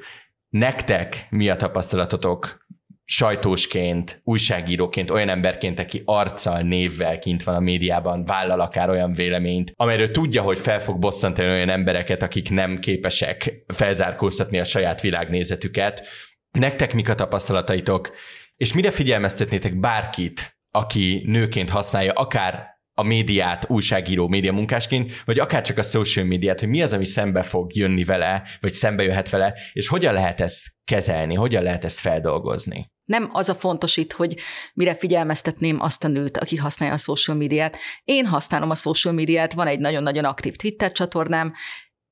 Nektek 0.50 1.28
mi 1.30 1.50
a 1.50 1.56
tapasztalatotok 1.56 2.66
sajtósként, 3.12 4.22
újságíróként, 4.24 5.10
olyan 5.10 5.30
emberként, 5.30 5.80
aki 5.80 6.02
arccal, 6.06 6.62
névvel 6.62 7.20
kint 7.20 7.44
van 7.44 7.56
a 7.56 7.60
médiában, 7.60 8.26
vállal 8.26 8.60
akár 8.60 8.90
olyan 8.90 9.14
véleményt, 9.14 9.74
amelyről 9.76 10.12
tudja, 10.12 10.42
hogy 10.42 10.60
fel 10.60 10.80
fog 10.80 11.00
bosszantani 11.00 11.50
olyan 11.50 11.70
embereket, 11.70 12.24
akik 12.24 12.50
nem 12.50 12.80
képesek 12.80 13.64
felzárkóztatni 13.68 14.60
a 14.60 14.64
saját 14.64 15.02
világnézetüket. 15.02 16.08
Nektek 16.52 16.94
mik 16.94 17.10
a 17.10 17.16
tapasztalataitok, 17.16 18.16
és 18.56 18.74
mire 18.74 18.92
figyelmeztetnétek 18.92 19.80
bárkit, 19.80 20.58
aki 20.70 21.24
nőként 21.26 21.70
használja 21.70 22.12
akár 22.14 22.80
a 22.94 23.04
médiát 23.04 23.70
újságíró, 23.70 24.28
média 24.28 24.54
munkásként, 24.54 25.22
vagy 25.26 25.40
akár 25.40 25.62
csak 25.62 25.78
a 25.78 25.82
social 25.82 26.26
médiát, 26.26 26.60
hogy 26.60 26.70
mi 26.70 26.82
az, 26.82 26.94
ami 26.94 27.06
szembe 27.06 27.42
fog 27.42 27.76
jönni 27.76 28.04
vele, 28.04 28.44
vagy 28.60 28.72
szembe 28.72 29.04
jöhet 29.04 29.30
vele, 29.30 29.54
és 29.74 29.88
hogyan 29.88 30.14
lehet 30.14 30.42
ezt 30.42 30.74
kezelni, 30.84 31.34
hogyan 31.34 31.64
lehet 31.64 31.84
ezt 31.84 32.00
feldolgozni. 32.00 32.90
Nem 33.12 33.30
az 33.34 33.50
a 33.50 33.56
fontos 33.56 33.98
itt, 33.98 34.12
hogy 34.12 34.36
mire 34.74 34.96
figyelmeztetném 34.96 35.82
azt 35.82 36.04
a 36.04 36.08
nőt, 36.08 36.38
aki 36.38 36.56
használja 36.56 36.94
a 36.94 36.98
social 36.98 37.38
médiát. 37.38 37.78
Én 38.04 38.26
használom 38.26 38.70
a 38.70 38.76
social 38.76 39.14
médiát, 39.14 39.54
van 39.54 39.68
egy 39.68 39.80
nagyon-nagyon 39.80 40.26
aktív 40.26 40.56
Twitter 40.56 40.92
csatornám, 40.92 41.54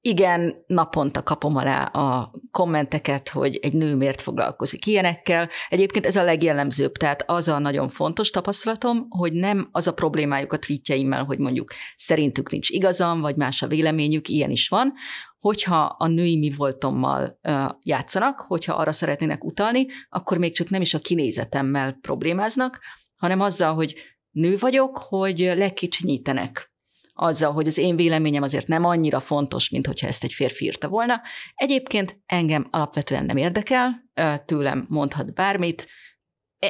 igen, 0.01 0.63
naponta 0.67 1.23
kapom 1.23 1.55
alá 1.55 1.83
a 1.83 2.31
kommenteket, 2.51 3.29
hogy 3.29 3.59
egy 3.61 3.73
nő 3.73 3.95
miért 3.95 4.21
foglalkozik 4.21 4.85
ilyenekkel. 4.85 5.49
Egyébként 5.69 6.05
ez 6.05 6.15
a 6.15 6.23
legjellemzőbb, 6.23 6.91
tehát 6.91 7.23
az 7.27 7.47
a 7.47 7.59
nagyon 7.59 7.89
fontos 7.89 8.29
tapasztalatom, 8.29 9.05
hogy 9.09 9.33
nem 9.33 9.69
az 9.71 9.87
a 9.87 9.93
problémájuk 9.93 10.53
a 10.53 10.59
tweetjeimmel, 10.59 11.23
hogy 11.23 11.39
mondjuk 11.39 11.71
szerintük 11.95 12.51
nincs 12.51 12.69
igazam, 12.69 13.21
vagy 13.21 13.35
más 13.35 13.61
a 13.61 13.67
véleményük, 13.67 14.27
ilyen 14.27 14.49
is 14.49 14.69
van, 14.69 14.93
hogyha 15.39 15.95
a 15.97 16.07
női 16.07 16.37
mi 16.37 16.51
voltommal 16.57 17.39
játszanak, 17.81 18.39
hogyha 18.39 18.73
arra 18.73 18.91
szeretnének 18.91 19.43
utalni, 19.43 19.85
akkor 20.09 20.37
még 20.37 20.53
csak 20.55 20.69
nem 20.69 20.81
is 20.81 20.93
a 20.93 20.99
kinézetemmel 20.99 21.97
problémáznak, 22.01 22.79
hanem 23.15 23.41
azzal, 23.41 23.73
hogy 23.73 23.95
nő 24.31 24.57
vagyok, 24.57 24.97
hogy 24.97 25.39
lekicsinyítenek 25.39 26.71
azzal, 27.13 27.51
hogy 27.51 27.67
az 27.67 27.77
én 27.77 27.95
véleményem 27.95 28.43
azért 28.43 28.67
nem 28.67 28.85
annyira 28.85 29.19
fontos, 29.19 29.69
mint 29.69 29.87
hogyha 29.87 30.07
ezt 30.07 30.23
egy 30.23 30.33
férfi 30.33 30.65
írta 30.65 30.87
volna. 30.87 31.21
Egyébként 31.55 32.19
engem 32.25 32.67
alapvetően 32.71 33.25
nem 33.25 33.37
érdekel, 33.37 34.09
tőlem 34.45 34.85
mondhat 34.89 35.33
bármit, 35.33 35.87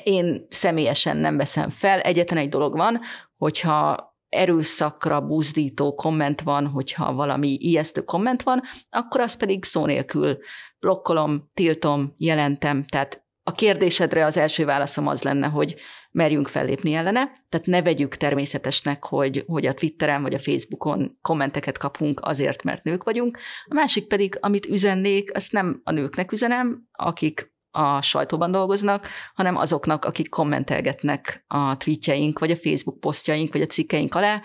én 0.03 0.45
személyesen 0.49 1.17
nem 1.17 1.37
veszem 1.37 1.69
fel. 1.69 1.99
Egyetlen 1.99 2.39
egy 2.39 2.49
dolog 2.49 2.75
van, 2.75 2.99
hogyha 3.37 4.08
erőszakra 4.29 5.21
buzdító 5.21 5.93
komment 5.93 6.41
van, 6.41 6.67
hogyha 6.67 7.13
valami 7.13 7.57
ijesztő 7.59 8.01
komment 8.01 8.43
van, 8.43 8.61
akkor 8.89 9.19
azt 9.19 9.39
pedig 9.39 9.65
szó 9.65 9.85
nélkül 9.85 10.37
blokkolom, 10.79 11.49
tiltom, 11.53 12.13
jelentem. 12.17 12.85
Tehát 12.85 13.23
a 13.43 13.51
kérdésedre 13.51 14.25
az 14.25 14.37
első 14.37 14.65
válaszom 14.65 15.07
az 15.07 15.23
lenne, 15.23 15.47
hogy 15.47 15.75
merjünk 16.11 16.47
fellépni 16.47 16.93
ellene, 16.93 17.31
tehát 17.49 17.65
ne 17.65 17.81
vegyük 17.81 18.15
természetesnek, 18.15 19.05
hogy, 19.05 19.43
hogy 19.47 19.65
a 19.65 19.73
Twitteren 19.73 20.21
vagy 20.21 20.33
a 20.33 20.39
Facebookon 20.39 21.17
kommenteket 21.21 21.77
kapunk 21.77 22.19
azért, 22.23 22.63
mert 22.63 22.83
nők 22.83 23.03
vagyunk. 23.03 23.37
A 23.65 23.73
másik 23.73 24.07
pedig, 24.07 24.37
amit 24.39 24.65
üzennék, 24.65 25.35
azt 25.35 25.51
nem 25.51 25.81
a 25.83 25.91
nőknek 25.91 26.31
üzenem, 26.31 26.87
akik 26.91 27.53
a 27.71 28.01
sajtóban 28.01 28.51
dolgoznak, 28.51 29.07
hanem 29.33 29.57
azoknak, 29.57 30.05
akik 30.05 30.29
kommentelgetnek 30.29 31.43
a 31.47 31.77
tweetjeink, 31.77 32.39
vagy 32.39 32.51
a 32.51 32.55
Facebook 32.55 32.99
posztjaink, 32.99 33.53
vagy 33.53 33.61
a 33.61 33.65
cikkeink 33.65 34.15
alá, 34.15 34.41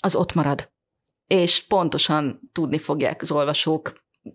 az 0.00 0.14
ott 0.14 0.34
marad. 0.34 0.70
És 1.26 1.66
pontosan 1.66 2.50
tudni 2.52 2.78
fogják 2.78 3.22
az 3.22 3.30
olvasók, 3.30 3.92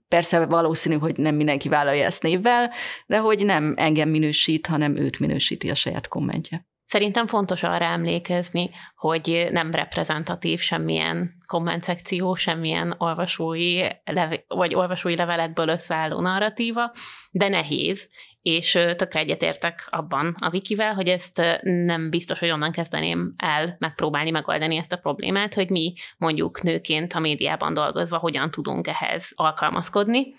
persze 0.07 0.45
valószínű, 0.45 0.97
hogy 0.97 1.17
nem 1.17 1.36
mindenki 1.36 1.69
vállalja 1.69 2.05
ezt 2.05 2.23
névvel, 2.23 2.71
de 3.05 3.17
hogy 3.17 3.45
nem 3.45 3.73
engem 3.77 4.09
minősít, 4.09 4.67
hanem 4.67 4.95
őt 4.95 5.19
minősíti 5.19 5.69
a 5.69 5.75
saját 5.75 6.07
kommentje. 6.07 6.67
Szerintem 6.93 7.27
fontos 7.27 7.63
arra 7.63 7.85
emlékezni, 7.85 8.69
hogy 8.95 9.47
nem 9.51 9.71
reprezentatív 9.71 10.59
semmilyen 10.59 11.43
kommentszekció, 11.45 12.35
semmilyen 12.35 12.95
olvasói 12.97 13.81
leve- 14.03 14.45
vagy 14.47 14.75
olvasói 14.75 15.15
levelekből 15.15 15.67
összeálló 15.67 16.19
narratíva, 16.19 16.91
de 17.31 17.47
nehéz, 17.47 18.09
és 18.41 18.71
tökre 18.71 19.19
egyetértek 19.19 19.87
abban 19.89 20.35
a 20.39 20.49
Wikivel, 20.51 20.93
hogy 20.93 21.07
ezt 21.07 21.41
nem 21.61 22.09
biztos, 22.09 22.39
hogy 22.39 22.49
onnan 22.49 22.71
kezdeném 22.71 23.33
el 23.37 23.75
megpróbálni 23.79 24.31
megoldani 24.31 24.77
ezt 24.77 24.93
a 24.93 24.97
problémát, 24.97 25.53
hogy 25.53 25.69
mi 25.69 25.93
mondjuk 26.17 26.61
nőként 26.61 27.13
a 27.13 27.19
médiában 27.19 27.73
dolgozva 27.73 28.17
hogyan 28.17 28.51
tudunk 28.51 28.87
ehhez 28.87 29.31
alkalmazkodni, 29.35 30.33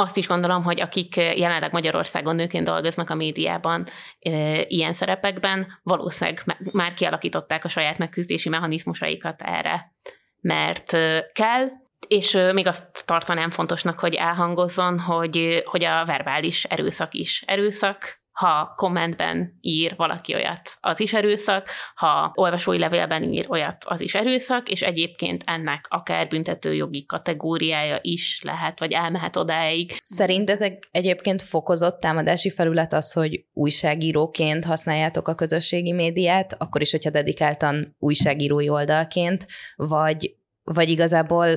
azt 0.00 0.16
is 0.16 0.26
gondolom, 0.26 0.62
hogy 0.62 0.80
akik 0.80 1.16
jelenleg 1.16 1.72
Magyarországon 1.72 2.34
nőként 2.34 2.64
dolgoznak 2.64 3.10
a 3.10 3.14
médiában 3.14 3.86
ilyen 4.68 4.92
szerepekben, 4.92 5.78
valószínűleg 5.82 6.42
már 6.72 6.94
kialakították 6.94 7.64
a 7.64 7.68
saját 7.68 7.98
megküzdési 7.98 8.48
mechanizmusaikat 8.48 9.42
erre, 9.42 9.92
mert 10.40 10.90
kell, 11.32 11.68
és 12.08 12.38
még 12.52 12.66
azt 12.66 13.06
tartanám 13.06 13.50
fontosnak, 13.50 13.98
hogy 14.00 14.14
elhangozzon, 14.14 15.00
hogy, 15.00 15.62
hogy 15.64 15.84
a 15.84 16.04
verbális 16.04 16.64
erőszak 16.64 17.14
is 17.14 17.42
erőszak, 17.46 18.17
ha 18.38 18.72
kommentben 18.76 19.58
ír 19.60 19.94
valaki 19.96 20.34
olyat, 20.34 20.76
az 20.80 21.00
is 21.00 21.12
erőszak, 21.12 21.68
ha 21.94 22.32
olvasói 22.34 22.78
levélben 22.78 23.22
ír 23.22 23.46
olyat, 23.48 23.84
az 23.84 24.00
is 24.00 24.14
erőszak, 24.14 24.68
és 24.68 24.82
egyébként 24.82 25.42
ennek 25.46 25.86
akár 25.88 26.28
büntetőjogi 26.28 27.06
kategóriája 27.06 27.98
is 28.02 28.40
lehet, 28.42 28.78
vagy 28.78 28.92
elmehet 28.92 29.36
odáig. 29.36 29.92
Szerintetek 30.02 30.88
egyébként 30.90 31.42
fokozott 31.42 32.00
támadási 32.00 32.50
felület 32.50 32.92
az, 32.92 33.12
hogy 33.12 33.44
újságíróként 33.52 34.64
használjátok 34.64 35.28
a 35.28 35.34
közösségi 35.34 35.92
médiát, 35.92 36.54
akkor 36.58 36.80
is, 36.80 36.90
hogyha 36.90 37.10
dedikáltan 37.10 37.96
újságírói 37.98 38.68
oldalként, 38.68 39.46
vagy, 39.76 40.36
vagy 40.62 40.88
igazából 40.88 41.48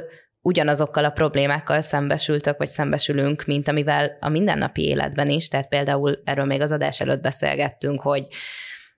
ugyanazokkal 0.42 1.06
a 1.06 1.10
problémákkal 1.10 1.82
szembesültök, 1.82 2.58
vagy 2.58 2.68
szembesülünk, 2.68 3.46
mint 3.46 3.68
amivel 3.68 4.18
a 4.20 4.30
mindennapi 4.30 4.82
életben 4.82 5.30
is, 5.30 5.48
tehát 5.48 5.70
például 5.70 6.22
erről 6.24 6.46
még 6.46 6.62
az 6.62 6.72
adás 6.72 7.00
előtt 7.00 7.22
beszélgettünk, 7.22 8.02
hogy, 8.02 8.28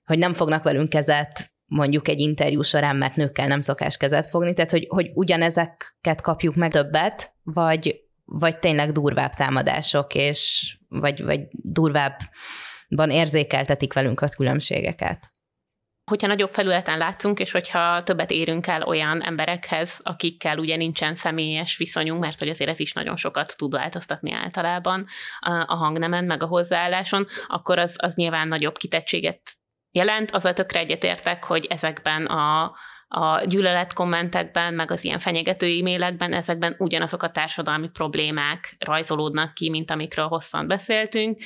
hogy 0.04 0.18
nem 0.18 0.34
fognak 0.34 0.64
velünk 0.64 0.90
kezet 0.90 1.52
mondjuk 1.66 2.08
egy 2.08 2.20
interjú 2.20 2.62
során, 2.62 2.96
mert 2.96 3.16
nőkkel 3.16 3.48
nem 3.48 3.60
szokás 3.60 3.98
kezet 3.98 4.28
fogni, 4.28 4.54
tehát 4.54 4.72
hogy, 4.72 4.86
hogy 4.90 5.12
ugyanezeket 5.14 6.22
kapjuk 6.22 6.56
meg 6.56 6.72
többet, 6.72 7.34
vagy, 7.44 8.02
vagy 8.26 8.60
tényleg 8.60 8.92
durvább 8.92 9.34
támadások, 9.34 10.16
és 10.16 10.74
vagy, 10.88 11.24
vagy 11.24 11.42
durvábban 11.52 13.10
érzékeltetik 13.10 13.94
velünk 13.94 14.22
a 14.22 14.28
különbségeket 14.28 15.33
hogyha 16.06 16.28
nagyobb 16.28 16.54
felületen 16.54 16.98
látszunk, 16.98 17.40
és 17.40 17.52
hogyha 17.52 18.02
többet 18.04 18.32
érünk 18.32 18.68
el 18.68 18.82
olyan 18.82 19.22
emberekhez, 19.22 20.00
akikkel 20.04 20.58
ugye 20.58 20.76
nincsen 20.76 21.16
személyes 21.16 21.78
viszonyunk, 21.78 22.22
mert 22.22 22.40
hogy 22.40 22.50
azért 22.50 22.70
ez 22.70 22.80
is 22.80 22.94
nagyon 22.94 23.18
sokat 23.18 23.58
tud 23.58 23.74
változtatni 23.74 24.32
általában 24.32 25.06
a 25.66 25.76
hangnemen, 25.76 26.24
meg 26.24 26.44
a 26.44 26.48
hozzáálláson, 26.48 27.26
akkor 27.48 27.78
az, 27.78 27.96
az 27.98 28.16
nyilván 28.16 28.48
nagyobb 28.48 28.78
kitettséget 28.78 29.42
jelent. 29.92 30.32
Azzal 30.32 30.54
tökre 30.54 30.80
egyetértek, 30.80 31.44
hogy 31.44 31.66
ezekben 31.66 32.26
a, 32.26 32.74
a 33.08 33.44
gyűlölet 33.46 33.94
kommentekben, 33.94 34.74
meg 34.74 34.92
az 34.92 35.04
ilyen 35.04 35.20
fenyegető 35.20 35.80
e-mailekben, 35.80 36.34
ezekben 36.34 36.76
ugyanazok 36.78 37.24
a 37.24 37.32
társadalmi 37.32 37.90
problémák 37.90 38.76
rajzolódnak 38.80 39.54
ki, 39.54 39.70
mint 39.70 39.92
amikről 39.92 40.28
hosszan 40.28 40.68
beszéltünk, 40.68 41.42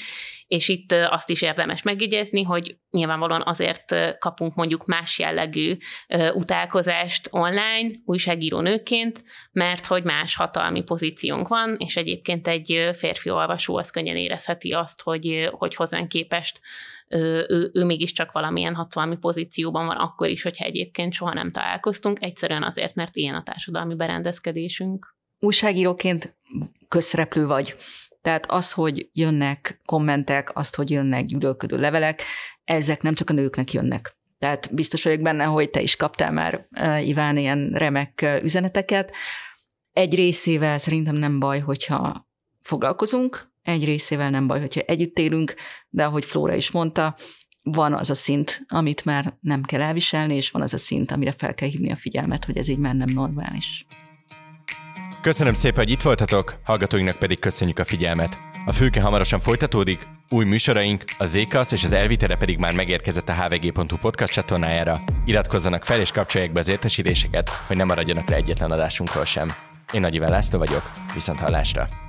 és 0.48 0.68
itt 0.68 0.92
azt 0.92 1.30
is 1.30 1.42
érdemes 1.42 1.82
megjegyezni, 1.82 2.44
hogy 2.44 2.78
nyilvánvalóan 2.90 3.44
azért 3.46 4.18
kapunk 4.20 4.56
mondjuk 4.56 4.86
más 4.86 5.20
jellegű 5.20 5.78
utálkozást 6.34 7.28
online 7.32 7.90
újságíró 8.06 8.60
nőként, 8.60 9.24
mert 9.52 9.86
hogy 9.86 10.04
más 10.04 10.36
hatalmi 10.36 10.84
pozíciónk 10.84 11.48
van, 11.48 11.76
és 11.80 11.98
egyébként 11.98 12.48
egy 12.48 12.90
férfi 12.94 13.30
olvasó 13.30 13.78
az 13.78 13.90
könnyen 13.90 14.18
érezheti 14.18 14.72
azt, 14.72 15.02
hogy, 15.02 15.50
hogy 15.52 15.76
hozzánk 15.76 16.08
képest 16.08 16.62
ő, 17.10 17.72
ő, 17.74 17.84
mégiscsak 17.84 18.32
valamilyen 18.32 18.76
hatalmi 18.76 19.18
pozícióban 19.18 19.86
van, 19.86 19.96
akkor 19.96 20.30
is, 20.30 20.44
hogyha 20.44 20.66
egyébként 20.66 21.14
soha 21.14 21.34
nem 21.34 21.52
találkoztunk, 21.52 22.22
egyszerűen 22.22 22.64
azért, 22.64 22.96
mert 22.96 23.16
ilyen 23.16 23.36
a 23.36 23.44
társadalmi 23.44 23.96
berendezkedésünk. 23.96 25.16
Újságíróként 25.40 26.38
közszereplő 26.88 27.46
vagy. 27.46 27.76
Tehát 28.28 28.52
az, 28.52 28.72
hogy 28.72 29.10
jönnek 29.14 29.82
kommentek, 29.86 30.58
azt, 30.58 30.76
hogy 30.76 30.92
jönnek 30.92 31.24
gyűlölködő 31.24 31.78
levelek, 31.78 32.24
ezek 32.64 33.02
nem 33.02 33.14
csak 33.14 33.30
a 33.30 33.34
nőknek 33.34 33.74
jönnek. 33.74 34.18
Tehát 34.40 34.74
biztos 34.74 35.04
vagyok 35.04 35.22
benne, 35.22 35.44
hogy 35.44 35.70
te 35.70 35.82
is 35.82 35.96
kaptál 35.96 36.32
már, 36.32 36.68
Iván, 37.04 37.38
ilyen 37.38 37.70
remek 37.74 38.40
üzeneteket. 38.44 39.16
Egy 39.94 40.16
részével 40.16 40.78
szerintem 40.78 41.16
nem 41.16 41.40
baj, 41.40 41.60
hogyha 41.60 42.28
foglalkozunk, 42.62 43.52
egy 43.64 43.86
részével 43.86 44.30
nem 44.30 44.48
baj, 44.48 44.60
hogyha 44.60 44.82
együtt 44.82 45.20
élünk, 45.20 45.54
de 45.90 46.06
ahogy 46.06 46.26
Flóra 46.26 46.56
is 46.56 46.72
mondta, 46.72 47.16
van 47.62 47.94
az 47.94 48.10
a 48.10 48.16
szint, 48.16 48.66
amit 48.68 49.06
már 49.06 49.38
nem 49.42 49.64
kell 49.64 49.82
elviselni, 49.82 50.36
és 50.36 50.52
van 50.52 50.62
az 50.62 50.74
a 50.74 50.78
szint, 50.78 51.12
amire 51.12 51.32
fel 51.32 51.54
kell 51.54 51.70
hívni 51.70 51.92
a 51.92 51.96
figyelmet, 51.96 52.46
hogy 52.46 52.58
ez 52.58 52.68
így 52.68 52.78
már 52.78 52.96
nem 52.96 53.10
normális. 53.14 53.86
Köszönöm 55.28 55.54
szépen, 55.54 55.78
hogy 55.78 55.90
itt 55.90 56.02
voltatok, 56.02 56.60
hallgatóinknak 56.64 57.20
pedig 57.20 57.40
köszönjük 57.40 57.80
a 57.80 57.84
figyelmet. 57.86 58.38
A 58.66 58.72
fülke 58.72 59.02
hamarosan 59.02 59.40
folytatódik, 59.40 60.08
új 60.30 60.46
műsoraink, 60.46 61.04
a 61.18 61.26
Zékasz 61.26 61.72
és 61.72 61.84
az 61.84 61.92
Elvitere 61.92 62.36
pedig 62.38 62.58
már 62.58 62.76
megérkezett 62.76 63.30
a 63.30 63.34
hvg.hu 63.34 63.98
podcast 63.98 64.34
csatornájára. 64.34 65.02
Iratkozzanak 65.26 65.86
fel 65.86 66.00
és 66.00 66.12
kapcsolják 66.12 66.52
be 66.52 66.60
az 66.60 66.68
értesítéseket, 66.68 67.50
hogy 67.50 67.78
ne 67.78 67.84
maradjanak 67.84 68.30
le 68.30 68.36
egyetlen 68.36 68.72
adásunkról 68.72 69.26
sem. 69.26 69.54
Én 69.94 70.02
Nagy 70.02 70.16
László 70.16 70.60
vagyok, 70.60 70.92
viszont 71.14 71.40
hallásra! 71.40 72.07